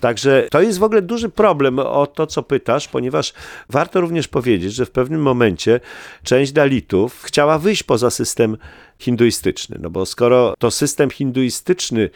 Także 0.00 0.48
to 0.50 0.62
jest 0.62 0.78
w 0.78 0.82
ogóle 0.82 1.02
duży 1.02 1.28
problem 1.28 1.78
o 1.78 2.06
to, 2.06 2.26
co 2.26 2.42
pytasz, 2.42 2.88
ponieważ 2.88 3.32
warto 3.70 4.00
również 4.00 4.28
powiedzieć, 4.28 4.74
że 4.74 4.86
w 4.86 4.90
pewnym 4.90 5.22
momencie 5.22 5.80
część 6.22 6.52
Dalitów 6.52 7.22
chciała 7.22 7.58
wyjść 7.58 7.82
poza 7.82 8.10
system 8.10 8.56
hinduistyczny. 8.98 9.78
No 9.80 9.90
bo 9.90 10.06
skoro 10.06 10.54
to 10.58 10.70
system 10.70 11.10
hinduistyczny 11.10 12.10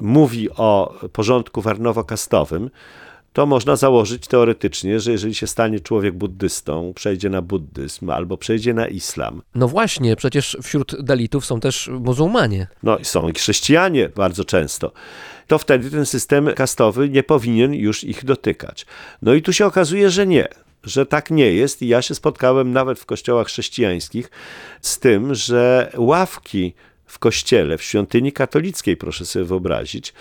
mówi 0.00 0.50
o 0.50 0.94
porządku 1.12 1.62
warnowo-kastowym, 1.62 2.70
to 3.34 3.46
można 3.46 3.76
założyć 3.76 4.26
teoretycznie, 4.26 5.00
że 5.00 5.12
jeżeli 5.12 5.34
się 5.34 5.46
stanie 5.46 5.80
człowiek 5.80 6.14
buddystą, 6.14 6.92
przejdzie 6.94 7.30
na 7.30 7.42
buddyzm 7.42 8.10
albo 8.10 8.36
przejdzie 8.36 8.74
na 8.74 8.86
islam. 8.86 9.42
No 9.54 9.68
właśnie, 9.68 10.16
przecież 10.16 10.56
wśród 10.62 11.02
Dalitów 11.02 11.46
są 11.46 11.60
też 11.60 11.90
muzułmanie. 12.00 12.66
No 12.82 12.98
i 12.98 13.04
są 13.04 13.28
i 13.28 13.32
chrześcijanie 13.32 14.08
bardzo 14.08 14.44
często. 14.44 14.92
To 15.46 15.58
wtedy 15.58 15.90
ten 15.90 16.06
system 16.06 16.54
kastowy 16.54 17.08
nie 17.08 17.22
powinien 17.22 17.74
już 17.74 18.04
ich 18.04 18.24
dotykać. 18.24 18.86
No 19.22 19.34
i 19.34 19.42
tu 19.42 19.52
się 19.52 19.66
okazuje, 19.66 20.10
że 20.10 20.26
nie 20.26 20.48
że 20.84 21.06
tak 21.06 21.30
nie 21.30 21.52
jest 21.52 21.82
i 21.82 21.88
ja 21.88 22.02
się 22.02 22.14
spotkałem 22.14 22.72
nawet 22.72 22.98
w 22.98 23.06
kościołach 23.06 23.46
chrześcijańskich 23.46 24.30
z 24.80 24.98
tym, 24.98 25.34
że 25.34 25.92
ławki 25.96 26.74
w 27.14 27.18
kościele, 27.18 27.78
w 27.78 27.82
świątyni 27.82 28.32
katolickiej, 28.32 28.96
proszę 28.96 29.26
sobie 29.26 29.44
wyobrazić, 29.44 30.12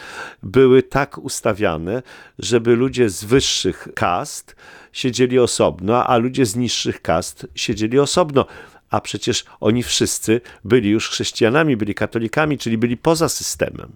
były 0.44 0.84
tak 0.84 1.18
ustawiane, 1.18 2.04
żeby 2.40 2.76
ludzie 2.76 3.10
z 3.10 3.24
wyższych 3.24 3.88
kast 3.96 4.56
siedzieli 4.92 5.40
osobno, 5.40 6.08
a 6.08 6.18
ludzie 6.18 6.46
z 6.46 6.56
niższych 6.56 7.02
kast 7.02 7.48
siedzieli 7.56 8.00
osobno 8.00 8.46
a 8.94 9.02
przecież 9.02 9.46
oni 9.60 9.84
wszyscy 9.84 10.42
byli 10.64 10.90
już 10.90 11.10
chrześcijanami, 11.10 11.78
byli 11.78 11.96
katolikami, 11.96 12.58
czyli 12.58 12.78
byli 12.78 12.98
poza 12.98 13.30
systemem. 13.30 13.92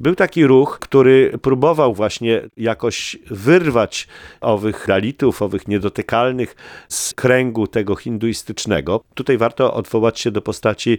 Był 0.00 0.14
taki 0.14 0.46
ruch, 0.46 0.78
który 0.80 1.38
próbował 1.42 1.94
właśnie 1.94 2.42
jakoś 2.56 3.16
wyrwać 3.30 4.08
owych 4.40 4.84
dalitów, 4.88 5.42
owych 5.42 5.68
niedotykalnych 5.68 6.56
z 6.88 7.14
kręgu 7.14 7.66
tego 7.66 7.96
hinduistycznego. 7.96 9.04
Tutaj 9.14 9.38
warto 9.38 9.74
odwołać 9.74 10.20
się 10.20 10.30
do 10.30 10.42
postaci 10.42 10.98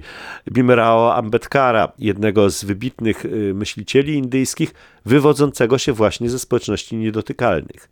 Bimrao 0.51 1.15
Ambedkara, 1.15 1.91
jednego 1.99 2.49
z 2.49 2.63
wybitnych 2.63 3.25
y, 3.25 3.53
myślicieli 3.55 4.13
indyjskich, 4.13 4.73
wywodzącego 5.09 5.77
się 5.77 5.93
właśnie 5.93 6.29
ze 6.29 6.39
społeczności 6.39 6.95
niedotykalnych. 6.95 7.89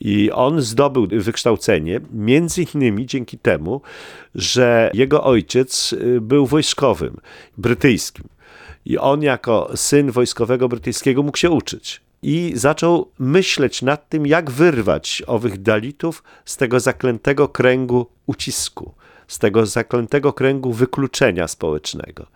I 0.00 0.30
on 0.30 0.60
zdobył 0.60 1.08
wykształcenie 1.10 2.00
między 2.12 2.66
innymi 2.74 3.06
dzięki 3.06 3.38
temu, 3.38 3.80
że 4.34 4.90
jego 4.94 5.24
ojciec 5.24 5.92
y, 5.92 6.20
był 6.20 6.46
wojskowym, 6.46 7.16
brytyjskim. 7.58 8.28
I 8.86 8.98
on 8.98 9.22
jako 9.22 9.70
syn 9.74 10.10
wojskowego 10.10 10.68
brytyjskiego 10.68 11.22
mógł 11.22 11.38
się 11.38 11.50
uczyć. 11.50 12.00
I 12.22 12.52
zaczął 12.54 13.10
myśleć 13.18 13.82
nad 13.82 14.08
tym, 14.08 14.26
jak 14.26 14.50
wyrwać 14.50 15.22
owych 15.26 15.62
dalitów 15.62 16.22
z 16.44 16.56
tego 16.56 16.80
zaklętego 16.80 17.48
kręgu 17.48 18.06
ucisku, 18.26 18.94
z 19.28 19.38
tego 19.38 19.66
zaklętego 19.66 20.32
kręgu 20.32 20.72
wykluczenia 20.72 21.48
społecznego. 21.48 22.26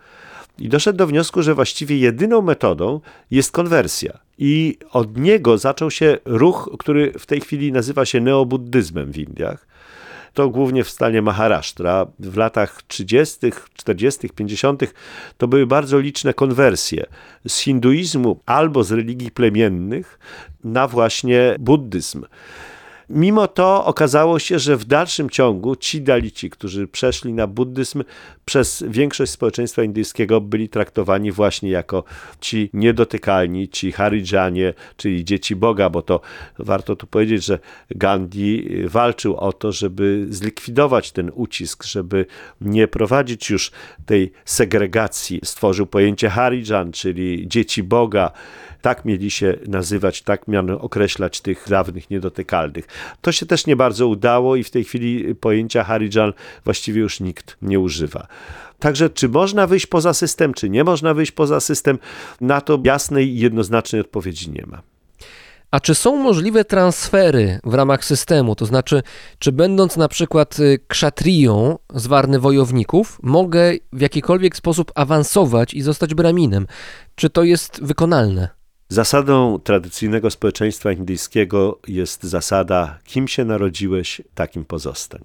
I 0.59 0.69
doszedł 0.69 0.97
do 0.97 1.07
wniosku, 1.07 1.43
że 1.43 1.55
właściwie 1.55 1.97
jedyną 1.97 2.41
metodą 2.41 3.01
jest 3.31 3.51
konwersja. 3.51 4.19
I 4.37 4.77
od 4.91 5.17
niego 5.17 5.57
zaczął 5.57 5.91
się 5.91 6.17
ruch, 6.25 6.69
który 6.79 7.11
w 7.19 7.25
tej 7.25 7.41
chwili 7.41 7.71
nazywa 7.71 8.05
się 8.05 8.19
neobuddyzmem 8.19 9.11
w 9.11 9.17
Indiach. 9.17 9.67
To 10.33 10.49
głównie 10.49 10.83
w 10.83 10.89
stanie 10.89 11.21
Maharashtra. 11.21 12.05
W 12.19 12.37
latach 12.37 12.83
30., 12.87 13.37
40., 13.73 14.29
50. 14.29 14.93
to 15.37 15.47
były 15.47 15.67
bardzo 15.67 15.99
liczne 15.99 16.33
konwersje 16.33 17.05
z 17.47 17.59
hinduizmu 17.59 18.39
albo 18.45 18.83
z 18.83 18.91
religii 18.91 19.31
plemiennych 19.31 20.19
na 20.63 20.87
właśnie 20.87 21.55
buddyzm. 21.59 22.25
Mimo 23.09 23.47
to 23.47 23.85
okazało 23.85 24.39
się, 24.39 24.59
że 24.59 24.77
w 24.77 24.85
dalszym 24.85 25.29
ciągu 25.29 25.75
ci 25.75 26.01
dalici, 26.01 26.49
którzy 26.49 26.87
przeszli 26.87 27.33
na 27.33 27.47
buddyzm, 27.47 28.03
przez 28.45 28.83
większość 28.87 29.31
społeczeństwa 29.31 29.83
indyjskiego 29.83 30.41
byli 30.41 30.69
traktowani 30.69 31.31
właśnie 31.31 31.69
jako 31.69 32.03
ci 32.41 32.69
niedotykalni, 32.73 33.69
ci 33.69 33.91
Haridżanie, 33.91 34.73
czyli 34.97 35.25
dzieci 35.25 35.55
Boga, 35.55 35.89
bo 35.89 36.01
to 36.01 36.21
warto 36.59 36.95
tu 36.95 37.07
powiedzieć, 37.07 37.45
że 37.45 37.59
Gandhi 37.89 38.69
walczył 38.85 39.35
o 39.35 39.53
to, 39.53 39.71
żeby 39.71 40.25
zlikwidować 40.29 41.11
ten 41.11 41.31
ucisk, 41.33 41.83
żeby 41.83 42.25
nie 42.61 42.87
prowadzić 42.87 43.49
już 43.49 43.71
tej 44.05 44.31
segregacji. 44.45 45.39
Stworzył 45.43 45.85
pojęcie 45.85 46.29
Haridżan, 46.29 46.91
czyli 46.91 47.47
dzieci 47.47 47.83
Boga. 47.83 48.31
Tak 48.81 49.05
mieli 49.05 49.31
się 49.31 49.57
nazywać, 49.67 50.21
tak 50.21 50.47
miano 50.47 50.81
określać 50.81 51.41
tych 51.41 51.65
dawnych 51.69 52.09
niedotykalnych. 52.09 52.87
To 53.21 53.31
się 53.31 53.45
też 53.45 53.65
nie 53.65 53.75
bardzo 53.75 54.07
udało 54.07 54.55
i 54.55 54.63
w 54.63 54.71
tej 54.71 54.83
chwili 54.83 55.35
pojęcia 55.35 55.83
Haridżan 55.83 56.33
właściwie 56.65 57.01
już 57.01 57.19
nikt 57.19 57.57
nie 57.61 57.79
używa. 57.79 58.27
Także 58.79 59.09
czy 59.09 59.29
można 59.29 59.67
wyjść 59.67 59.85
poza 59.85 60.13
system, 60.13 60.53
czy 60.53 60.69
nie 60.69 60.83
można 60.83 61.13
wyjść 61.13 61.31
poza 61.31 61.59
system, 61.59 61.99
na 62.41 62.61
to 62.61 62.79
jasnej 62.83 63.27
i 63.27 63.39
jednoznacznej 63.39 64.01
odpowiedzi 64.01 64.51
nie 64.51 64.65
ma. 64.67 64.81
A 65.71 65.79
czy 65.79 65.95
są 65.95 66.15
możliwe 66.15 66.65
transfery 66.65 67.59
w 67.63 67.73
ramach 67.73 68.05
systemu? 68.05 68.55
To 68.55 68.65
znaczy, 68.65 69.03
czy 69.39 69.51
będąc 69.51 69.97
na 69.97 70.07
przykład 70.07 70.59
y, 70.59 70.79
kszatriją 70.87 71.77
z 71.93 72.07
warny 72.07 72.39
wojowników, 72.39 73.19
mogę 73.23 73.73
w 73.93 74.01
jakikolwiek 74.01 74.55
sposób 74.55 74.91
awansować 74.95 75.73
i 75.73 75.81
zostać 75.81 76.13
braminem? 76.13 76.67
Czy 77.15 77.29
to 77.29 77.43
jest 77.43 77.83
wykonalne? 77.83 78.58
Zasadą 78.91 79.59
tradycyjnego 79.59 80.31
społeczeństwa 80.31 80.91
indyjskiego 80.91 81.79
jest 81.87 82.23
zasada: 82.23 82.99
kim 83.03 83.27
się 83.27 83.45
narodziłeś, 83.45 84.21
takim 84.35 84.65
pozostań. 84.65 85.21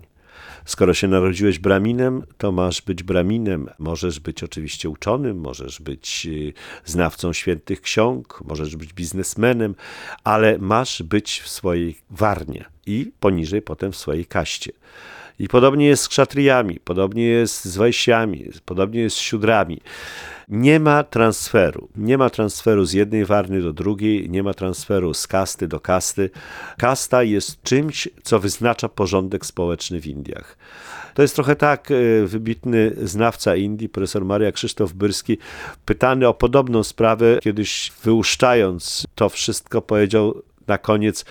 Skoro 0.64 0.94
się 0.94 1.08
narodziłeś 1.08 1.58
braminem, 1.58 2.22
to 2.38 2.52
masz 2.52 2.82
być 2.82 3.02
braminem. 3.02 3.70
Możesz 3.78 4.20
być 4.20 4.42
oczywiście 4.42 4.88
uczonym, 4.88 5.40
możesz 5.40 5.80
być 5.80 6.26
y, 6.26 6.52
znawcą 6.84 7.32
świętych 7.32 7.80
ksiąg, 7.80 8.40
możesz 8.44 8.76
być 8.76 8.92
biznesmenem, 8.92 9.74
ale 10.24 10.58
masz 10.58 11.02
być 11.02 11.40
w 11.40 11.48
swojej 11.48 11.98
warnie 12.10 12.64
i 12.86 13.12
poniżej 13.20 13.62
potem 13.62 13.92
w 13.92 13.96
swojej 13.96 14.26
kaście. 14.26 14.72
I 15.38 15.48
podobnie 15.48 15.86
jest 15.86 16.02
z 16.02 16.08
krzatriami, 16.08 16.80
podobnie 16.84 17.24
jest 17.24 17.64
z 17.64 17.76
wejściami, 17.76 18.50
podobnie 18.64 19.00
jest 19.00 19.16
z 19.16 19.20
siódrami. 19.20 19.80
Nie 20.48 20.80
ma 20.80 21.02
transferu. 21.02 21.88
Nie 21.96 22.18
ma 22.18 22.30
transferu 22.30 22.84
z 22.84 22.92
jednej 22.92 23.24
warny 23.24 23.62
do 23.62 23.72
drugiej, 23.72 24.30
nie 24.30 24.42
ma 24.42 24.54
transferu 24.54 25.14
z 25.14 25.26
kasty 25.26 25.68
do 25.68 25.80
kasty. 25.80 26.30
Kasta 26.78 27.22
jest 27.22 27.62
czymś, 27.62 28.08
co 28.22 28.40
wyznacza 28.40 28.88
porządek 28.88 29.46
społeczny 29.46 30.00
w 30.00 30.06
Indiach. 30.06 30.56
To 31.14 31.22
jest 31.22 31.34
trochę 31.34 31.56
tak, 31.56 31.90
e, 31.90 32.26
wybitny 32.26 32.92
znawca 33.02 33.56
Indii, 33.56 33.88
profesor 33.88 34.24
Maria 34.24 34.52
Krzysztof 34.52 34.92
Byrski, 34.92 35.38
pytany 35.84 36.28
o 36.28 36.34
podobną 36.34 36.82
sprawę, 36.82 37.38
kiedyś 37.42 37.92
wyłuszczając 38.02 39.06
to 39.14 39.28
wszystko, 39.28 39.82
powiedział 39.82 40.42
na 40.66 40.78
koniec, 40.78 41.24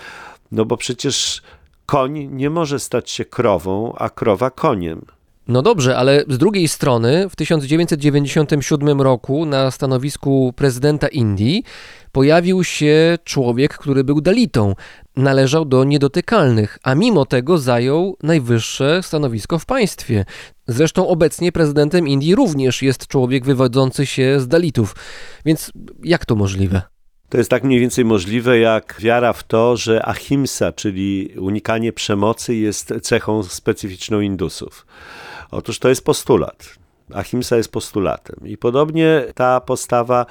no 0.52 0.64
bo 0.64 0.76
przecież 0.76 1.42
koń 1.86 2.28
nie 2.32 2.50
może 2.50 2.78
stać 2.78 3.10
się 3.10 3.24
krową, 3.24 3.94
a 3.98 4.10
krowa 4.10 4.50
koniem. 4.50 5.06
No 5.48 5.62
dobrze, 5.62 5.96
ale 5.96 6.24
z 6.28 6.38
drugiej 6.38 6.68
strony 6.68 7.28
w 7.28 7.36
1997 7.36 9.00
roku 9.00 9.46
na 9.46 9.70
stanowisku 9.70 10.52
prezydenta 10.56 11.08
Indii 11.08 11.64
pojawił 12.12 12.64
się 12.64 13.18
człowiek, 13.24 13.78
który 13.78 14.04
był 14.04 14.20
Dalitą. 14.20 14.74
Należał 15.16 15.64
do 15.64 15.84
niedotykalnych, 15.84 16.78
a 16.82 16.94
mimo 16.94 17.26
tego 17.26 17.58
zajął 17.58 18.16
najwyższe 18.22 19.02
stanowisko 19.02 19.58
w 19.58 19.66
państwie. 19.66 20.24
Zresztą 20.66 21.08
obecnie 21.08 21.52
prezydentem 21.52 22.08
Indii 22.08 22.34
również 22.34 22.82
jest 22.82 23.06
człowiek 23.06 23.44
wywodzący 23.44 24.06
się 24.06 24.40
z 24.40 24.48
Dalitów. 24.48 24.96
Więc 25.44 25.72
jak 26.04 26.24
to 26.24 26.36
możliwe? 26.36 26.93
To 27.28 27.38
jest 27.38 27.50
tak 27.50 27.64
mniej 27.64 27.80
więcej 27.80 28.04
możliwe 28.04 28.58
jak 28.58 28.96
wiara 29.00 29.32
w 29.32 29.42
to, 29.42 29.76
że 29.76 30.06
ahimsa, 30.06 30.72
czyli 30.72 31.34
unikanie 31.38 31.92
przemocy, 31.92 32.54
jest 32.54 32.94
cechą 33.02 33.42
specyficzną 33.42 34.20
Indusów. 34.20 34.86
Otóż 35.50 35.78
to 35.78 35.88
jest 35.88 36.04
postulat. 36.04 36.83
Ahimsa 37.12 37.56
jest 37.56 37.72
postulatem. 37.72 38.36
I 38.44 38.56
podobnie 38.56 39.24
ta 39.34 39.60
postawa, 39.60 40.26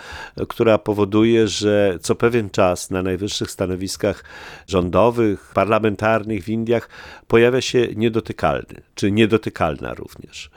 która 0.47 0.77
powoduje, 0.77 1.47
że 1.47 1.97
co 2.01 2.15
pewien 2.15 2.49
czas 2.49 2.91
na 2.91 3.03
najwyższych 3.03 3.51
stanowiskach 3.51 4.23
rządowych, 4.67 5.51
parlamentarnych 5.53 6.43
w 6.43 6.49
Indiach 6.49 6.89
pojawia 7.27 7.61
się 7.61 7.87
niedotykalny, 7.95 8.81
czy 8.95 9.11
niedotykalna 9.11 9.93
również. 9.93 10.49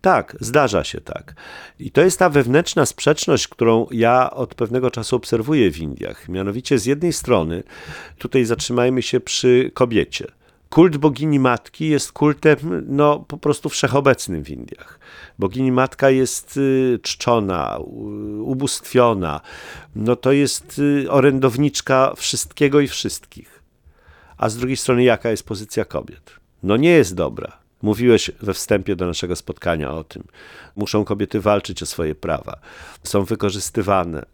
Tak, 0.00 0.36
zdarza 0.40 0.84
się 0.84 1.00
tak. 1.00 1.34
I 1.78 1.90
to 1.90 2.00
jest 2.00 2.18
ta 2.18 2.28
wewnętrzna 2.30 2.86
sprzeczność, 2.86 3.48
którą 3.48 3.86
ja 3.90 4.30
od 4.30 4.54
pewnego 4.54 4.90
czasu 4.90 5.16
obserwuję 5.16 5.70
w 5.70 5.78
Indiach. 5.78 6.28
Mianowicie 6.28 6.78
z 6.78 6.86
jednej 6.86 7.12
strony, 7.12 7.62
tutaj 8.18 8.44
zatrzymajmy 8.44 9.02
się 9.02 9.20
przy 9.20 9.70
kobiecie 9.74 10.26
kult 10.74 10.96
bogini 10.96 11.38
matki 11.38 11.88
jest 11.88 12.12
kultem 12.12 12.56
no, 12.88 13.18
po 13.18 13.38
prostu 13.38 13.68
wszechobecnym 13.68 14.44
w 14.44 14.50
Indiach. 14.50 14.98
Bogini 15.38 15.72
matka 15.72 16.10
jest 16.10 16.56
y, 16.56 16.98
czczona, 17.02 17.78
ubóstwiona. 18.40 19.40
No, 19.96 20.16
to 20.16 20.32
jest 20.32 20.78
y, 20.78 21.10
orędowniczka 21.10 22.12
wszystkiego 22.16 22.80
i 22.80 22.88
wszystkich. 22.88 23.62
A 24.36 24.48
z 24.48 24.56
drugiej 24.56 24.76
strony, 24.76 25.04
jaka 25.04 25.30
jest 25.30 25.46
pozycja 25.46 25.84
kobiet? 25.84 26.30
No 26.62 26.76
nie 26.76 26.90
jest 26.90 27.14
dobra. 27.14 27.58
Mówiłeś 27.82 28.30
we 28.42 28.54
wstępie 28.54 28.96
do 28.96 29.06
naszego 29.06 29.36
spotkania 29.36 29.90
o 29.90 30.04
tym. 30.04 30.24
Muszą 30.76 31.04
kobiety 31.04 31.40
walczyć 31.40 31.82
o 31.82 31.86
swoje 31.86 32.14
prawa. 32.14 32.58
Są 33.02 33.24
wykorzystywane 33.24 34.26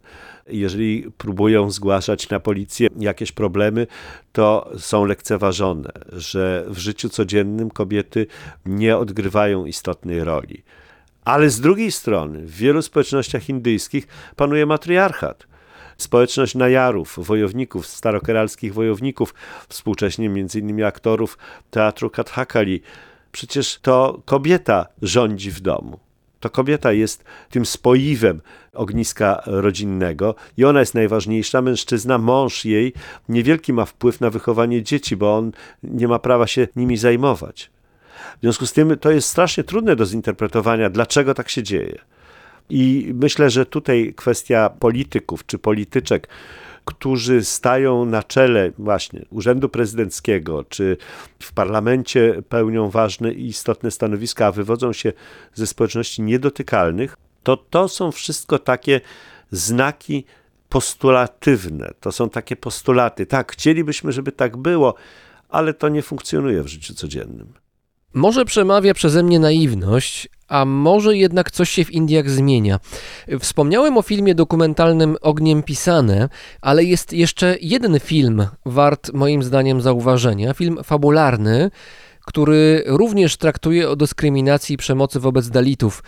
jeżeli 0.47 1.11
próbują 1.19 1.71
zgłaszać 1.71 2.29
na 2.29 2.41
policję 2.41 2.89
jakieś 2.99 3.33
problemy, 3.33 3.87
to 4.33 4.71
są 4.79 5.05
lekceważone, 5.05 5.91
że 6.13 6.65
w 6.69 6.79
życiu 6.79 7.09
codziennym 7.09 7.71
kobiety 7.71 8.27
nie 8.67 8.97
odgrywają 8.97 9.67
istotnej 9.67 10.25
roli. 10.25 10.63
Ale 11.25 11.51
z 11.51 11.61
drugiej 11.61 11.93
strony, 11.93 12.47
w 12.47 12.57
wielu 12.57 12.83
społecznościach 12.83 13.49
indyjskich 13.49 14.07
panuje 14.37 14.67
matriarchat. 14.67 15.47
społeczność 15.99 16.55
Najarów, 16.55 17.19
wojowników, 17.27 17.87
starokeralskich 17.87 18.75
wojowników, 18.75 19.35
współcześnie 19.69 20.29
między 20.29 20.59
innymi 20.59 20.83
aktorów 20.83 21.39
teatru 21.71 22.11
Kathakali. 22.11 22.81
Przecież 23.33 23.79
to 23.83 24.23
kobieta 24.25 24.87
rządzi 25.03 25.51
w 25.51 25.61
domu. 25.61 26.10
To 26.41 26.51
kobieta 26.51 26.93
jest 26.93 27.25
tym 27.51 27.67
spoiwem 27.67 28.41
ogniska 28.73 29.43
rodzinnego 29.47 30.35
i 30.57 30.65
ona 30.65 30.81
jest 30.81 30.95
najważniejsza. 30.95 31.63
Mężczyzna, 31.63 32.19
mąż 32.19 32.65
jej, 32.65 32.93
niewielki 33.29 33.73
ma 33.73 33.85
wpływ 33.85 34.21
na 34.21 34.31
wychowanie 34.31 34.83
dzieci, 34.83 35.17
bo 35.17 35.37
on 35.37 35.53
nie 35.83 36.09
ma 36.09 36.19
prawa 36.19 36.47
się 36.47 36.69
nimi 36.77 36.97
zajmować. 36.97 37.71
W 38.39 38.41
związku 38.41 38.67
z 38.67 38.73
tym 38.73 38.99
to 38.99 39.11
jest 39.11 39.29
strasznie 39.29 39.65
trudne 39.65 39.97
do 39.97 40.07
zinterpretowania, 40.07 40.91
dlaczego 40.91 41.35
tak 41.35 41.49
się 41.49 41.63
dzieje. 41.63 41.99
I 42.71 43.13
myślę, 43.15 43.51
że 43.51 43.67
tutaj 43.67 44.15
kwestia 44.17 44.71
polityków 44.71 45.47
czy 45.47 45.59
polityczek, 45.59 46.29
którzy 46.85 47.45
stają 47.45 48.05
na 48.05 48.23
czele 48.23 48.73
właśnie 48.79 49.25
urzędu 49.31 49.69
prezydenckiego, 49.69 50.65
czy 50.65 50.97
w 51.43 51.53
parlamencie 51.53 52.43
pełnią 52.49 52.91
ważne 52.91 53.33
i 53.33 53.47
istotne 53.47 53.91
stanowiska, 53.91 54.47
a 54.47 54.53
wywodzą 54.53 54.93
się 54.93 55.13
ze 55.55 55.67
społeczności 55.67 56.23
niedotykalnych, 56.23 57.17
to 57.43 57.57
to 57.57 57.89
są 57.89 58.13
wszystko 58.13 58.59
takie 58.59 59.01
znaki 59.51 60.25
postulatywne. 60.69 61.91
To 62.01 62.13
są 62.13 62.31
takie 62.31 62.57
postulaty. 62.57 63.27
Tak, 63.27 63.53
chcielibyśmy, 63.53 64.13
żeby 64.13 64.33
tak 64.33 64.57
było, 64.57 64.95
ale 65.49 65.75
to 65.75 65.89
nie 65.89 66.03
funkcjonuje 66.03 66.63
w 66.63 66.67
życiu 66.67 66.95
codziennym. 66.95 67.53
Może 68.15 68.45
przemawia 68.45 68.95
przeze 68.95 69.23
mnie 69.23 69.39
naiwność, 69.39 70.29
a 70.49 70.65
może 70.65 71.17
jednak 71.17 71.51
coś 71.51 71.71
się 71.71 71.85
w 71.85 71.91
Indiach 71.91 72.31
zmienia. 72.31 72.81
Wspomniałem 73.41 73.99
o 73.99 74.03
filmie 74.03 74.35
dokumentalnym 74.35 75.17
Ogniem 75.21 75.63
Pisane, 75.63 76.29
ale 76.61 76.85
jest 76.85 77.13
jeszcze 77.13 77.57
jeden 77.61 78.01
film 78.01 78.47
wart 78.67 79.13
moim 79.13 79.43
zdaniem 79.43 79.81
zauważenia, 79.81 80.55
film 80.55 80.79
fabularny, 80.85 81.71
który 82.27 82.83
również 82.87 83.37
traktuje 83.37 83.91
o 83.91 83.97
dyskryminacji 83.97 84.75
i 84.75 84.79
przemocy 84.79 85.21
wobec 85.21 85.49
Dalitów. 85.49 86.03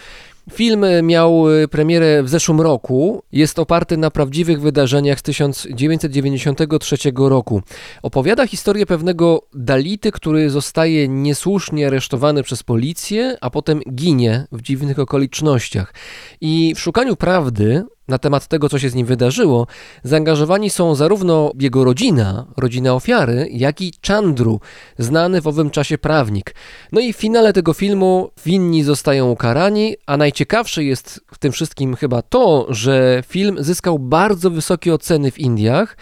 Film 0.50 0.84
miał 1.02 1.44
premierę 1.70 2.22
w 2.22 2.28
zeszłym 2.28 2.60
roku. 2.60 3.22
Jest 3.32 3.58
oparty 3.58 3.96
na 3.96 4.10
prawdziwych 4.10 4.60
wydarzeniach 4.60 5.18
z 5.18 5.22
1993 5.22 6.96
roku. 7.16 7.62
Opowiada 8.02 8.46
historię 8.46 8.86
pewnego 8.86 9.42
Dality, 9.54 10.12
który 10.12 10.50
zostaje 10.50 11.08
niesłusznie 11.08 11.86
aresztowany 11.86 12.42
przez 12.42 12.62
policję, 12.62 13.36
a 13.40 13.50
potem 13.50 13.80
ginie 13.94 14.46
w 14.52 14.62
dziwnych 14.62 14.98
okolicznościach. 14.98 15.94
I 16.40 16.74
w 16.76 16.80
szukaniu 16.80 17.16
prawdy 17.16 17.84
na 18.08 18.18
temat 18.18 18.46
tego, 18.46 18.68
co 18.68 18.78
się 18.78 18.90
z 18.90 18.94
nim 18.94 19.06
wydarzyło, 19.06 19.66
zaangażowani 20.04 20.70
są 20.70 20.94
zarówno 20.94 21.52
jego 21.58 21.84
rodzina, 21.84 22.46
rodzina 22.56 22.94
ofiary, 22.94 23.48
jak 23.50 23.80
i 23.80 23.92
Chandru, 24.06 24.60
znany 24.98 25.40
w 25.40 25.46
owym 25.46 25.70
czasie 25.70 25.98
prawnik. 25.98 26.54
No 26.92 27.00
i 27.00 27.12
w 27.12 27.16
finale 27.16 27.52
tego 27.52 27.72
filmu 27.72 28.30
winni 28.44 28.84
zostają 28.84 29.30
ukarani, 29.30 29.96
a 30.06 30.16
najciekawsze 30.16 30.84
jest 30.84 31.20
w 31.32 31.38
tym 31.38 31.52
wszystkim 31.52 31.96
chyba 31.96 32.22
to, 32.22 32.66
że 32.68 33.22
film 33.26 33.56
zyskał 33.60 33.98
bardzo 33.98 34.50
wysokie 34.50 34.94
oceny 34.94 35.30
w 35.30 35.38
Indiach 35.38 35.96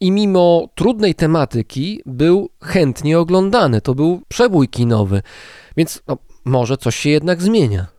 i 0.00 0.10
mimo 0.10 0.68
trudnej 0.74 1.14
tematyki 1.14 2.02
był 2.06 2.50
chętnie 2.62 3.18
oglądany. 3.18 3.80
To 3.80 3.94
był 3.94 4.22
przebój 4.28 4.68
kinowy, 4.68 5.22
więc 5.76 6.02
no, 6.08 6.18
może 6.44 6.76
coś 6.76 6.96
się 6.96 7.10
jednak 7.10 7.42
zmienia. 7.42 7.95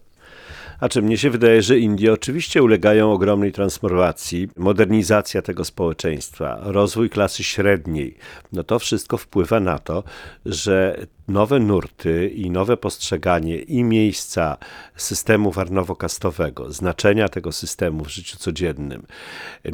A 0.80 0.89
czy 0.89 1.01
mnie 1.01 1.17
się 1.17 1.30
wydaje, 1.30 1.61
że 1.61 1.80
Indie 1.80 2.13
oczywiście 2.13 2.63
ulegają 2.63 3.11
ogromnej 3.11 3.51
transformacji, 3.51 4.47
modernizacja 4.57 5.41
tego 5.41 5.65
społeczeństwa, 5.65 6.59
rozwój 6.61 7.09
klasy 7.09 7.43
średniej. 7.43 8.15
No 8.51 8.63
to 8.63 8.80
wszystko 8.80 9.17
wpływa 9.17 9.59
na 9.59 9.80
to, 9.80 10.03
że 10.45 11.05
nowe 11.28 11.59
nurty 11.59 12.30
i 12.30 12.49
nowe 12.49 12.78
postrzeganie 12.78 13.57
i 13.59 13.84
miejsca 13.84 14.57
systemu 14.95 15.51
warnowo-kastowego, 15.51 16.71
znaczenia 16.71 17.30
tego 17.30 17.51
systemu 17.51 18.05
w 18.05 18.09
życiu 18.09 18.38
codziennym, 18.38 19.05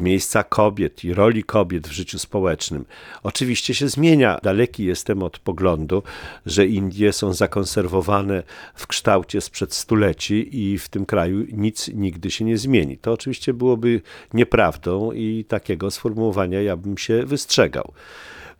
miejsca 0.00 0.44
kobiet 0.44 1.04
i 1.04 1.14
roli 1.14 1.44
kobiet 1.44 1.88
w 1.88 1.92
życiu 1.92 2.18
społecznym, 2.18 2.84
oczywiście 3.22 3.74
się 3.74 3.88
zmienia. 3.88 4.38
Daleki 4.42 4.84
jestem 4.84 5.22
od 5.22 5.38
poglądu, 5.38 6.02
że 6.46 6.66
Indie 6.66 7.12
są 7.12 7.32
zakonserwowane 7.32 8.42
w 8.74 8.86
kształcie 8.86 9.40
sprzed 9.40 9.74
stuleci 9.74 10.48
i 10.64 10.78
w 10.78 10.88
tym 10.88 11.06
kraju 11.06 11.46
nic 11.52 11.88
nigdy 11.88 12.30
się 12.30 12.44
nie 12.44 12.58
zmieni. 12.58 12.98
To 12.98 13.12
oczywiście 13.12 13.54
byłoby 13.54 14.00
nieprawdą 14.34 15.12
i 15.12 15.44
takiego 15.48 15.90
sformułowania 15.90 16.62
ja 16.62 16.76
bym 16.76 16.98
się 16.98 17.26
wystrzegał. 17.26 17.92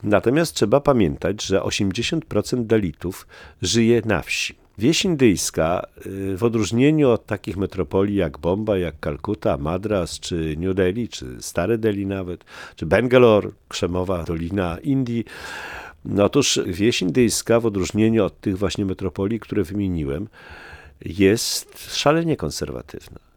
Natomiast 0.05 0.55
trzeba 0.55 0.81
pamiętać, 0.81 1.43
że 1.43 1.61
80% 1.61 2.67
Dalitów 2.67 3.27
żyje 3.63 4.03
na 4.05 4.23
wsi. 4.23 4.55
Wieś 4.79 5.05
indyjska, 5.05 5.87
y, 6.07 6.37
w 6.37 6.45
odróżnieniu 6.45 7.11
od 7.11 7.27
takich 7.27 7.57
metropolii 7.57 8.17
jak 8.17 8.39
Bombay, 8.39 8.81
jak 8.81 9.01
Kalkuta, 9.01 9.57
Madras, 9.57 10.21
czy 10.21 10.57
New 10.59 10.75
Delhi, 10.75 11.09
czy 11.09 11.27
Stare 11.41 11.79
Delhi 11.79 12.07
nawet, 12.07 12.45
czy 12.77 12.87
Bangalore, 12.87 13.51
Krzemowa 13.69 14.25
Dolina 14.25 14.79
Indii, 14.83 15.25
no 16.05 16.25
otóż 16.25 16.61
wieś 16.67 17.03
indyjska, 17.03 17.61
w 17.61 17.67
odróżnieniu 17.67 18.25
od 18.25 18.41
tych 18.41 18.59
właśnie 18.59 18.85
metropolii, 18.85 19.41
które 19.41 19.63
wymieniłem, 19.63 20.29
jest 21.05 21.95
szalenie 21.97 22.37
konserwatywna. 22.37 23.34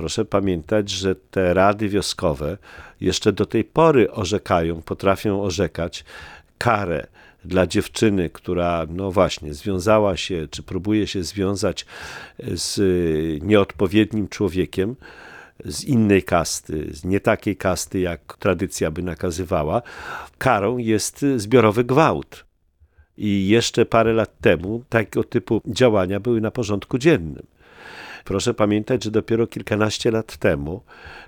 Proszę 0.00 0.24
pamiętać, 0.24 0.90
że 0.90 1.14
te 1.14 1.54
rady 1.54 1.88
wioskowe 1.88 2.58
jeszcze 3.00 3.32
do 3.32 3.46
tej 3.46 3.64
pory 3.64 4.10
orzekają, 4.10 4.82
potrafią 4.82 5.42
orzekać 5.42 6.04
karę 6.58 7.06
dla 7.44 7.66
dziewczyny, 7.66 8.30
która, 8.30 8.86
no 8.90 9.10
właśnie, 9.10 9.54
związała 9.54 10.16
się, 10.16 10.48
czy 10.50 10.62
próbuje 10.62 11.06
się 11.06 11.22
związać 11.22 11.86
z 12.38 12.78
nieodpowiednim 13.44 14.28
człowiekiem, 14.28 14.96
z 15.64 15.84
innej 15.84 16.22
kasty, 16.22 16.88
z 16.92 17.04
nie 17.04 17.20
takiej 17.20 17.56
kasty, 17.56 18.00
jak 18.00 18.36
tradycja 18.38 18.90
by 18.90 19.02
nakazywała, 19.02 19.82
karą 20.38 20.78
jest 20.78 21.26
zbiorowy 21.36 21.84
gwałt. 21.84 22.44
I 23.18 23.48
jeszcze 23.48 23.86
parę 23.86 24.12
lat 24.12 24.40
temu 24.40 24.84
tego 24.88 25.24
typu 25.24 25.62
działania 25.66 26.20
były 26.20 26.40
na 26.40 26.50
porządku 26.50 26.98
dziennym. 26.98 27.46
Proszę 28.24 28.54
pamiętać, 28.54 29.04
że 29.04 29.10
dopiero 29.10 29.46
kilkanaście 29.46 30.10
lat 30.10 30.36
temu 30.36 30.82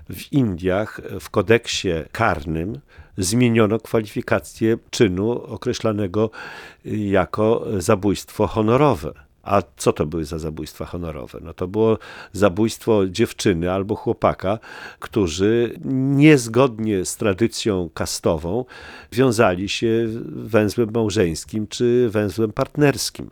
w 0.09 0.33
Indiach 0.33 1.01
w 1.19 1.29
kodeksie 1.29 1.89
karnym 2.11 2.79
zmieniono 3.17 3.79
kwalifikację 3.79 4.77
czynu 4.89 5.31
określanego 5.31 6.29
jako 6.85 7.65
zabójstwo 7.77 8.47
honorowe. 8.47 9.13
A 9.43 9.61
co 9.77 9.93
to 9.93 10.05
były 10.05 10.25
za 10.25 10.39
zabójstwa 10.39 10.85
honorowe? 10.85 11.39
No 11.41 11.53
to 11.53 11.67
było 11.67 11.97
zabójstwo 12.31 13.07
dziewczyny 13.07 13.71
albo 13.71 13.95
chłopaka, 13.95 14.59
którzy 14.99 15.79
niezgodnie 16.15 17.05
z 17.05 17.17
tradycją 17.17 17.89
kastową 17.93 18.65
wiązali 19.11 19.69
się 19.69 20.07
węzłem 20.35 20.91
małżeńskim 20.93 21.67
czy 21.67 22.09
węzłem 22.09 22.53
partnerskim. 22.53 23.29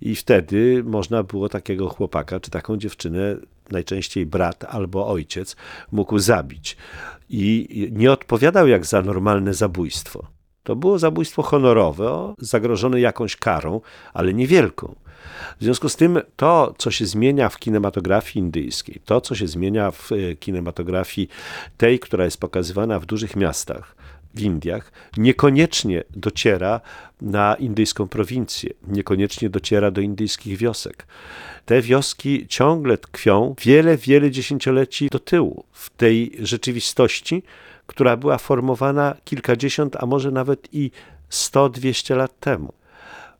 I 0.00 0.14
wtedy 0.16 0.82
można 0.86 1.22
było 1.22 1.48
takiego 1.48 1.88
chłopaka 1.88 2.40
czy 2.40 2.50
taką 2.50 2.76
dziewczynę, 2.76 3.36
najczęściej 3.70 4.26
brat 4.26 4.64
albo 4.64 5.08
ojciec, 5.08 5.56
mógł 5.92 6.18
zabić. 6.18 6.76
I 7.30 7.68
nie 7.92 8.12
odpowiadał 8.12 8.68
jak 8.68 8.86
za 8.86 9.02
normalne 9.02 9.54
zabójstwo. 9.54 10.26
To 10.62 10.76
było 10.76 10.98
zabójstwo 10.98 11.42
honorowe, 11.42 12.34
zagrożone 12.38 13.00
jakąś 13.00 13.36
karą, 13.36 13.80
ale 14.12 14.34
niewielką. 14.34 14.94
W 15.60 15.64
związku 15.64 15.88
z 15.88 15.96
tym 15.96 16.20
to, 16.36 16.74
co 16.78 16.90
się 16.90 17.06
zmienia 17.06 17.48
w 17.48 17.58
kinematografii 17.58 18.44
indyjskiej, 18.44 19.00
to, 19.04 19.20
co 19.20 19.34
się 19.34 19.46
zmienia 19.46 19.90
w 19.90 20.12
e, 20.12 20.36
kinematografii 20.36 21.28
tej, 21.76 21.98
która 21.98 22.24
jest 22.24 22.40
pokazywana 22.40 23.00
w 23.00 23.06
dużych 23.06 23.36
miastach, 23.36 23.96
w 24.34 24.40
Indiach 24.40 24.92
niekoniecznie 25.16 26.04
dociera 26.10 26.80
na 27.22 27.54
indyjską 27.54 28.08
prowincję, 28.08 28.70
niekoniecznie 28.88 29.50
dociera 29.50 29.90
do 29.90 30.00
indyjskich 30.00 30.58
wiosek. 30.58 31.06
Te 31.66 31.82
wioski 31.82 32.46
ciągle 32.48 32.98
tkwią 32.98 33.54
wiele, 33.60 33.96
wiele 33.96 34.30
dziesięcioleci 34.30 35.08
do 35.08 35.18
tyłu 35.18 35.64
w 35.72 35.90
tej 35.90 36.32
rzeczywistości, 36.38 37.42
która 37.86 38.16
była 38.16 38.38
formowana 38.38 39.16
kilkadziesiąt, 39.24 39.96
a 39.96 40.06
może 40.06 40.30
nawet 40.30 40.68
i 40.72 40.90
100-200 41.30 42.16
lat 42.16 42.40
temu. 42.40 42.72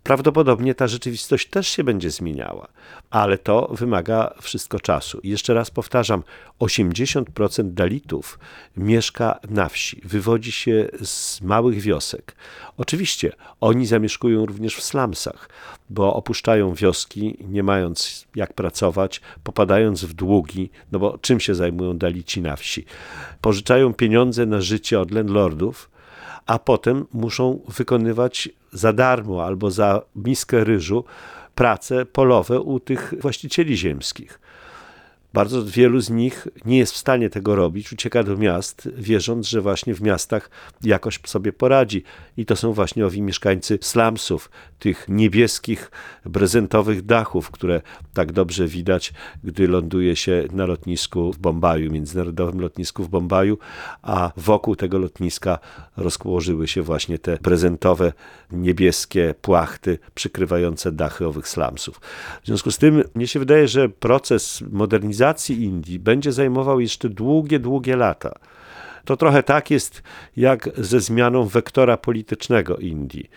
Prawdopodobnie 0.05 0.75
ta 0.75 0.87
rzeczywistość 0.87 1.49
też 1.49 1.69
się 1.69 1.85
będzie 1.85 2.11
zmieniała, 2.11 2.69
ale 3.11 3.39
to 3.39 3.69
wymaga 3.73 4.35
wszystko 4.41 4.81
czasu. 4.81 5.21
I 5.23 5.29
jeszcze 5.29 5.55
raz 5.55 5.71
powtarzam, 5.71 6.23
80% 6.61 7.71
Dalitów 7.71 8.39
mieszka 8.77 9.41
na 9.51 9.69
wsi, 9.69 10.01
wywodzi 10.05 10.53
się 10.53 10.89
z 11.03 11.41
małych 11.41 11.81
wiosek. 11.81 12.37
Oczywiście 12.77 13.33
oni 13.61 13.87
zamieszkują 13.87 14.47
również 14.47 14.77
w 14.77 14.83
slumsach, 14.83 15.49
bo 15.91 16.15
opuszczają 16.15 16.75
wioski, 16.75 17.37
nie 17.41 17.63
mając 17.63 18.27
jak 18.35 18.53
pracować, 18.53 19.21
popadając 19.45 20.05
w 20.05 20.13
długi, 20.13 20.71
no 20.93 20.99
bo 20.99 21.19
czym 21.19 21.41
się 21.41 21.55
zajmują 21.55 21.99
Dalici 21.99 22.43
na 22.43 22.57
wsi? 22.57 22.85
Pożyczają 23.41 23.95
pieniądze 23.95 24.47
na 24.47 24.61
życie 24.61 25.01
od 25.01 25.11
landlordów, 25.11 25.91
a 26.47 26.59
potem 26.59 27.07
muszą 27.13 27.61
wykonywać 27.69 28.49
za 28.75 28.93
darmo 28.93 29.45
albo 29.45 29.71
za 29.71 30.03
miskę 30.17 30.65
ryżu 30.65 31.05
prace 31.55 32.07
polowe 32.07 32.61
u 32.61 32.81
tych 32.81 33.15
właścicieli 33.21 33.77
ziemskich. 33.77 34.41
Bardzo 35.35 35.65
wielu 35.65 36.01
z 36.01 36.11
nich 36.11 36.49
nie 36.65 36.79
jest 36.79 36.93
w 36.93 36.97
stanie 36.97 37.31
tego 37.31 37.55
robić, 37.55 37.93
ucieka 37.93 38.23
do 38.23 38.37
miast, 38.37 38.89
wierząc, 38.97 39.49
że 39.49 39.61
właśnie 39.61 39.95
w 39.95 40.03
miastach 40.03 40.51
jakoś 40.83 41.21
sobie 41.27 41.53
poradzi. 41.53 42.03
I 42.37 42.47
to 42.47 42.57
są 42.57 42.73
właśnie 42.73 43.07
owi 43.07 43.23
mieszkańcy 43.23 43.79
slumsów, 43.83 44.51
tych 44.79 45.07
niebieskich, 45.09 45.91
prezentowych 46.33 47.03
dachów, 47.03 47.51
które 47.51 47.81
tak 48.13 48.33
dobrze 48.33 48.67
widać, 48.67 49.13
gdy 49.45 49.69
ląduje 49.69 50.17
się 50.17 50.45
na 50.53 50.67
lotnisku 50.67 51.33
w 51.33 51.39
Bombaju, 51.39 51.93
międzynarodowym 51.93 52.61
lotnisku 52.61 53.05
w 53.05 53.09
Bombaju, 53.09 53.59
a 54.03 54.31
wokół 54.37 54.77
tego 54.77 54.99
lotniska 54.99 55.59
rozłożyły 55.97 56.69
się 56.69 56.83
właśnie 56.83 57.19
te 57.19 57.37
prezentowe, 57.37 58.13
niebieskie 58.53 59.35
płachty 59.41 59.99
przykrywające 60.15 60.93
dachy 60.93 61.27
owych 61.27 61.49
slumsów. 61.49 62.01
W 62.43 62.47
związku 62.47 62.71
z 62.71 62.79
tym 62.79 63.05
mnie 63.15 63.27
się 63.27 63.39
wydaje, 63.39 63.69
że 63.69 63.89
proces 63.89 64.65
modernizacji 64.71 65.24
Indii 65.51 65.99
będzie 65.99 66.33
zajmował 66.33 66.81
jeszcze 66.81 67.09
długie, 67.09 67.59
długie 67.59 67.97
lata. 67.97 68.35
To 69.05 69.17
trochę 69.17 69.43
tak 69.43 69.71
jest 69.71 70.03
jak 70.37 70.71
ze 70.77 71.01
zmianą 71.01 71.45
wektora 71.47 71.97
politycznego 71.97 72.77
Indii. 72.77 73.31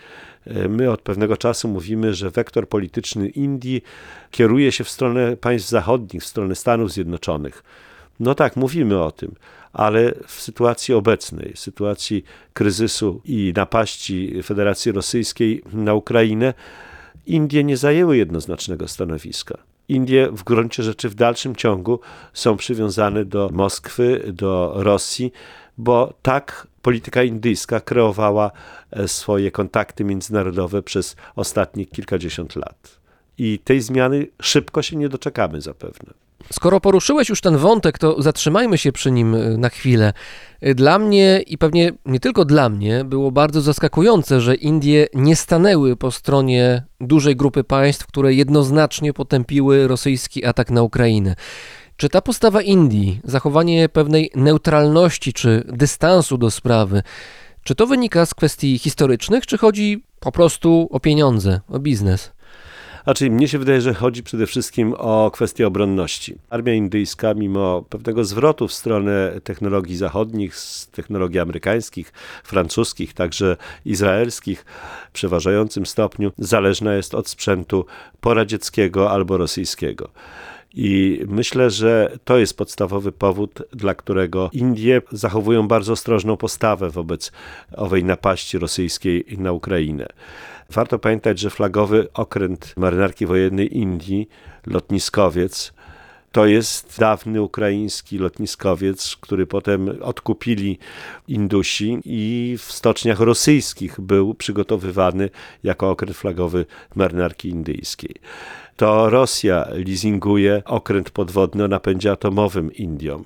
My 0.68 0.90
od 0.90 1.02
pewnego 1.02 1.36
czasu 1.36 1.68
mówimy, 1.68 2.14
że 2.14 2.30
wektor 2.30 2.68
polityczny 2.68 3.28
Indii 3.28 3.82
kieruje 4.30 4.72
się 4.72 4.84
w 4.84 4.88
stronę 4.88 5.36
państw 5.36 5.68
zachodnich, 5.68 6.22
w 6.22 6.26
stronę 6.26 6.54
Stanów 6.54 6.92
Zjednoczonych. 6.92 7.62
No 8.20 8.34
tak, 8.34 8.56
mówimy 8.56 9.02
o 9.02 9.12
tym, 9.12 9.34
ale 9.72 10.14
w 10.26 10.40
sytuacji 10.40 10.94
obecnej, 10.94 11.52
w 11.54 11.58
sytuacji 11.58 12.24
kryzysu 12.52 13.20
i 13.24 13.52
napaści 13.56 14.42
Federacji 14.42 14.92
Rosyjskiej 14.92 15.62
na 15.72 15.94
Ukrainę, 15.94 16.54
Indie 17.26 17.64
nie 17.64 17.76
zajęły 17.76 18.16
jednoznacznego 18.16 18.88
stanowiska. 18.88 19.58
Indie 19.88 20.28
w 20.32 20.44
gruncie 20.44 20.82
rzeczy 20.82 21.08
w 21.08 21.14
dalszym 21.14 21.56
ciągu 21.56 22.00
są 22.32 22.56
przywiązane 22.56 23.24
do 23.24 23.50
Moskwy, 23.52 24.32
do 24.32 24.72
Rosji, 24.76 25.32
bo 25.78 26.14
tak 26.22 26.66
polityka 26.82 27.22
indyjska 27.22 27.80
kreowała 27.80 28.50
e, 28.90 29.08
swoje 29.08 29.50
kontakty 29.50 30.04
międzynarodowe 30.04 30.82
przez 30.82 31.16
ostatnie 31.36 31.86
kilkadziesiąt 31.86 32.56
lat. 32.56 33.00
I 33.38 33.58
tej 33.58 33.80
zmiany 33.80 34.26
szybko 34.42 34.82
się 34.82 34.96
nie 34.96 35.08
doczekamy 35.08 35.60
zapewne. 35.60 36.27
Skoro 36.52 36.80
poruszyłeś 36.80 37.28
już 37.28 37.40
ten 37.40 37.56
wątek, 37.56 37.98
to 37.98 38.22
zatrzymajmy 38.22 38.78
się 38.78 38.92
przy 38.92 39.10
nim 39.10 39.34
y, 39.34 39.58
na 39.58 39.68
chwilę. 39.68 40.12
Y, 40.66 40.74
dla 40.74 40.98
mnie 40.98 41.42
i 41.46 41.58
pewnie 41.58 41.92
nie 42.06 42.20
tylko 42.20 42.44
dla 42.44 42.68
mnie 42.68 43.04
było 43.04 43.32
bardzo 43.32 43.60
zaskakujące, 43.60 44.40
że 44.40 44.54
Indie 44.54 45.06
nie 45.14 45.36
stanęły 45.36 45.96
po 45.96 46.10
stronie 46.10 46.82
dużej 47.00 47.36
grupy 47.36 47.64
państw, 47.64 48.06
które 48.06 48.34
jednoznacznie 48.34 49.12
potępiły 49.12 49.88
rosyjski 49.88 50.44
atak 50.44 50.70
na 50.70 50.82
Ukrainę. 50.82 51.34
Czy 51.96 52.08
ta 52.08 52.20
postawa 52.20 52.62
Indii, 52.62 53.20
zachowanie 53.24 53.88
pewnej 53.88 54.30
neutralności 54.34 55.32
czy 55.32 55.64
dystansu 55.68 56.38
do 56.38 56.50
sprawy, 56.50 57.02
czy 57.62 57.74
to 57.74 57.86
wynika 57.86 58.26
z 58.26 58.34
kwestii 58.34 58.78
historycznych, 58.78 59.46
czy 59.46 59.58
chodzi 59.58 60.04
po 60.20 60.32
prostu 60.32 60.88
o 60.90 61.00
pieniądze, 61.00 61.60
o 61.68 61.78
biznes? 61.78 62.32
Znaczy, 63.08 63.30
mnie 63.30 63.48
się 63.48 63.58
wydaje, 63.58 63.80
że 63.80 63.94
chodzi 63.94 64.22
przede 64.22 64.46
wszystkim 64.46 64.94
o 64.98 65.30
kwestię 65.30 65.66
obronności. 65.66 66.34
Armia 66.50 66.74
indyjska, 66.74 67.34
mimo 67.34 67.84
pewnego 67.88 68.24
zwrotu 68.24 68.68
w 68.68 68.72
stronę 68.72 69.40
technologii 69.44 69.96
zachodnich, 69.96 70.56
z 70.56 70.86
technologii 70.86 71.40
amerykańskich, 71.40 72.12
francuskich, 72.44 73.14
także 73.14 73.56
izraelskich, 73.84 74.64
w 75.08 75.12
przeważającym 75.12 75.86
stopniu 75.86 76.32
zależna 76.38 76.94
jest 76.94 77.14
od 77.14 77.28
sprzętu 77.28 77.86
poradzieckiego 78.20 79.10
albo 79.10 79.36
rosyjskiego. 79.36 80.10
I 80.74 81.20
myślę, 81.28 81.70
że 81.70 82.18
to 82.24 82.38
jest 82.38 82.56
podstawowy 82.56 83.12
powód, 83.12 83.62
dla 83.72 83.94
którego 83.94 84.50
Indie 84.52 85.02
zachowują 85.12 85.68
bardzo 85.68 85.92
ostrożną 85.92 86.36
postawę 86.36 86.90
wobec 86.90 87.32
owej 87.76 88.04
napaści 88.04 88.58
rosyjskiej 88.58 89.24
na 89.38 89.52
Ukrainę. 89.52 90.08
Warto 90.72 90.98
pamiętać, 90.98 91.38
że 91.38 91.50
flagowy 91.50 92.08
okręt 92.14 92.74
marynarki 92.76 93.26
wojennej 93.26 93.76
Indii, 93.78 94.28
lotniskowiec, 94.66 95.72
to 96.32 96.46
jest 96.46 96.98
dawny 96.98 97.42
ukraiński 97.42 98.18
lotniskowiec, 98.18 99.16
który 99.20 99.46
potem 99.46 99.88
odkupili 100.02 100.78
Indusi 101.28 102.00
i 102.04 102.56
w 102.58 102.72
stoczniach 102.72 103.20
rosyjskich 103.20 104.00
był 104.00 104.34
przygotowywany 104.34 105.30
jako 105.64 105.90
okręt 105.90 106.16
flagowy 106.16 106.66
marynarki 106.94 107.48
indyjskiej. 107.48 108.14
To 108.76 109.10
Rosja 109.10 109.68
leasinguje 109.70 110.62
okręt 110.64 111.10
podwodny 111.10 111.64
o 111.64 111.68
napędzie 111.68 112.12
atomowym 112.12 112.72
Indiom 112.72 113.24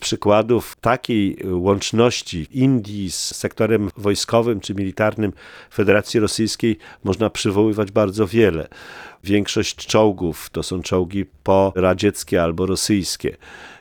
przykładów 0.00 0.76
takiej 0.80 1.36
łączności 1.44 2.46
Indii 2.50 3.10
z 3.10 3.36
sektorem 3.36 3.90
wojskowym 3.96 4.60
czy 4.60 4.74
militarnym 4.74 5.32
Federacji 5.72 6.20
Rosyjskiej 6.20 6.78
można 7.04 7.30
przywoływać 7.30 7.90
bardzo 7.90 8.26
wiele. 8.26 8.68
Większość 9.24 9.76
czołgów 9.76 10.50
to 10.50 10.62
są 10.62 10.82
czołgi 10.82 11.24
poradzieckie 11.42 12.42
albo 12.42 12.66
rosyjskie. 12.66 13.36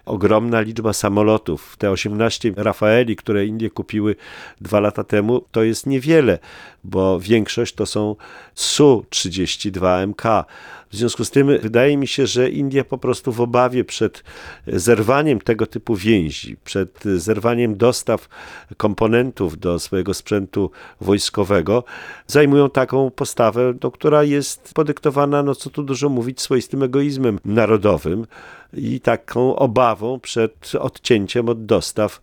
Ogromna 0.06 0.62
liczba 0.62 0.94
samolotów, 0.94 1.78
te 1.78 1.92
18 1.92 2.54
Rafaeli, 2.56 3.16
które 3.16 3.46
Indie 3.46 3.70
kupiły 3.70 4.16
dwa 4.62 4.80
lata 4.80 5.04
temu, 5.04 5.42
to 5.52 5.64
jest 5.64 5.86
niewiele, 5.86 6.40
bo 6.84 7.20
większość 7.20 7.74
to 7.76 7.86
są 7.86 8.16
Su-32MK. 8.56 10.44
W 10.92 10.96
związku 10.96 11.26
z 11.26 11.32
tym 11.32 11.48
wydaje 11.48 11.98
mi 11.98 12.08
się, 12.08 12.28
że 12.28 12.50
Indie 12.50 12.84
po 12.84 12.98
prostu 12.98 13.32
w 13.32 13.42
obawie 13.42 13.84
przed 13.84 14.24
zerwaniem 14.68 15.42
tego 15.42 15.66
typu 15.66 15.96
więzi, 15.96 16.58
przed 16.64 17.04
zerwaniem 17.04 17.78
dostaw 17.78 18.30
komponentów 18.78 19.60
do 19.60 19.80
swojego 19.80 20.14
sprzętu 20.14 20.72
wojskowego, 21.02 21.84
zajmują 22.28 22.70
taką 22.70 23.12
postawę, 23.12 23.74
no, 23.84 23.92
która 23.92 24.24
jest 24.24 24.74
podyktowana, 24.74 25.44
no 25.44 25.56
co 25.56 25.70
tu 25.70 25.84
dużo 25.84 26.10
mówić, 26.10 26.42
swoistym 26.42 26.84
egoizmem 26.84 27.40
narodowym 27.46 28.26
i 28.74 29.00
taką 29.00 29.56
obawą 29.56 30.20
przed 30.20 30.72
odcięciem 30.80 31.50
od 31.50 31.66
dostaw 31.66 32.22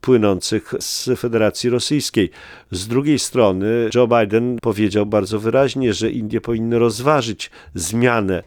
płynących 0.00 0.74
z 0.80 1.10
Federacji 1.20 1.70
Rosyjskiej. 1.70 2.30
Z 2.70 2.88
drugiej 2.88 3.18
strony 3.18 3.90
Joe 3.94 4.08
Biden 4.08 4.58
powiedział 4.62 5.06
bardzo 5.06 5.38
wyraźnie, 5.38 5.92
że 5.94 6.10
Indie 6.10 6.40
powinny 6.40 6.78
rozważyć 6.78 7.50
zmianę 7.74 8.42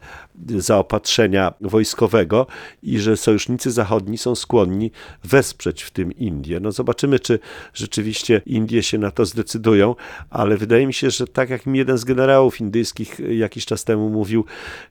zaopatrzenia 0.58 1.54
wojskowego 1.62 2.48
i 2.84 3.00
że 3.00 3.18
sojusznicy 3.18 3.72
zachodni 3.72 4.18
są 4.18 4.36
skłonni 4.36 4.92
wesprzeć 5.24 5.84
w 5.84 5.92
tym 5.92 6.12
Indie. 6.12 6.60
No 6.60 6.72
zobaczymy, 6.72 7.20
czy 7.20 7.40
rzeczywiście 7.74 8.42
Indie 8.46 8.84
się 8.84 8.98
na 8.98 9.12
to 9.12 9.26
zdecydują, 9.26 9.96
ale 10.30 10.58
wydaje 10.58 10.88
mi 10.88 10.94
się, 10.94 11.10
że 11.10 11.28
tak 11.28 11.50
jak 11.50 11.66
mi 11.66 11.80
jeden 11.80 11.98
z 11.98 12.04
generałów 12.04 12.60
indyjskich 12.60 13.20
jakiś 13.30 13.66
czas 13.66 13.84
temu 13.84 14.10
mówił, 14.10 14.46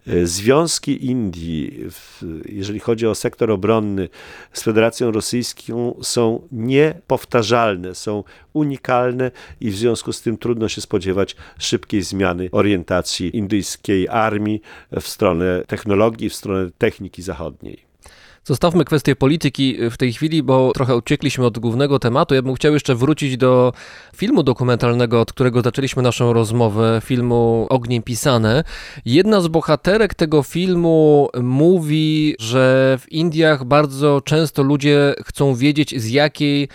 e, 0.06 0.26
związki 0.26 1.06
Indii, 1.06 1.84
jeżeli 2.48 2.80
chodzi 2.80 3.06
o 3.06 3.14
sektor 3.14 3.50
obronny 3.50 4.08
z 4.52 4.62
Federacją 4.62 5.10
Rosyjską 5.10 5.94
są 6.02 6.48
niepowtarzalne, 6.52 7.94
są 7.94 8.24
unikalne 8.52 9.30
i 9.60 9.70
w 9.70 9.76
związku 9.76 10.12
z 10.12 10.22
tym 10.22 10.38
trudno 10.38 10.68
się 10.68 10.80
spodziewać 10.80 11.36
szybkiej 11.58 12.02
zmiany 12.02 12.48
orientacji 12.52 13.36
indyjskiej 13.36 14.08
armii 14.08 14.62
w 15.00 15.08
stronę 15.08 15.29
technologii, 15.66 16.28
w 16.28 16.34
stronę 16.34 16.70
techniki 16.78 17.22
zachodniej. 17.22 17.90
Zostawmy 18.44 18.84
kwestię 18.84 19.16
polityki 19.16 19.90
w 19.90 19.96
tej 19.96 20.12
chwili, 20.12 20.42
bo 20.42 20.72
trochę 20.74 20.96
uciekliśmy 20.96 21.46
od 21.46 21.58
głównego 21.58 21.98
tematu. 21.98 22.34
Ja 22.34 22.42
bym 22.42 22.54
chciał 22.54 22.72
jeszcze 22.72 22.94
wrócić 22.94 23.36
do 23.36 23.72
filmu 24.16 24.42
dokumentalnego, 24.42 25.20
od 25.20 25.32
którego 25.32 25.62
zaczęliśmy 25.62 26.02
naszą 26.02 26.32
rozmowę, 26.32 27.00
filmu 27.04 27.66
Ogniem 27.70 28.02
Pisane. 28.02 28.64
Jedna 29.04 29.40
z 29.40 29.48
bohaterek 29.48 30.14
tego 30.14 30.42
filmu 30.42 31.28
mówi, 31.42 32.34
że 32.38 32.98
w 33.00 33.12
Indiach 33.12 33.64
bardzo 33.64 34.20
często 34.20 34.62
ludzie 34.62 35.14
chcą 35.26 35.54
wiedzieć, 35.54 36.00
z 36.00 36.10
jakiej 36.10 36.68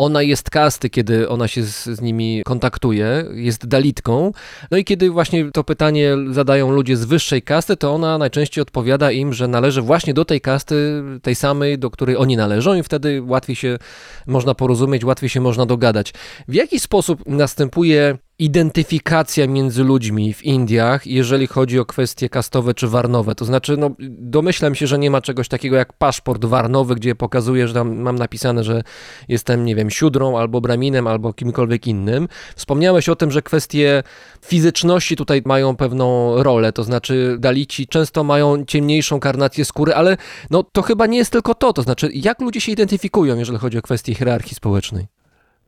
ona 0.00 0.22
jest 0.22 0.50
kasty, 0.50 0.90
kiedy 0.90 1.28
ona 1.28 1.48
się 1.48 1.62
z, 1.62 1.84
z 1.84 2.00
nimi 2.00 2.42
kontaktuje, 2.44 3.24
jest 3.34 3.66
dalitką. 3.66 4.32
No 4.70 4.78
i 4.78 4.84
kiedy 4.84 5.10
właśnie 5.10 5.50
to 5.50 5.64
pytanie 5.64 6.16
zadają 6.30 6.70
ludzie 6.70 6.96
z 6.96 7.04
wyższej 7.04 7.42
kasty, 7.42 7.76
to 7.76 7.94
ona 7.94 8.18
najczęściej 8.18 8.62
odpowiada 8.62 9.12
im, 9.12 9.32
że 9.32 9.48
należy 9.48 9.82
właśnie 9.82 10.14
do 10.14 10.24
tej 10.24 10.40
kasty, 10.40 11.02
tej 11.22 11.34
samej, 11.34 11.78
do 11.78 11.90
której 11.90 12.16
oni 12.16 12.36
należą 12.36 12.74
i 12.74 12.82
wtedy 12.82 13.22
łatwiej 13.22 13.56
się 13.56 13.78
można 14.26 14.54
porozumieć, 14.54 15.04
łatwiej 15.04 15.30
się 15.30 15.40
można 15.40 15.66
dogadać. 15.66 16.12
W 16.48 16.54
jaki 16.54 16.80
sposób 16.80 17.22
następuje 17.26 18.18
identyfikacja 18.40 19.46
między 19.46 19.84
ludźmi 19.84 20.34
w 20.34 20.44
Indiach, 20.44 21.06
jeżeli 21.06 21.46
chodzi 21.46 21.78
o 21.78 21.84
kwestie 21.84 22.28
kastowe 22.28 22.74
czy 22.74 22.88
warnowe. 22.88 23.34
To 23.34 23.44
znaczy, 23.44 23.76
no, 23.76 23.90
domyślam 24.08 24.74
się, 24.74 24.86
że 24.86 24.98
nie 24.98 25.10
ma 25.10 25.20
czegoś 25.20 25.48
takiego 25.48 25.76
jak 25.76 25.92
paszport 25.92 26.44
warnowy, 26.44 26.94
gdzie 26.94 27.14
pokazuje, 27.14 27.68
że 27.68 27.74
tam 27.74 27.96
mam 27.96 28.16
napisane, 28.16 28.64
że 28.64 28.82
jestem, 29.28 29.64
nie 29.64 29.74
wiem, 29.74 29.90
siódrą 29.90 30.38
albo 30.38 30.60
braminem, 30.60 31.06
albo 31.06 31.32
kimkolwiek 31.32 31.86
innym. 31.86 32.28
Wspomniałeś 32.56 33.08
o 33.08 33.16
tym, 33.16 33.30
że 33.30 33.42
kwestie 33.42 34.02
fizyczności 34.42 35.16
tutaj 35.16 35.42
mają 35.44 35.76
pewną 35.76 36.34
rolę, 36.42 36.72
to 36.72 36.84
znaczy 36.84 37.36
dalici 37.38 37.86
często 37.86 38.24
mają 38.24 38.64
ciemniejszą 38.64 39.20
karnację 39.20 39.64
skóry, 39.64 39.94
ale 39.94 40.16
no, 40.50 40.62
to 40.62 40.82
chyba 40.82 41.06
nie 41.06 41.18
jest 41.18 41.32
tylko 41.32 41.54
to, 41.54 41.72
to 41.72 41.82
znaczy 41.82 42.10
jak 42.14 42.40
ludzie 42.40 42.60
się 42.60 42.72
identyfikują, 42.72 43.36
jeżeli 43.36 43.58
chodzi 43.58 43.78
o 43.78 43.82
kwestie 43.82 44.14
hierarchii 44.14 44.54
społecznej. 44.54 45.19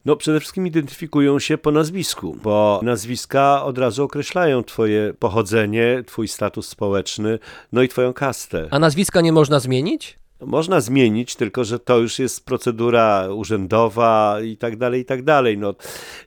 No, 0.04 0.16
przede 0.16 0.40
wszystkim 0.40 0.66
identyfikują 0.66 1.38
się 1.38 1.58
po 1.58 1.70
nazwisku, 1.70 2.36
bo 2.42 2.80
nazwiska 2.82 3.64
od 3.64 3.78
razu 3.78 4.04
określają 4.04 4.64
twoje 4.64 5.14
pochodzenie, 5.18 6.02
twój 6.06 6.28
status 6.28 6.68
społeczny, 6.68 7.38
no 7.72 7.82
i 7.82 7.88
twoją 7.88 8.12
kastę. 8.12 8.68
A 8.70 8.78
nazwiska 8.78 9.20
nie 9.20 9.32
można 9.32 9.60
zmienić? 9.60 10.18
Można 10.40 10.80
zmienić, 10.80 11.36
tylko 11.36 11.64
że 11.64 11.78
to 11.78 11.98
już 11.98 12.18
jest 12.18 12.44
procedura 12.44 13.28
urzędowa 13.34 14.36
i 14.44 14.56
tak 14.56 14.76
dalej, 14.76 15.00
i 15.00 15.04
tak 15.04 15.22
dalej. 15.22 15.58
No, 15.58 15.74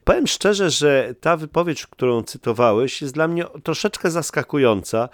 powiem 0.04 0.26
szczerze, 0.26 0.70
że 0.70 1.14
ta 1.20 1.36
wypowiedź, 1.36 1.86
którą 1.86 2.22
cytowałeś, 2.22 3.02
jest 3.02 3.14
dla 3.14 3.28
mnie 3.28 3.44
troszeczkę 3.62 4.10
zaskakująca 4.10 5.08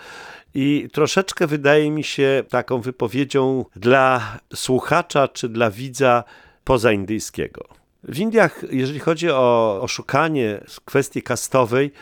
i 0.54 0.88
troszeczkę 0.92 1.46
wydaje 1.46 1.90
mi 1.90 2.04
się 2.04 2.44
taką 2.48 2.80
wypowiedzią 2.80 3.64
dla 3.76 4.38
słuchacza 4.54 5.28
czy 5.28 5.48
dla 5.48 5.70
widza 5.70 6.24
pozaindyjskiego. 6.64 7.81
W 8.04 8.18
Indiach, 8.18 8.64
jeżeli 8.70 8.98
chodzi 8.98 9.30
o 9.30 9.78
oszukanie 9.82 10.60
kwestii 10.84 11.22
kastowej, 11.22 11.92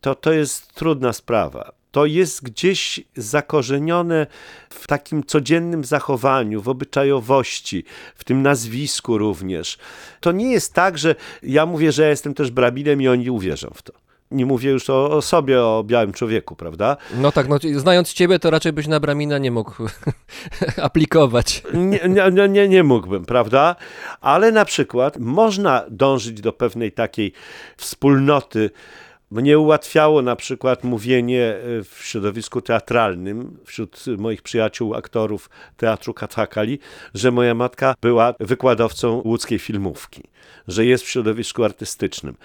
to 0.00 0.14
to 0.14 0.32
jest 0.32 0.74
trudna 0.74 1.12
sprawa. 1.12 1.72
To 1.90 2.06
jest 2.06 2.42
gdzieś 2.42 3.00
zakorzenione 3.16 4.26
w 4.70 4.86
takim 4.86 5.24
codziennym 5.24 5.84
zachowaniu, 5.84 6.62
w 6.62 6.68
obyczajowości, 6.68 7.84
w 8.14 8.24
tym 8.24 8.42
nazwisku 8.42 9.18
również. 9.18 9.78
To 10.20 10.32
nie 10.32 10.52
jest 10.52 10.72
tak, 10.72 10.98
że 10.98 11.14
ja 11.42 11.66
mówię, 11.66 11.92
że 11.92 12.02
ja 12.02 12.08
jestem 12.08 12.34
też 12.34 12.50
brabinem 12.50 13.02
i 13.02 13.08
oni 13.08 13.30
uwierzą 13.30 13.70
w 13.74 13.82
to 13.82 14.03
nie 14.34 14.46
mówię 14.46 14.70
już 14.70 14.90
o, 14.90 15.10
o, 15.10 15.22
sobie, 15.22 15.62
o 15.62 15.84
białym 15.86 16.12
człowieku, 16.12 16.56
prawda? 16.56 16.96
No 17.16 17.32
tak, 17.32 17.48
no, 17.48 17.58
znając 17.76 18.12
ciebie, 18.12 18.38
to 18.38 18.50
raczej 18.50 18.72
byś 18.72 18.86
na 18.86 19.00
Bramina 19.00 19.38
nie 19.38 19.50
mógł 19.50 19.72
aplikować. 20.82 21.62
Nie, 21.74 22.30
nie, 22.32 22.48
nie, 22.48 22.68
nie 22.68 22.82
mógłbym, 22.82 23.24
prawda? 23.24 23.76
Ale 24.20 24.52
na 24.52 24.64
przykład 24.64 25.18
można 25.18 25.84
dążyć 25.90 26.40
do 26.40 26.52
pewnej 26.52 26.92
takiej 26.92 27.32
wspólnoty, 27.76 28.70
mnie 29.30 29.58
ułatwiało 29.58 30.22
na 30.22 30.36
przykład 30.36 30.84
mówienie 30.84 31.42
e, 31.42 31.84
w 31.84 31.98
środowisku 32.02 32.60
teatralnym, 32.60 33.58
wśród 33.64 34.04
moich 34.18 34.42
przyjaciół, 34.42 34.94
aktorów 34.94 35.50
teatru 35.76 36.14
Katakali, 36.14 36.78
że 37.14 37.30
moja 37.30 37.54
matka 37.54 37.94
była 38.02 38.34
wykładowcą 38.40 39.22
łódzkiej 39.24 39.58
filmówki, 39.58 40.22
że 40.68 40.86
jest 40.86 41.04
w 41.04 41.08
środowisku 41.08 41.64
artystycznym. 41.64 42.36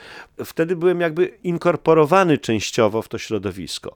Wtedy 0.45 0.75
byłem 0.75 1.01
jakby 1.01 1.25
inkorporowany 1.43 2.37
częściowo 2.37 3.01
w 3.01 3.07
to 3.07 3.17
środowisko. 3.17 3.95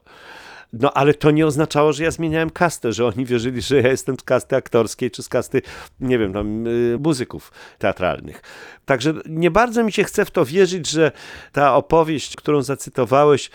No 0.80 0.92
ale 0.92 1.14
to 1.14 1.30
nie 1.30 1.46
oznaczało, 1.46 1.92
że 1.92 2.04
ja 2.04 2.10
zmieniałem 2.10 2.50
kastę, 2.50 2.92
że 2.92 3.06
oni 3.06 3.24
wierzyli, 3.24 3.62
że 3.62 3.80
ja 3.82 3.88
jestem 3.88 4.16
z 4.20 4.22
kasty 4.22 4.56
aktorskiej 4.56 5.10
czy 5.10 5.22
z 5.22 5.28
kasty, 5.28 5.62
nie 6.00 6.18
wiem, 6.18 6.32
tam 6.32 6.66
y, 6.66 6.98
muzyków 7.00 7.52
teatralnych. 7.78 8.42
Także 8.84 9.14
nie 9.26 9.50
bardzo 9.50 9.84
mi 9.84 9.92
się 9.92 10.04
chce 10.04 10.24
w 10.24 10.30
to 10.30 10.44
wierzyć, 10.44 10.90
że 10.90 11.12
ta 11.52 11.76
opowieść, 11.76 12.36
którą 12.36 12.62
zacytowałeś, 12.62 13.50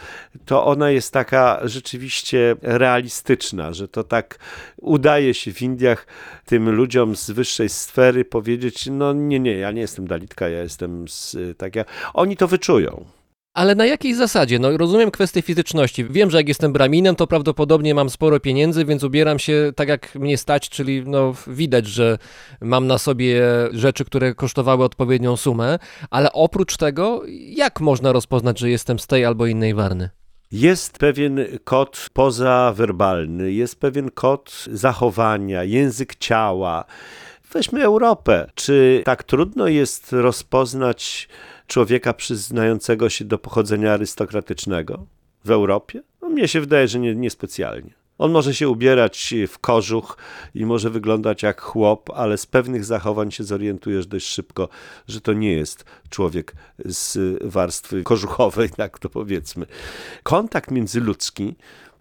to 0.45 0.65
ona 0.65 0.89
jest 0.89 1.13
taka 1.13 1.59
rzeczywiście 1.63 2.55
realistyczna, 2.61 3.73
że 3.73 3.87
to 3.87 4.03
tak 4.03 4.39
udaje 4.77 5.33
się 5.33 5.53
w 5.53 5.61
Indiach 5.61 6.07
tym 6.45 6.69
ludziom 6.69 7.15
z 7.15 7.31
wyższej 7.31 7.69
sfery 7.69 8.25
powiedzieć, 8.25 8.87
no 8.91 9.13
nie, 9.13 9.39
nie, 9.39 9.53
ja 9.53 9.71
nie 9.71 9.81
jestem 9.81 10.07
Dalitka, 10.07 10.49
ja 10.49 10.61
jestem 10.63 11.07
z, 11.07 11.37
tak 11.57 11.75
ja... 11.75 11.85
Oni 12.13 12.37
to 12.37 12.47
wyczują. 12.47 13.18
Ale 13.53 13.75
na 13.75 13.85
jakiej 13.85 14.15
zasadzie? 14.15 14.59
No 14.59 14.77
rozumiem 14.77 15.11
kwestię 15.11 15.41
fizyczności. 15.41 16.05
Wiem, 16.05 16.31
że 16.31 16.37
jak 16.37 16.47
jestem 16.47 16.73
braminem, 16.73 17.15
to 17.15 17.27
prawdopodobnie 17.27 17.95
mam 17.95 18.09
sporo 18.09 18.39
pieniędzy, 18.39 18.85
więc 18.85 19.03
ubieram 19.03 19.39
się 19.39 19.71
tak 19.75 19.89
jak 19.89 20.15
mnie 20.15 20.37
stać, 20.37 20.69
czyli 20.69 21.03
no 21.05 21.33
widać, 21.47 21.87
że 21.87 22.17
mam 22.61 22.87
na 22.87 22.97
sobie 22.97 23.41
rzeczy, 23.71 24.05
które 24.05 24.35
kosztowały 24.35 24.83
odpowiednią 24.83 25.37
sumę, 25.37 25.79
ale 26.09 26.31
oprócz 26.31 26.77
tego, 26.77 27.21
jak 27.37 27.81
można 27.81 28.11
rozpoznać, 28.11 28.59
że 28.59 28.69
jestem 28.69 28.99
z 28.99 29.07
tej 29.07 29.25
albo 29.25 29.45
innej 29.45 29.73
warny? 29.73 30.09
Jest 30.51 30.97
pewien 30.97 31.39
kod 31.63 32.09
pozawerbalny, 32.13 33.51
jest 33.51 33.79
pewien 33.79 34.11
kod 34.11 34.65
zachowania, 34.71 35.63
język 35.63 36.15
ciała. 36.15 36.85
Weźmy 37.51 37.83
Europę. 37.83 38.49
Czy 38.55 39.01
tak 39.05 39.23
trudno 39.23 39.67
jest 39.67 40.13
rozpoznać 40.13 41.29
człowieka 41.69 42.13
przyznającego 42.13 43.09
się 43.09 43.25
do 43.25 43.37
pochodzenia 43.37 43.93
arystokratycznego 43.93 45.05
w 45.45 45.51
Europie? 45.51 46.01
No, 46.21 46.29
mnie 46.29 46.47
się 46.47 46.61
wydaje, 46.61 46.87
że 46.87 46.99
nie, 46.99 47.15
niespecjalnie. 47.15 47.93
On 48.17 48.31
może 48.31 48.53
się 48.53 48.69
ubierać 48.69 49.33
w 49.47 49.59
kożuch 49.59 50.17
i 50.55 50.65
może 50.65 50.89
wyglądać 50.89 51.43
jak 51.43 51.61
chłop, 51.61 52.09
ale 52.15 52.37
z 52.37 52.45
pewnych 52.45 52.85
zachowań 52.85 53.31
się 53.31 53.43
zorientujesz 53.43 54.07
dość 54.07 54.27
szybko, 54.27 54.69
że 55.07 55.21
to 55.21 55.33
nie 55.33 55.53
jest 55.53 55.85
człowiek 56.09 56.55
z 56.85 57.37
warstwy 57.43 58.03
kożuchowej, 58.03 58.69
tak 58.77 58.99
to 58.99 59.09
powiedzmy. 59.09 59.65
Kontakt 60.23 60.71
międzyludzki 60.71 61.55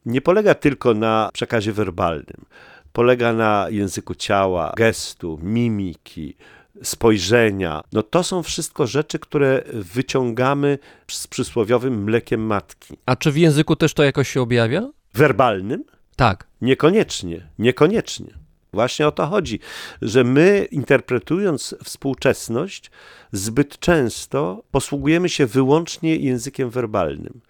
nie 0.07 0.21
polega 0.21 0.55
tylko 0.55 0.95
na 0.95 1.31
przekazie 1.33 1.73
werbalnym. 1.73 2.45
Polega 2.93 3.33
na 3.33 3.67
języku 3.71 4.15
ciała, 4.15 4.73
gestu, 4.77 5.39
mimiki, 5.43 6.37
spojrzenia. 6.83 7.83
No 7.93 8.03
to 8.03 8.23
są 8.23 8.43
wszystko 8.43 8.87
rzeczy, 8.87 9.19
które 9.19 9.63
wyciągamy 9.73 10.79
z 11.11 11.27
przysłowiowym 11.27 12.05
mlekiem 12.05 12.47
matki. 12.47 12.97
A 13.07 13.17
czy 13.17 13.33
w 13.33 13.37
języku 13.37 13.77
też 13.77 13.95
to 13.95 14.05
jakoś 14.05 14.29
się 14.29 14.41
objawia? 14.41 14.91
Werbalnym? 15.15 15.85
Tak. 16.17 16.47
Niekoniecznie, 16.61 17.49
niekoniecznie. 17.59 18.35
Właśnie 18.73 19.07
o 19.09 19.13
to 19.13 19.27
chodzi, 19.27 19.61
że 20.03 20.25
my 20.25 20.69
interpretując 20.71 21.75
współczesność, 21.85 22.91
zbyt 23.33 23.79
często 23.79 24.63
posługujemy 24.71 25.29
się 25.29 25.47
wyłącznie 25.47 26.17
językiem 26.17 26.71
werbalnym. 26.71 27.41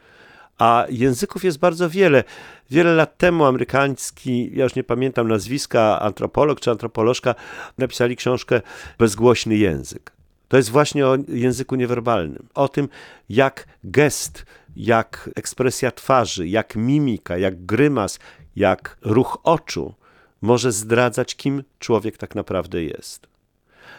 A 0.59 0.86
języków 0.90 1.44
jest 1.44 1.59
bardzo 1.59 1.90
wiele. 1.90 2.24
Wiele 2.70 2.94
lat 2.94 3.18
temu 3.18 3.44
amerykański, 3.44 4.50
ja 4.54 4.64
już 4.64 4.74
nie 4.74 4.84
pamiętam 4.84 5.28
nazwiska, 5.28 6.00
antropolog 6.00 6.61
czy 6.61 6.70
antropolożka 6.70 7.34
napisali 7.78 8.16
książkę 8.16 8.61
Bezgłośny 8.98 9.56
język. 9.56 10.12
To 10.48 10.56
jest 10.56 10.70
właśnie 10.70 11.06
o 11.06 11.16
języku 11.28 11.76
niewerbalnym, 11.76 12.48
o 12.54 12.68
tym, 12.68 12.88
jak 13.28 13.66
gest, 13.84 14.46
jak 14.76 15.30
ekspresja 15.36 15.90
twarzy, 15.90 16.48
jak 16.48 16.76
mimika, 16.76 17.38
jak 17.38 17.66
grymas, 17.66 18.18
jak 18.56 18.98
ruch 19.02 19.38
oczu 19.42 19.94
może 20.40 20.72
zdradzać, 20.72 21.36
kim 21.36 21.64
człowiek 21.78 22.18
tak 22.18 22.34
naprawdę 22.34 22.82
jest. 22.82 23.26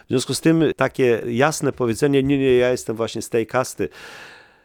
W 0.04 0.08
związku 0.08 0.34
z 0.34 0.40
tym 0.40 0.64
takie 0.76 1.22
jasne 1.26 1.72
powiedzenie, 1.72 2.22
nie, 2.22 2.38
nie, 2.38 2.56
ja 2.56 2.70
jestem 2.70 2.96
właśnie 2.96 3.22
z 3.22 3.28
tej 3.28 3.46
kasty, 3.46 3.88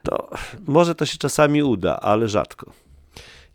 to 0.05 0.29
może 0.67 0.95
to 0.95 1.05
się 1.05 1.17
czasami 1.17 1.63
uda, 1.63 1.99
ale 1.99 2.27
rzadko. 2.27 2.71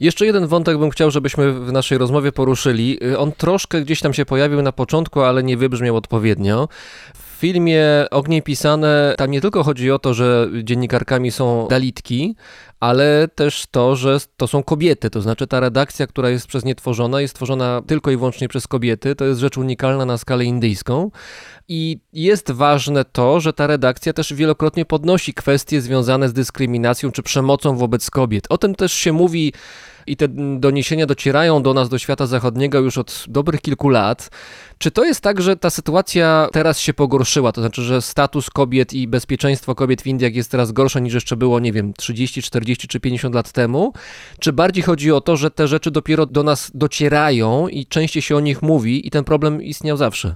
Jeszcze 0.01 0.27
jeden 0.27 0.47
wątek 0.47 0.79
bym 0.79 0.91
chciał, 0.91 1.11
żebyśmy 1.11 1.53
w 1.53 1.73
naszej 1.73 1.99
rozmowie 1.99 2.33
poruszyli. 2.33 2.99
On 3.19 3.33
troszkę 3.33 3.81
gdzieś 3.81 4.01
tam 4.01 4.15
się 4.15 4.27
pojawił 4.27 4.63
na 4.63 4.73
początku, 4.73 5.21
ale 5.21 5.43
nie 5.43 5.57
wybrzmiał 5.57 5.97
odpowiednio. 5.97 6.69
Filmie 7.41 8.07
Ognie 8.11 8.43
Pisane 8.43 9.15
tam 9.19 9.31
nie 9.31 9.41
tylko 9.41 9.63
chodzi 9.65 9.91
o 9.91 9.99
to, 9.99 10.15
że 10.15 10.49
dziennikarkami 10.63 11.31
są 11.31 11.67
dalitki, 11.71 12.37
ale 12.81 13.29
też 13.35 13.67
to, 13.71 13.97
że 13.97 14.19
to 14.37 14.47
są 14.47 14.63
kobiety. 14.63 15.11
To 15.11 15.21
znaczy 15.21 15.47
ta 15.47 15.61
redakcja, 15.61 16.07
która 16.07 16.31
jest 16.31 16.47
przez 16.47 16.65
nie 16.65 16.75
tworzona, 16.75 17.21
jest 17.21 17.35
tworzona 17.35 17.83
tylko 17.87 18.11
i 18.11 18.17
wyłącznie 18.17 18.49
przez 18.49 18.67
kobiety. 18.67 19.15
To 19.15 19.25
jest 19.25 19.41
rzecz 19.41 19.59
unikalna 19.59 20.05
na 20.05 20.19
skalę 20.19 20.45
indyjską. 20.45 21.11
I 21.69 21.99
jest 22.13 22.51
ważne 22.51 23.05
to, 23.05 23.41
że 23.41 23.53
ta 23.53 23.67
redakcja 23.67 24.13
też 24.13 24.35
wielokrotnie 24.35 24.85
podnosi 24.85 25.35
kwestie 25.35 25.81
związane 25.81 26.29
z 26.29 26.33
dyskryminacją 26.33 27.13
czy 27.13 27.23
przemocą 27.23 27.77
wobec 27.77 28.11
kobiet. 28.11 28.47
O 28.49 28.59
tym 28.59 28.75
też 28.75 28.93
się 28.93 29.13
mówi 29.13 29.53
i 30.07 30.17
te 30.17 30.29
doniesienia 30.59 31.07
docierają 31.07 31.63
do 31.63 31.75
nas, 31.75 31.89
do 31.89 31.99
świata 31.99 32.27
zachodniego 32.27 32.79
już 32.79 32.99
od 32.99 33.25
dobrych 33.29 33.61
kilku 33.61 33.89
lat. 33.89 34.31
Czy 34.79 34.91
to 34.91 35.05
jest 35.05 35.21
tak, 35.21 35.43
że 35.43 35.57
ta 35.57 35.71
sytuacja 35.71 36.49
teraz 36.53 36.79
się 36.79 36.95
pogorszyła? 36.95 37.53
To 37.53 37.61
znaczy, 37.61 37.83
że 37.83 38.03
status 38.03 38.51
kobiet 38.51 38.93
i 38.93 39.09
bezpieczeństwo 39.09 39.75
kobiet 39.75 40.03
w 40.03 40.07
Indiach 40.07 40.35
jest 40.35 40.51
teraz 40.51 40.73
gorsze 40.73 41.01
niż 41.01 41.15
jeszcze 41.15 41.37
było, 41.37 41.61
nie 41.61 41.73
wiem, 41.73 41.93
30, 41.95 42.43
40 42.43 42.89
czy 42.89 43.01
50 43.01 43.35
lat 43.35 43.53
temu? 43.53 43.93
Czy 44.39 44.53
bardziej 44.53 44.83
chodzi 44.83 45.13
o 45.13 45.21
to, 45.21 45.37
że 45.37 45.51
te 45.51 45.69
rzeczy 45.69 45.91
dopiero 45.91 46.27
do 46.27 46.43
nas 46.43 46.71
docierają 46.75 47.69
i 47.69 47.87
częściej 47.87 48.23
się 48.23 48.37
o 48.37 48.41
nich 48.41 48.63
mówi 48.63 49.07
i 49.07 49.11
ten 49.11 49.25
problem 49.25 49.63
istniał 49.63 49.97
zawsze? 49.97 50.35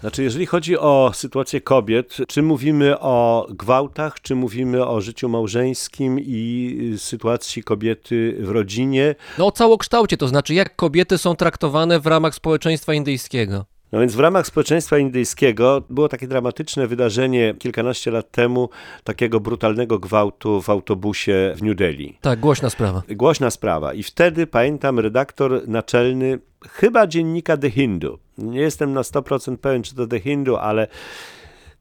Znaczy, 0.00 0.22
jeżeli 0.22 0.46
chodzi 0.46 0.78
o 0.78 1.10
sytuację 1.14 1.60
kobiet, 1.60 2.16
czy 2.28 2.42
mówimy 2.42 3.00
o 3.00 3.46
gwałtach, 3.50 4.20
czy 4.20 4.34
mówimy 4.34 4.86
o 4.86 5.00
życiu 5.00 5.28
małżeńskim 5.28 6.20
i 6.20 6.94
sytuacji 6.98 7.62
kobiety 7.62 8.36
w 8.40 8.50
rodzinie, 8.50 9.14
No 9.38 9.46
o 9.46 9.52
całokształcie, 9.52 10.16
to 10.16 10.28
znaczy 10.28 10.54
jak 10.54 10.76
kobiety 10.76 11.18
są 11.18 11.36
traktowane 11.36 12.00
w 12.00 12.06
ramach 12.06 12.34
społeczeństwa 12.34 12.94
indyjskiego. 12.94 13.64
No 13.92 14.00
więc 14.00 14.14
w 14.14 14.20
ramach 14.20 14.46
społeczeństwa 14.46 14.98
indyjskiego 14.98 15.82
było 15.90 16.08
takie 16.08 16.28
dramatyczne 16.28 16.86
wydarzenie 16.86 17.54
kilkanaście 17.58 18.10
lat 18.10 18.30
temu, 18.30 18.68
takiego 19.04 19.40
brutalnego 19.40 19.98
gwałtu 19.98 20.62
w 20.62 20.70
autobusie 20.70 21.52
w 21.56 21.62
New 21.62 21.76
Delhi. 21.76 22.18
Tak, 22.20 22.40
głośna 22.40 22.70
sprawa. 22.70 23.02
Głośna 23.08 23.50
sprawa. 23.50 23.94
I 23.94 24.02
wtedy 24.02 24.46
pamiętam 24.46 25.00
redaktor 25.00 25.68
naczelny, 25.68 26.38
chyba 26.70 27.06
dziennika 27.06 27.56
The 27.56 27.70
Hindu. 27.70 28.18
Nie 28.38 28.60
jestem 28.60 28.92
na 28.92 29.02
100% 29.02 29.56
pewien, 29.56 29.82
czy 29.82 29.94
to 29.94 30.06
The 30.06 30.20
Hindu, 30.20 30.56
ale 30.56 30.86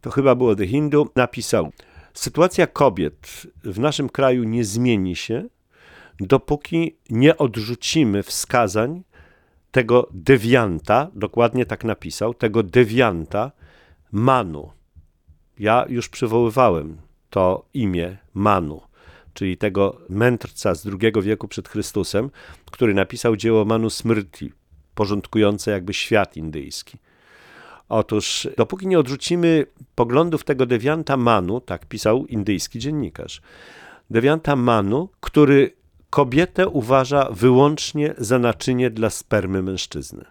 to 0.01 0.11
chyba 0.11 0.35
było 0.35 0.55
The 0.55 0.67
Hindu. 0.67 1.09
Napisał: 1.15 1.71
Sytuacja 2.13 2.67
kobiet 2.67 3.47
w 3.63 3.79
naszym 3.79 4.09
kraju 4.09 4.43
nie 4.43 4.65
zmieni 4.65 5.15
się, 5.15 5.45
dopóki 6.19 6.97
nie 7.09 7.37
odrzucimy 7.37 8.23
wskazań 8.23 9.03
tego 9.71 10.09
dewianta, 10.11 11.11
dokładnie 11.15 11.65
tak 11.65 11.83
napisał, 11.83 12.33
tego 12.33 12.63
dewianta 12.63 13.51
Manu. 14.11 14.71
Ja 15.59 15.85
już 15.89 16.09
przywoływałem 16.09 16.97
to 17.29 17.65
imię 17.73 18.17
Manu, 18.33 18.81
czyli 19.33 19.57
tego 19.57 19.97
mędrca 20.09 20.75
z 20.75 20.87
II 20.87 21.13
wieku 21.21 21.47
przed 21.47 21.69
Chrystusem, 21.69 22.29
który 22.71 22.93
napisał 22.93 23.35
dzieło 23.35 23.65
Manu 23.65 23.89
Smrti, 23.89 24.51
porządkujące 24.95 25.71
jakby 25.71 25.93
świat 25.93 26.37
indyjski. 26.37 26.97
Otóż, 27.89 28.47
dopóki 28.57 28.87
nie 28.87 28.99
odrzucimy 28.99 29.65
poglądów 29.95 30.43
tego 30.43 30.65
dewianta 30.65 31.17
Manu, 31.17 31.61
tak 31.61 31.85
pisał 31.85 32.25
indyjski 32.25 32.79
dziennikarz, 32.79 33.41
dewianta 34.09 34.55
Manu, 34.55 35.09
który 35.19 35.75
kobietę 36.09 36.67
uważa 36.67 37.27
wyłącznie 37.31 38.13
za 38.17 38.39
naczynie 38.39 38.89
dla 38.89 39.09
spermy 39.09 39.63
mężczyzny. 39.63 40.25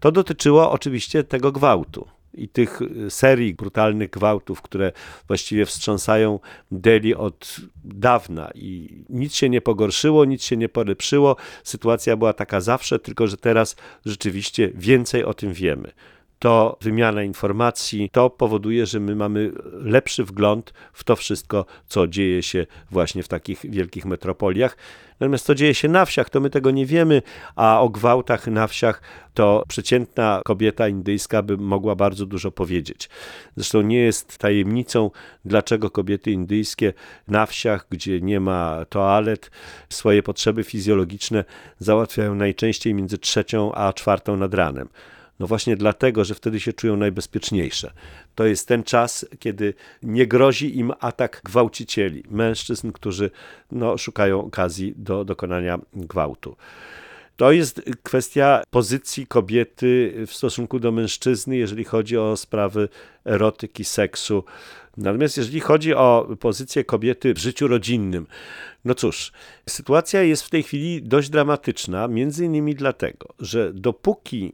To 0.00 0.12
dotyczyło 0.12 0.70
oczywiście 0.70 1.24
tego 1.24 1.52
gwałtu 1.52 2.15
i 2.34 2.48
tych 2.48 2.82
y, 2.82 3.10
serii 3.10 3.54
brutalnych 3.54 4.10
gwałtów, 4.10 4.62
które 4.62 4.92
właściwie 5.26 5.66
wstrząsają 5.66 6.40
Delhi 6.70 7.14
od 7.14 7.56
dawna 7.84 8.50
i 8.54 9.02
nic 9.08 9.34
się 9.34 9.48
nie 9.48 9.60
pogorszyło, 9.60 10.24
nic 10.24 10.42
się 10.42 10.56
nie 10.56 10.68
polepszyło. 10.68 11.36
Sytuacja 11.64 12.16
była 12.16 12.32
taka 12.32 12.60
zawsze, 12.60 12.98
tylko 12.98 13.26
że 13.26 13.36
teraz 13.36 13.76
rzeczywiście 14.06 14.70
więcej 14.74 15.24
o 15.24 15.34
tym 15.34 15.52
wiemy 15.52 15.92
to 16.38 16.76
wymiana 16.80 17.22
informacji, 17.22 18.10
to 18.12 18.30
powoduje, 18.30 18.86
że 18.86 19.00
my 19.00 19.16
mamy 19.16 19.52
lepszy 19.72 20.24
wgląd 20.24 20.72
w 20.92 21.04
to 21.04 21.16
wszystko, 21.16 21.66
co 21.86 22.06
dzieje 22.06 22.42
się 22.42 22.66
właśnie 22.90 23.22
w 23.22 23.28
takich 23.28 23.60
wielkich 23.70 24.04
metropoliach. 24.04 24.76
Natomiast 25.20 25.46
co 25.46 25.54
dzieje 25.54 25.74
się 25.74 25.88
na 25.88 26.04
wsiach, 26.04 26.30
to 26.30 26.40
my 26.40 26.50
tego 26.50 26.70
nie 26.70 26.86
wiemy, 26.86 27.22
a 27.56 27.80
o 27.80 27.88
gwałtach 27.88 28.46
na 28.46 28.66
wsiach 28.66 29.02
to 29.34 29.64
przeciętna 29.68 30.40
kobieta 30.44 30.88
indyjska 30.88 31.42
by 31.42 31.56
mogła 31.56 31.94
bardzo 31.94 32.26
dużo 32.26 32.50
powiedzieć. 32.50 33.08
Zresztą 33.56 33.82
nie 33.82 33.98
jest 33.98 34.38
tajemnicą, 34.38 35.10
dlaczego 35.44 35.90
kobiety 35.90 36.30
indyjskie 36.30 36.92
na 37.28 37.46
wsiach, 37.46 37.86
gdzie 37.90 38.20
nie 38.20 38.40
ma 38.40 38.84
toalet, 38.88 39.50
swoje 39.88 40.22
potrzeby 40.22 40.64
fizjologiczne 40.64 41.44
załatwiają 41.78 42.34
najczęściej 42.34 42.94
między 42.94 43.18
trzecią 43.18 43.72
a 43.74 43.92
czwartą 43.92 44.36
nad 44.36 44.54
ranem. 44.54 44.88
No 45.40 45.46
właśnie 45.46 45.76
dlatego, 45.76 46.24
że 46.24 46.34
wtedy 46.34 46.60
się 46.60 46.72
czują 46.72 46.96
najbezpieczniejsze. 46.96 47.92
To 48.34 48.46
jest 48.46 48.68
ten 48.68 48.82
czas, 48.82 49.26
kiedy 49.38 49.74
nie 50.02 50.26
grozi 50.26 50.78
im 50.78 50.92
atak 51.00 51.40
gwałcicieli, 51.44 52.22
mężczyzn, 52.30 52.92
którzy 52.92 53.30
no, 53.72 53.98
szukają 53.98 54.44
okazji 54.44 54.94
do 54.96 55.24
dokonania 55.24 55.78
gwałtu. 55.92 56.56
To 57.36 57.52
jest 57.52 57.82
kwestia 58.02 58.62
pozycji 58.70 59.26
kobiety 59.26 60.14
w 60.26 60.34
stosunku 60.34 60.80
do 60.80 60.92
mężczyzny, 60.92 61.56
jeżeli 61.56 61.84
chodzi 61.84 62.16
o 62.16 62.36
sprawy 62.36 62.88
erotyki, 63.24 63.84
seksu. 63.84 64.44
Natomiast 64.96 65.36
jeżeli 65.36 65.60
chodzi 65.60 65.94
o 65.94 66.28
pozycję 66.40 66.84
kobiety 66.84 67.34
w 67.34 67.38
życiu 67.38 67.68
rodzinnym, 67.68 68.26
no 68.84 68.94
cóż, 68.94 69.32
sytuacja 69.68 70.22
jest 70.22 70.42
w 70.42 70.50
tej 70.50 70.62
chwili 70.62 71.02
dość 71.02 71.30
dramatyczna, 71.30 72.08
między 72.08 72.44
innymi 72.44 72.74
dlatego, 72.74 73.34
że 73.38 73.72
dopóki 73.74 74.52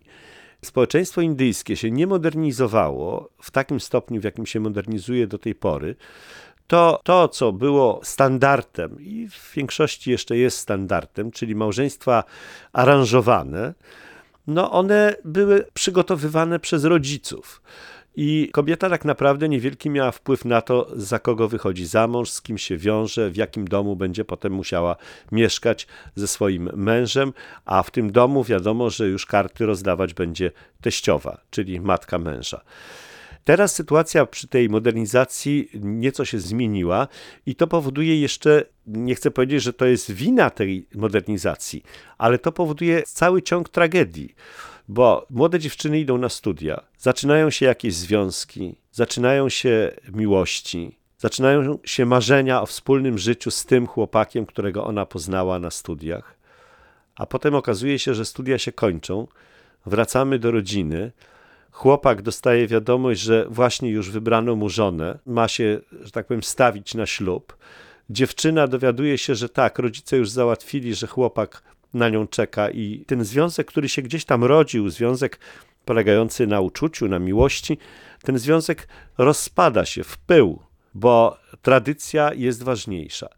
społeczeństwo 0.64 1.20
indyjskie 1.20 1.76
się 1.76 1.90
nie 1.90 2.06
modernizowało 2.06 3.28
w 3.42 3.50
takim 3.50 3.80
stopniu, 3.80 4.20
w 4.20 4.24
jakim 4.24 4.46
się 4.46 4.60
modernizuje 4.60 5.26
do 5.26 5.38
tej 5.38 5.54
pory, 5.54 5.96
to 6.66 7.00
to, 7.04 7.28
co 7.28 7.52
było 7.52 8.00
standardem 8.02 9.00
i 9.00 9.28
w 9.28 9.52
większości 9.54 10.10
jeszcze 10.10 10.36
jest 10.36 10.58
standardem, 10.58 11.30
czyli 11.30 11.54
małżeństwa 11.54 12.24
aranżowane, 12.72 13.74
no 14.46 14.70
one 14.70 15.14
były 15.24 15.64
przygotowywane 15.74 16.58
przez 16.58 16.84
rodziców. 16.84 17.62
I 18.16 18.48
kobieta 18.52 18.90
tak 18.90 19.04
naprawdę 19.04 19.48
niewielki 19.48 19.90
miała 19.90 20.10
wpływ 20.10 20.44
na 20.44 20.60
to, 20.60 20.88
za 20.96 21.18
kogo 21.18 21.48
wychodzi. 21.48 21.86
Za 21.86 22.06
mąż, 22.06 22.30
z 22.30 22.42
kim 22.42 22.58
się 22.58 22.76
wiąże, 22.76 23.30
w 23.30 23.36
jakim 23.36 23.68
domu 23.68 23.96
będzie 23.96 24.24
potem 24.24 24.52
musiała 24.52 24.96
mieszkać 25.32 25.86
ze 26.14 26.28
swoim 26.28 26.70
mężem, 26.76 27.32
a 27.64 27.82
w 27.82 27.90
tym 27.90 28.12
domu 28.12 28.44
wiadomo, 28.44 28.90
że 28.90 29.08
już 29.08 29.26
karty 29.26 29.66
rozdawać 29.66 30.14
będzie 30.14 30.50
teściowa, 30.80 31.40
czyli 31.50 31.80
matka 31.80 32.18
męża. 32.18 32.60
Teraz 33.44 33.74
sytuacja 33.74 34.26
przy 34.26 34.48
tej 34.48 34.68
modernizacji 34.68 35.68
nieco 35.74 36.24
się 36.24 36.38
zmieniła 36.38 37.08
i 37.46 37.54
to 37.54 37.66
powoduje 37.66 38.20
jeszcze, 38.20 38.64
nie 38.86 39.14
chcę 39.14 39.30
powiedzieć, 39.30 39.62
że 39.62 39.72
to 39.72 39.86
jest 39.86 40.12
wina 40.12 40.50
tej 40.50 40.86
modernizacji, 40.94 41.82
ale 42.18 42.38
to 42.38 42.52
powoduje 42.52 43.02
cały 43.02 43.42
ciąg 43.42 43.68
tragedii 43.68 44.34
bo 44.88 45.26
młode 45.30 45.58
dziewczyny 45.58 46.00
idą 46.00 46.18
na 46.18 46.28
studia, 46.28 46.82
zaczynają 46.98 47.50
się 47.50 47.66
jakieś 47.66 47.94
związki, 47.94 48.74
zaczynają 48.92 49.48
się 49.48 49.90
miłości, 50.12 50.96
zaczynają 51.18 51.78
się 51.84 52.06
marzenia 52.06 52.62
o 52.62 52.66
wspólnym 52.66 53.18
życiu 53.18 53.50
z 53.50 53.64
tym 53.64 53.86
chłopakiem, 53.86 54.46
którego 54.46 54.84
ona 54.84 55.06
poznała 55.06 55.58
na 55.58 55.70
studiach, 55.70 56.34
a 57.14 57.26
potem 57.26 57.54
okazuje 57.54 57.98
się, 57.98 58.14
że 58.14 58.24
studia 58.24 58.58
się 58.58 58.72
kończą, 58.72 59.26
wracamy 59.86 60.38
do 60.38 60.50
rodziny. 60.50 61.12
Chłopak 61.70 62.22
dostaje 62.22 62.66
wiadomość, 62.66 63.20
że 63.20 63.46
właśnie 63.48 63.90
już 63.90 64.10
wybrano 64.10 64.56
mu 64.56 64.68
żonę, 64.68 65.18
ma 65.26 65.48
się, 65.48 65.80
że 66.00 66.10
tak 66.10 66.26
powiem, 66.26 66.42
stawić 66.42 66.94
na 66.94 67.06
ślub. 67.06 67.56
Dziewczyna 68.10 68.66
dowiaduje 68.66 69.18
się, 69.18 69.34
że 69.34 69.48
tak, 69.48 69.78
rodzice 69.78 70.16
już 70.16 70.30
załatwili, 70.30 70.94
że 70.94 71.06
chłopak 71.06 71.62
na 71.94 72.08
nią 72.08 72.26
czeka 72.26 72.70
i 72.70 73.04
ten 73.06 73.24
związek, 73.24 73.66
który 73.66 73.88
się 73.88 74.02
gdzieś 74.02 74.24
tam 74.24 74.44
rodził, 74.44 74.90
związek 74.90 75.38
polegający 75.84 76.46
na 76.46 76.60
uczuciu, 76.60 77.08
na 77.08 77.18
miłości, 77.18 77.78
ten 78.22 78.38
związek 78.38 78.88
rozpada 79.18 79.84
się 79.84 80.04
w 80.04 80.18
pył, 80.18 80.58
bo 80.94 81.38
tradycja 81.62 82.34
jest 82.34 82.62
ważniejsza. 82.62 83.28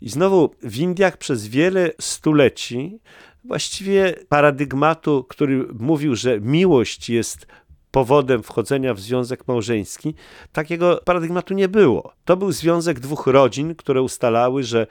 I 0.00 0.08
znowu 0.08 0.54
w 0.62 0.78
Indiach 0.78 1.16
przez 1.16 1.46
wiele 1.46 1.90
stuleci 2.00 2.98
właściwie 3.44 4.14
paradygmatu, 4.28 5.24
który 5.28 5.66
mówił, 5.78 6.16
że 6.16 6.40
miłość 6.40 7.10
jest 7.10 7.46
powodem 7.90 8.42
wchodzenia 8.42 8.94
w 8.94 9.00
związek 9.00 9.48
małżeński, 9.48 10.14
takiego 10.52 11.00
paradygmatu 11.04 11.54
nie 11.54 11.68
było. 11.68 12.12
To 12.24 12.36
był 12.36 12.52
związek 12.52 13.00
dwóch 13.00 13.26
rodzin, 13.26 13.74
które 13.74 14.02
ustalały, 14.02 14.62
że 14.62 14.86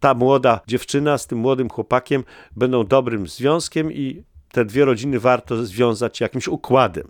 ta 0.00 0.14
młoda 0.14 0.60
dziewczyna 0.66 1.18
z 1.18 1.26
tym 1.26 1.38
młodym 1.38 1.68
chłopakiem 1.68 2.24
będą 2.56 2.84
dobrym 2.84 3.26
związkiem 3.26 3.92
i 3.92 4.22
te 4.52 4.64
dwie 4.64 4.84
rodziny 4.84 5.20
warto 5.20 5.64
związać 5.66 6.20
jakimś 6.20 6.48
układem, 6.48 7.08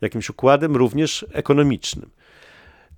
jakimś 0.00 0.30
układem 0.30 0.76
również 0.76 1.26
ekonomicznym. 1.32 2.10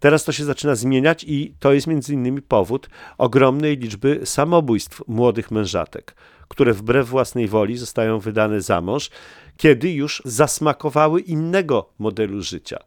Teraz 0.00 0.24
to 0.24 0.32
się 0.32 0.44
zaczyna 0.44 0.74
zmieniać 0.74 1.24
i 1.24 1.54
to 1.60 1.72
jest 1.72 1.86
między 1.86 2.14
innymi 2.14 2.42
powód 2.42 2.88
ogromnej 3.18 3.76
liczby 3.76 4.20
samobójstw 4.24 5.02
młodych 5.08 5.50
mężatek, 5.50 6.14
które 6.48 6.72
wbrew 6.72 7.08
własnej 7.08 7.48
woli 7.48 7.76
zostają 7.76 8.18
wydane 8.18 8.60
za 8.60 8.80
mąż, 8.80 9.10
kiedy 9.56 9.92
już 9.92 10.22
zasmakowały 10.24 11.20
innego 11.20 11.90
modelu 11.98 12.42
życia. 12.42 12.78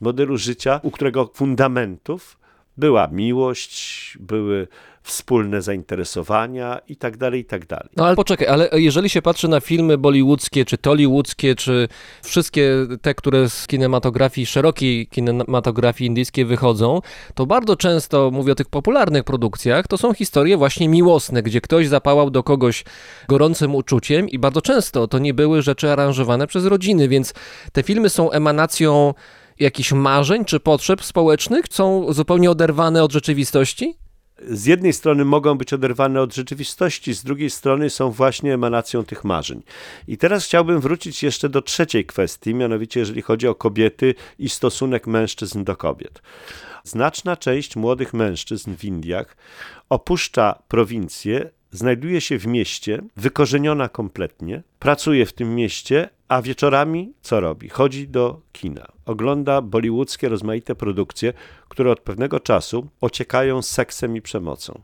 Modelu 0.00 0.36
życia, 0.36 0.80
u 0.82 0.90
którego 0.90 1.30
fundamentów 1.34 2.38
była 2.76 3.08
miłość, 3.08 4.18
były 4.20 4.68
wspólne 5.02 5.62
zainteresowania 5.62 6.80
i 6.88 6.96
tak 6.96 7.16
dalej, 7.16 7.40
i 7.40 7.44
tak 7.44 7.66
dalej. 7.66 7.88
No 7.96 8.06
ale 8.06 8.16
poczekaj, 8.16 8.48
ale 8.48 8.68
jeżeli 8.72 9.08
się 9.08 9.22
patrzy 9.22 9.48
na 9.48 9.60
filmy 9.60 9.98
bollywoodzkie, 9.98 10.64
czy 10.64 10.78
tollywoodzkie, 10.78 11.54
czy 11.54 11.88
wszystkie 12.22 12.72
te, 13.02 13.14
które 13.14 13.48
z 13.48 13.66
kinematografii, 13.66 14.46
szerokiej 14.46 15.06
kinematografii 15.06 16.08
indyjskiej 16.08 16.44
wychodzą, 16.44 17.00
to 17.34 17.46
bardzo 17.46 17.76
często, 17.76 18.30
mówię 18.30 18.52
o 18.52 18.54
tych 18.54 18.68
popularnych 18.68 19.24
produkcjach, 19.24 19.86
to 19.88 19.98
są 19.98 20.14
historie 20.14 20.56
właśnie 20.56 20.88
miłosne, 20.88 21.42
gdzie 21.42 21.60
ktoś 21.60 21.88
zapałał 21.88 22.30
do 22.30 22.42
kogoś 22.42 22.84
gorącym 23.28 23.74
uczuciem 23.74 24.28
i 24.28 24.38
bardzo 24.38 24.62
często 24.62 25.08
to 25.08 25.18
nie 25.18 25.34
były 25.34 25.62
rzeczy 25.62 25.90
aranżowane 25.90 26.46
przez 26.46 26.66
rodziny, 26.66 27.08
więc 27.08 27.34
te 27.72 27.82
filmy 27.82 28.08
są 28.08 28.30
emanacją 28.30 29.14
jakichś 29.58 29.92
marzeń 29.92 30.44
czy 30.44 30.60
potrzeb 30.60 31.04
społecznych, 31.04 31.64
są 31.70 32.12
zupełnie 32.12 32.50
oderwane 32.50 33.04
od 33.04 33.12
rzeczywistości? 33.12 34.01
Z 34.48 34.66
jednej 34.66 34.92
strony 34.92 35.24
mogą 35.24 35.54
być 35.54 35.72
oderwane 35.72 36.20
od 36.20 36.34
rzeczywistości, 36.34 37.14
z 37.14 37.24
drugiej 37.24 37.50
strony 37.50 37.90
są 37.90 38.10
właśnie 38.10 38.54
emanacją 38.54 39.04
tych 39.04 39.24
marzeń. 39.24 39.62
I 40.08 40.18
teraz 40.18 40.44
chciałbym 40.44 40.80
wrócić 40.80 41.22
jeszcze 41.22 41.48
do 41.48 41.62
trzeciej 41.62 42.06
kwestii, 42.06 42.54
mianowicie 42.54 43.00
jeżeli 43.00 43.22
chodzi 43.22 43.48
o 43.48 43.54
kobiety 43.54 44.14
i 44.38 44.48
stosunek 44.48 45.06
mężczyzn 45.06 45.64
do 45.64 45.76
kobiet. 45.76 46.22
Znaczna 46.84 47.36
część 47.36 47.76
młodych 47.76 48.14
mężczyzn 48.14 48.74
w 48.76 48.84
Indiach 48.84 49.36
opuszcza 49.88 50.62
prowincję, 50.68 51.50
znajduje 51.70 52.20
się 52.20 52.38
w 52.38 52.46
mieście, 52.46 53.02
wykorzeniona 53.16 53.88
kompletnie, 53.88 54.62
pracuje 54.78 55.26
w 55.26 55.32
tym 55.32 55.54
mieście, 55.54 56.08
a 56.32 56.42
wieczorami 56.42 57.12
co 57.22 57.40
robi? 57.40 57.68
Chodzi 57.68 58.08
do 58.08 58.40
kina. 58.52 58.86
Ogląda 59.06 59.62
bollywoodzkie 59.62 60.28
rozmaite 60.28 60.74
produkcje, 60.74 61.32
które 61.68 61.90
od 61.90 62.00
pewnego 62.00 62.40
czasu 62.40 62.88
ociekają 63.00 63.62
seksem 63.62 64.16
i 64.16 64.22
przemocą. 64.22 64.82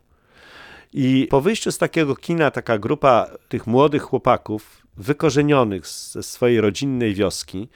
I 0.93 1.27
po 1.29 1.41
wyjściu 1.41 1.71
z 1.71 1.77
takiego 1.77 2.15
kina 2.15 2.51
taka 2.51 2.77
grupa 2.77 3.27
tych 3.47 3.67
młodych 3.67 4.01
chłopaków, 4.01 4.85
wykorzenionych 4.97 5.87
ze 5.87 6.23
swojej 6.23 6.61
rodzinnej 6.61 7.13
wioski, 7.13 7.67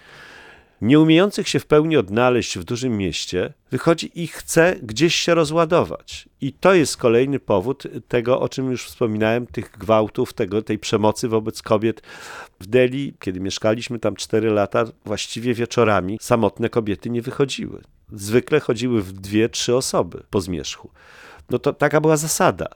nie 0.84 1.00
umiejących 1.00 1.50
się 1.50 1.60
w 1.60 1.66
pełni 1.66 1.98
odnaleźć 1.98 2.58
w 2.58 2.64
dużym 2.64 2.98
mieście, 2.98 3.54
wychodzi 3.72 4.22
i 4.22 4.28
chce 4.28 4.76
gdzieś 4.84 5.16
się 5.16 5.36
rozładować. 5.36 6.30
I 6.42 6.54
to 6.54 6.74
jest 6.74 6.98
kolejny 6.98 7.40
powód 7.40 7.84
tego, 8.08 8.40
o 8.40 8.50
czym 8.50 8.72
już 8.72 8.86
wspominałem, 8.86 9.48
tych 9.48 9.72
gwałtów, 9.72 10.34
tego, 10.34 10.62
tej 10.62 10.80
przemocy 10.80 11.28
wobec 11.28 11.62
kobiet 11.62 12.02
w 12.60 12.68
Delhi. 12.68 13.14
Kiedy 13.20 13.40
mieszkaliśmy 13.40 14.00
tam 14.00 14.16
4 14.16 14.50
lata, 14.50 14.86
właściwie 15.06 15.54
wieczorami 15.54 16.18
samotne 16.22 16.70
kobiety 16.70 17.10
nie 17.10 17.22
wychodziły. 17.22 17.82
Zwykle 18.12 18.60
chodziły 18.60 19.02
w 19.02 19.12
dwie, 19.12 19.50
trzy 19.50 19.76
osoby 19.76 20.24
po 20.30 20.42
zmierzchu. 20.42 20.90
No 21.50 21.60
to 21.60 21.74
taka 21.74 22.02
była 22.02 22.18
zasada. 22.18 22.68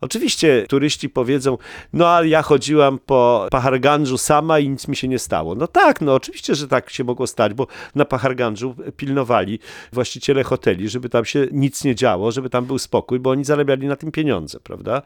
Oczywiście 0.00 0.66
turyści 0.68 1.08
powiedzą, 1.08 1.58
no 1.92 2.08
ale 2.08 2.28
ja 2.28 2.42
chodziłam 2.42 2.98
po 2.98 3.48
Pahargandżu 3.50 4.18
sama 4.18 4.58
i 4.58 4.68
nic 4.68 4.88
mi 4.88 4.96
się 4.96 5.08
nie 5.08 5.18
stało. 5.18 5.54
No 5.54 5.66
tak, 5.66 6.00
no 6.00 6.14
oczywiście, 6.14 6.54
że 6.54 6.68
tak 6.68 6.90
się 6.90 7.04
mogło 7.04 7.26
stać, 7.26 7.54
bo 7.54 7.66
na 7.94 8.04
Pahargandżu 8.04 8.74
pilnowali 8.96 9.58
właściciele 9.92 10.44
hoteli, 10.44 10.88
żeby 10.88 11.08
tam 11.08 11.24
się 11.24 11.46
nic 11.52 11.84
nie 11.84 11.94
działo, 11.94 12.32
żeby 12.32 12.50
tam 12.50 12.64
był 12.64 12.78
spokój, 12.78 13.20
bo 13.20 13.30
oni 13.30 13.44
zarabiali 13.44 13.86
na 13.86 13.96
tym 13.96 14.12
pieniądze, 14.12 14.60
prawda? 14.60 15.02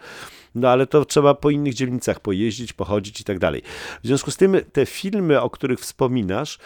No 0.54 0.68
ale 0.68 0.86
to 0.86 1.04
trzeba 1.04 1.34
po 1.34 1.50
innych 1.50 1.74
dzielnicach 1.74 2.20
pojeździć, 2.20 2.72
pochodzić 2.72 3.20
i 3.20 3.24
tak 3.24 3.38
dalej. 3.38 3.62
W 4.02 4.06
związku 4.06 4.30
z 4.30 4.36
tym 4.36 4.56
te 4.72 4.86
filmy, 4.86 5.40
o 5.40 5.50
których 5.50 5.80
wspominasz, 5.80 6.58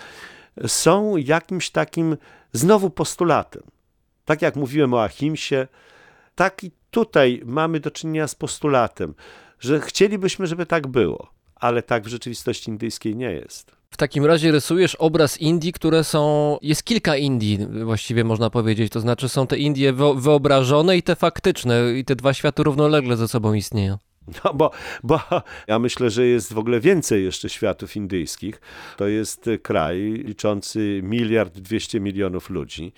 są 0.66 1.16
jakimś 1.16 1.70
takim 1.70 2.16
znowu 2.52 2.90
postulatem. 2.90 3.62
Tak 4.24 4.42
jak 4.42 4.56
mówiłem 4.56 4.94
o 4.94 5.02
Ahimsie, 5.04 5.66
tak 6.36 6.64
i 6.64 6.70
tutaj 6.90 7.42
mamy 7.44 7.80
do 7.80 7.90
czynienia 7.90 8.28
z 8.28 8.34
postulatem, 8.34 9.14
że 9.60 9.80
chcielibyśmy, 9.80 10.46
żeby 10.46 10.66
tak 10.66 10.86
było, 10.86 11.30
ale 11.54 11.82
tak 11.82 12.04
w 12.04 12.08
rzeczywistości 12.08 12.70
indyjskiej 12.70 13.16
nie 13.16 13.32
jest. 13.32 13.76
W 13.90 13.96
takim 13.96 14.24
razie 14.24 14.52
rysujesz 14.52 14.94
obraz 14.94 15.40
Indii, 15.40 15.72
które 15.72 16.04
są. 16.04 16.56
Jest 16.62 16.84
kilka 16.84 17.16
Indii, 17.16 17.58
właściwie 17.84 18.24
można 18.24 18.50
powiedzieć. 18.50 18.92
To 18.92 19.00
znaczy, 19.00 19.28
są 19.28 19.46
te 19.46 19.58
Indie 19.58 19.92
wyobrażone 20.16 20.96
i 20.96 21.02
te 21.02 21.16
faktyczne, 21.16 21.92
i 21.98 22.04
te 22.04 22.16
dwa 22.16 22.34
światy 22.34 22.62
równolegle 22.62 23.16
ze 23.16 23.28
sobą 23.28 23.54
istnieją. 23.54 23.98
No 24.44 24.54
bo, 24.54 24.70
bo 25.02 25.20
ja 25.68 25.78
myślę, 25.78 26.10
że 26.10 26.26
jest 26.26 26.52
w 26.52 26.58
ogóle 26.58 26.80
więcej 26.80 27.24
jeszcze 27.24 27.48
światów 27.48 27.96
indyjskich. 27.96 28.60
To 28.96 29.08
jest 29.08 29.50
kraj 29.62 29.98
liczący 30.00 31.00
miliard 31.02 31.58
dwieście 31.58 32.00
milionów 32.00 32.50
ludzi 32.50 32.92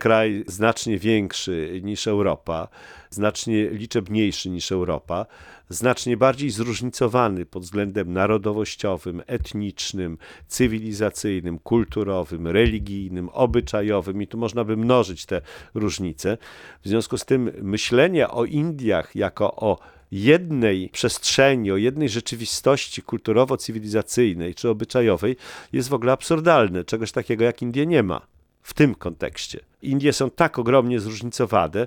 kraj 0.00 0.44
znacznie 0.46 0.98
większy 0.98 1.80
niż 1.84 2.06
Europa, 2.06 2.68
znacznie 3.10 3.70
liczebniejszy 3.70 4.50
niż 4.50 4.72
Europa, 4.72 5.26
znacznie 5.68 6.16
bardziej 6.16 6.50
zróżnicowany 6.50 7.46
pod 7.46 7.62
względem 7.62 8.12
narodowościowym, 8.12 9.22
etnicznym, 9.26 10.18
cywilizacyjnym, 10.46 11.58
kulturowym, 11.58 12.46
religijnym, 12.46 13.28
obyczajowym 13.28 14.22
i 14.22 14.26
tu 14.26 14.38
można 14.38 14.64
by 14.64 14.76
mnożyć 14.76 15.26
te 15.26 15.40
różnice. 15.74 16.38
W 16.82 16.88
związku 16.88 17.18
z 17.18 17.24
tym 17.24 17.50
myślenie 17.62 18.28
o 18.28 18.44
Indiach 18.44 19.16
jako 19.16 19.56
o 19.56 19.78
jednej 20.12 20.88
przestrzeni, 20.88 21.72
o 21.72 21.76
jednej 21.76 22.08
rzeczywistości 22.08 23.02
kulturowo-cywilizacyjnej 23.02 24.54
czy 24.54 24.68
obyczajowej 24.68 25.36
jest 25.72 25.88
w 25.88 25.94
ogóle 25.94 26.12
absurdalne. 26.12 26.84
Czegoś 26.84 27.12
takiego 27.12 27.44
jak 27.44 27.62
Indie 27.62 27.86
nie 27.86 28.02
ma 28.02 28.20
w 28.62 28.74
tym 28.74 28.94
kontekście. 28.94 29.60
Indie 29.82 30.12
są 30.12 30.30
tak 30.30 30.58
ogromnie 30.58 31.00
zróżnicowane, 31.00 31.86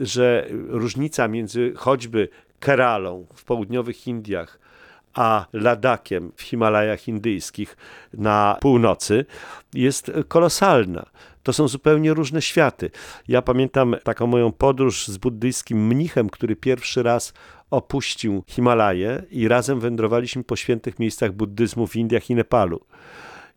że 0.00 0.46
różnica 0.68 1.28
między 1.28 1.72
choćby 1.76 2.28
Keralą 2.60 3.26
w 3.34 3.44
południowych 3.44 4.06
Indiach 4.06 4.58
a 5.14 5.46
Ladakiem 5.52 6.32
w 6.36 6.42
Himalajach 6.42 7.08
indyjskich 7.08 7.76
na 8.12 8.58
północy 8.60 9.24
jest 9.74 10.12
kolosalna. 10.28 11.06
To 11.46 11.52
są 11.52 11.68
zupełnie 11.68 12.14
różne 12.14 12.42
światy. 12.42 12.90
Ja 13.28 13.42
pamiętam 13.42 13.96
taką 14.04 14.26
moją 14.26 14.52
podróż 14.52 15.08
z 15.08 15.18
buddyjskim 15.18 15.86
mnichem, 15.86 16.30
który 16.30 16.56
pierwszy 16.56 17.02
raz 17.02 17.32
opuścił 17.70 18.44
Himalaje 18.46 19.22
i 19.30 19.48
razem 19.48 19.80
wędrowaliśmy 19.80 20.44
po 20.44 20.56
świętych 20.56 20.98
miejscach 20.98 21.32
buddyzmu 21.32 21.86
w 21.86 21.96
Indiach 21.96 22.30
i 22.30 22.34
Nepalu. 22.34 22.80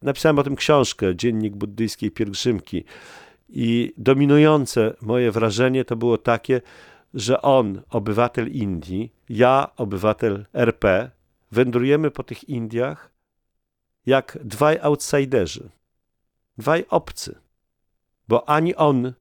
Napisałem 0.01 0.39
o 0.39 0.43
tym 0.43 0.55
książkę, 0.55 1.15
Dziennik 1.15 1.55
Buddyjskiej 1.55 2.11
Pielgrzymki. 2.11 2.83
I 3.49 3.93
dominujące 3.97 4.93
moje 5.01 5.31
wrażenie 5.31 5.85
to 5.85 5.95
było 5.95 6.17
takie, 6.17 6.61
że 7.13 7.41
on, 7.41 7.81
obywatel 7.89 8.51
Indii, 8.51 9.13
ja, 9.29 9.69
obywatel 9.77 10.45
RP, 10.53 11.11
wędrujemy 11.51 12.11
po 12.11 12.23
tych 12.23 12.49
Indiach 12.49 13.11
jak 14.05 14.37
dwaj 14.43 14.79
outsiderzy, 14.81 15.69
dwaj 16.57 16.85
obcy. 16.89 17.48
Bo 18.29 18.49
ani 18.49 18.75
on, 18.75 19.13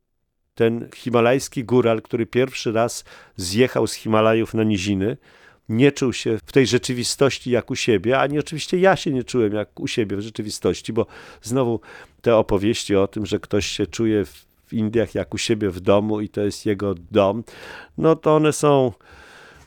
ten 0.55 0.89
himalajski 0.95 1.65
góral, 1.65 2.03
który 2.03 2.27
pierwszy 2.27 2.73
raz 2.73 3.05
zjechał 3.37 3.87
z 3.87 3.93
Himalajów 3.93 4.55
na 4.55 4.65
niziny, 4.65 5.17
nie 5.69 5.93
czuł 5.93 6.13
się 6.13 6.39
w 6.39 6.53
tej 6.53 6.67
rzeczywistości 6.67 7.51
jak 7.51 7.71
u 7.71 7.77
siebie, 7.77 8.19
ani 8.19 8.39
oczywiście 8.39 8.79
ja 8.79 8.97
się 8.97 9.11
nie 9.11 9.25
czułem 9.25 9.55
jak 9.55 9.81
u 9.81 9.87
siebie 9.87 10.17
w 10.17 10.21
rzeczywistości, 10.21 10.93
bo 10.93 11.07
znowu 11.43 11.81
te 12.23 12.37
opowieści 12.37 12.97
o 12.97 13.07
tym, 13.07 13.27
że 13.27 13.41
ktoś 13.41 13.67
się 13.67 13.87
czuje 13.87 14.25
w 14.25 14.73
Indiach 14.73 15.15
jak 15.15 15.35
u 15.35 15.39
siebie 15.39 15.71
w 15.71 15.81
domu 15.81 16.21
i 16.21 16.29
to 16.29 16.41
jest 16.41 16.67
jego 16.67 16.95
dom, 17.11 17.45
no 17.99 18.17
to 18.17 18.37
one 18.37 18.53
są 18.53 18.93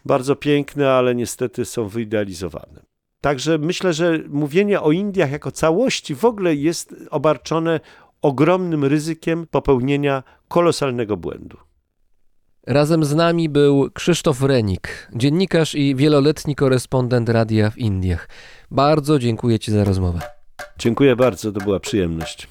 bardzo 0.06 0.36
piękne, 0.36 0.92
ale 0.92 1.16
niestety 1.16 1.66
są 1.66 1.88
wyidealizowane. 1.88 2.92
Także 3.22 3.58
myślę, 3.58 3.94
że 3.94 4.20
mówienie 4.30 4.82
o 4.82 4.92
Indiach 4.92 5.32
jako 5.32 5.52
całości 5.52 6.16
w 6.16 6.26
ogóle 6.26 6.56
jest 6.56 6.96
obarczone 7.10 7.80
ogromnym 8.22 8.86
ryzykiem 8.86 9.48
popełnienia 9.48 10.24
kolosalnego 10.48 11.18
błędu. 11.18 11.58
Razem 12.68 13.06
z 13.06 13.16
nami 13.16 13.50
był 13.50 13.92
Krzysztof 13.94 14.42
Renik, 14.42 15.10
dziennikarz 15.16 15.76
i 15.76 15.96
wieloletni 15.96 16.56
korespondent 16.56 17.30
radia 17.30 17.70
w 17.70 17.78
Indiach. 17.78 18.30
Bardzo 18.72 19.20
dziękuję 19.20 19.60
Ci 19.60 19.72
za 19.72 19.84
rozmowę. 19.84 20.20
Dziękuję 20.80 21.16
bardzo, 21.16 21.52
to 21.52 21.60
była 21.60 21.80
przyjemność. 21.80 22.48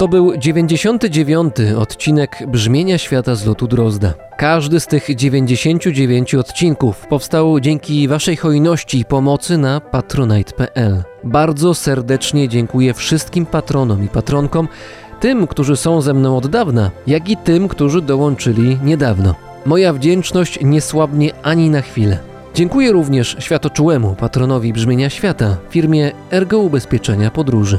To 0.00 0.08
był 0.08 0.36
99. 0.36 1.54
odcinek 1.78 2.42
Brzmienia 2.48 2.98
Świata 2.98 3.34
z 3.34 3.46
lotu 3.46 3.66
Drozda. 3.66 4.14
Każdy 4.36 4.80
z 4.80 4.86
tych 4.86 5.14
99 5.14 6.34
odcinków 6.34 7.06
powstał 7.06 7.60
dzięki 7.60 8.08
Waszej 8.08 8.36
hojności 8.36 8.98
i 8.98 9.04
pomocy 9.04 9.58
na 9.58 9.80
patronite.pl. 9.80 11.02
Bardzo 11.24 11.74
serdecznie 11.74 12.48
dziękuję 12.48 12.94
wszystkim 12.94 13.46
patronom 13.46 14.04
i 14.04 14.08
patronkom, 14.08 14.68
tym, 15.20 15.46
którzy 15.46 15.76
są 15.76 16.00
ze 16.00 16.14
mną 16.14 16.36
od 16.36 16.46
dawna, 16.46 16.90
jak 17.06 17.28
i 17.28 17.36
tym, 17.36 17.68
którzy 17.68 18.02
dołączyli 18.02 18.78
niedawno. 18.84 19.34
Moja 19.66 19.92
wdzięczność 19.92 20.58
nie 20.62 20.80
słabnie 20.80 21.30
ani 21.42 21.70
na 21.70 21.82
chwilę. 21.82 22.18
Dziękuję 22.54 22.92
również 22.92 23.36
światoczułemu 23.38 24.14
patronowi 24.14 24.72
Brzmienia 24.72 25.10
Świata, 25.10 25.56
firmie 25.70 26.12
Ergo 26.30 26.58
Ubezpieczenia 26.58 27.30
Podróży. 27.30 27.78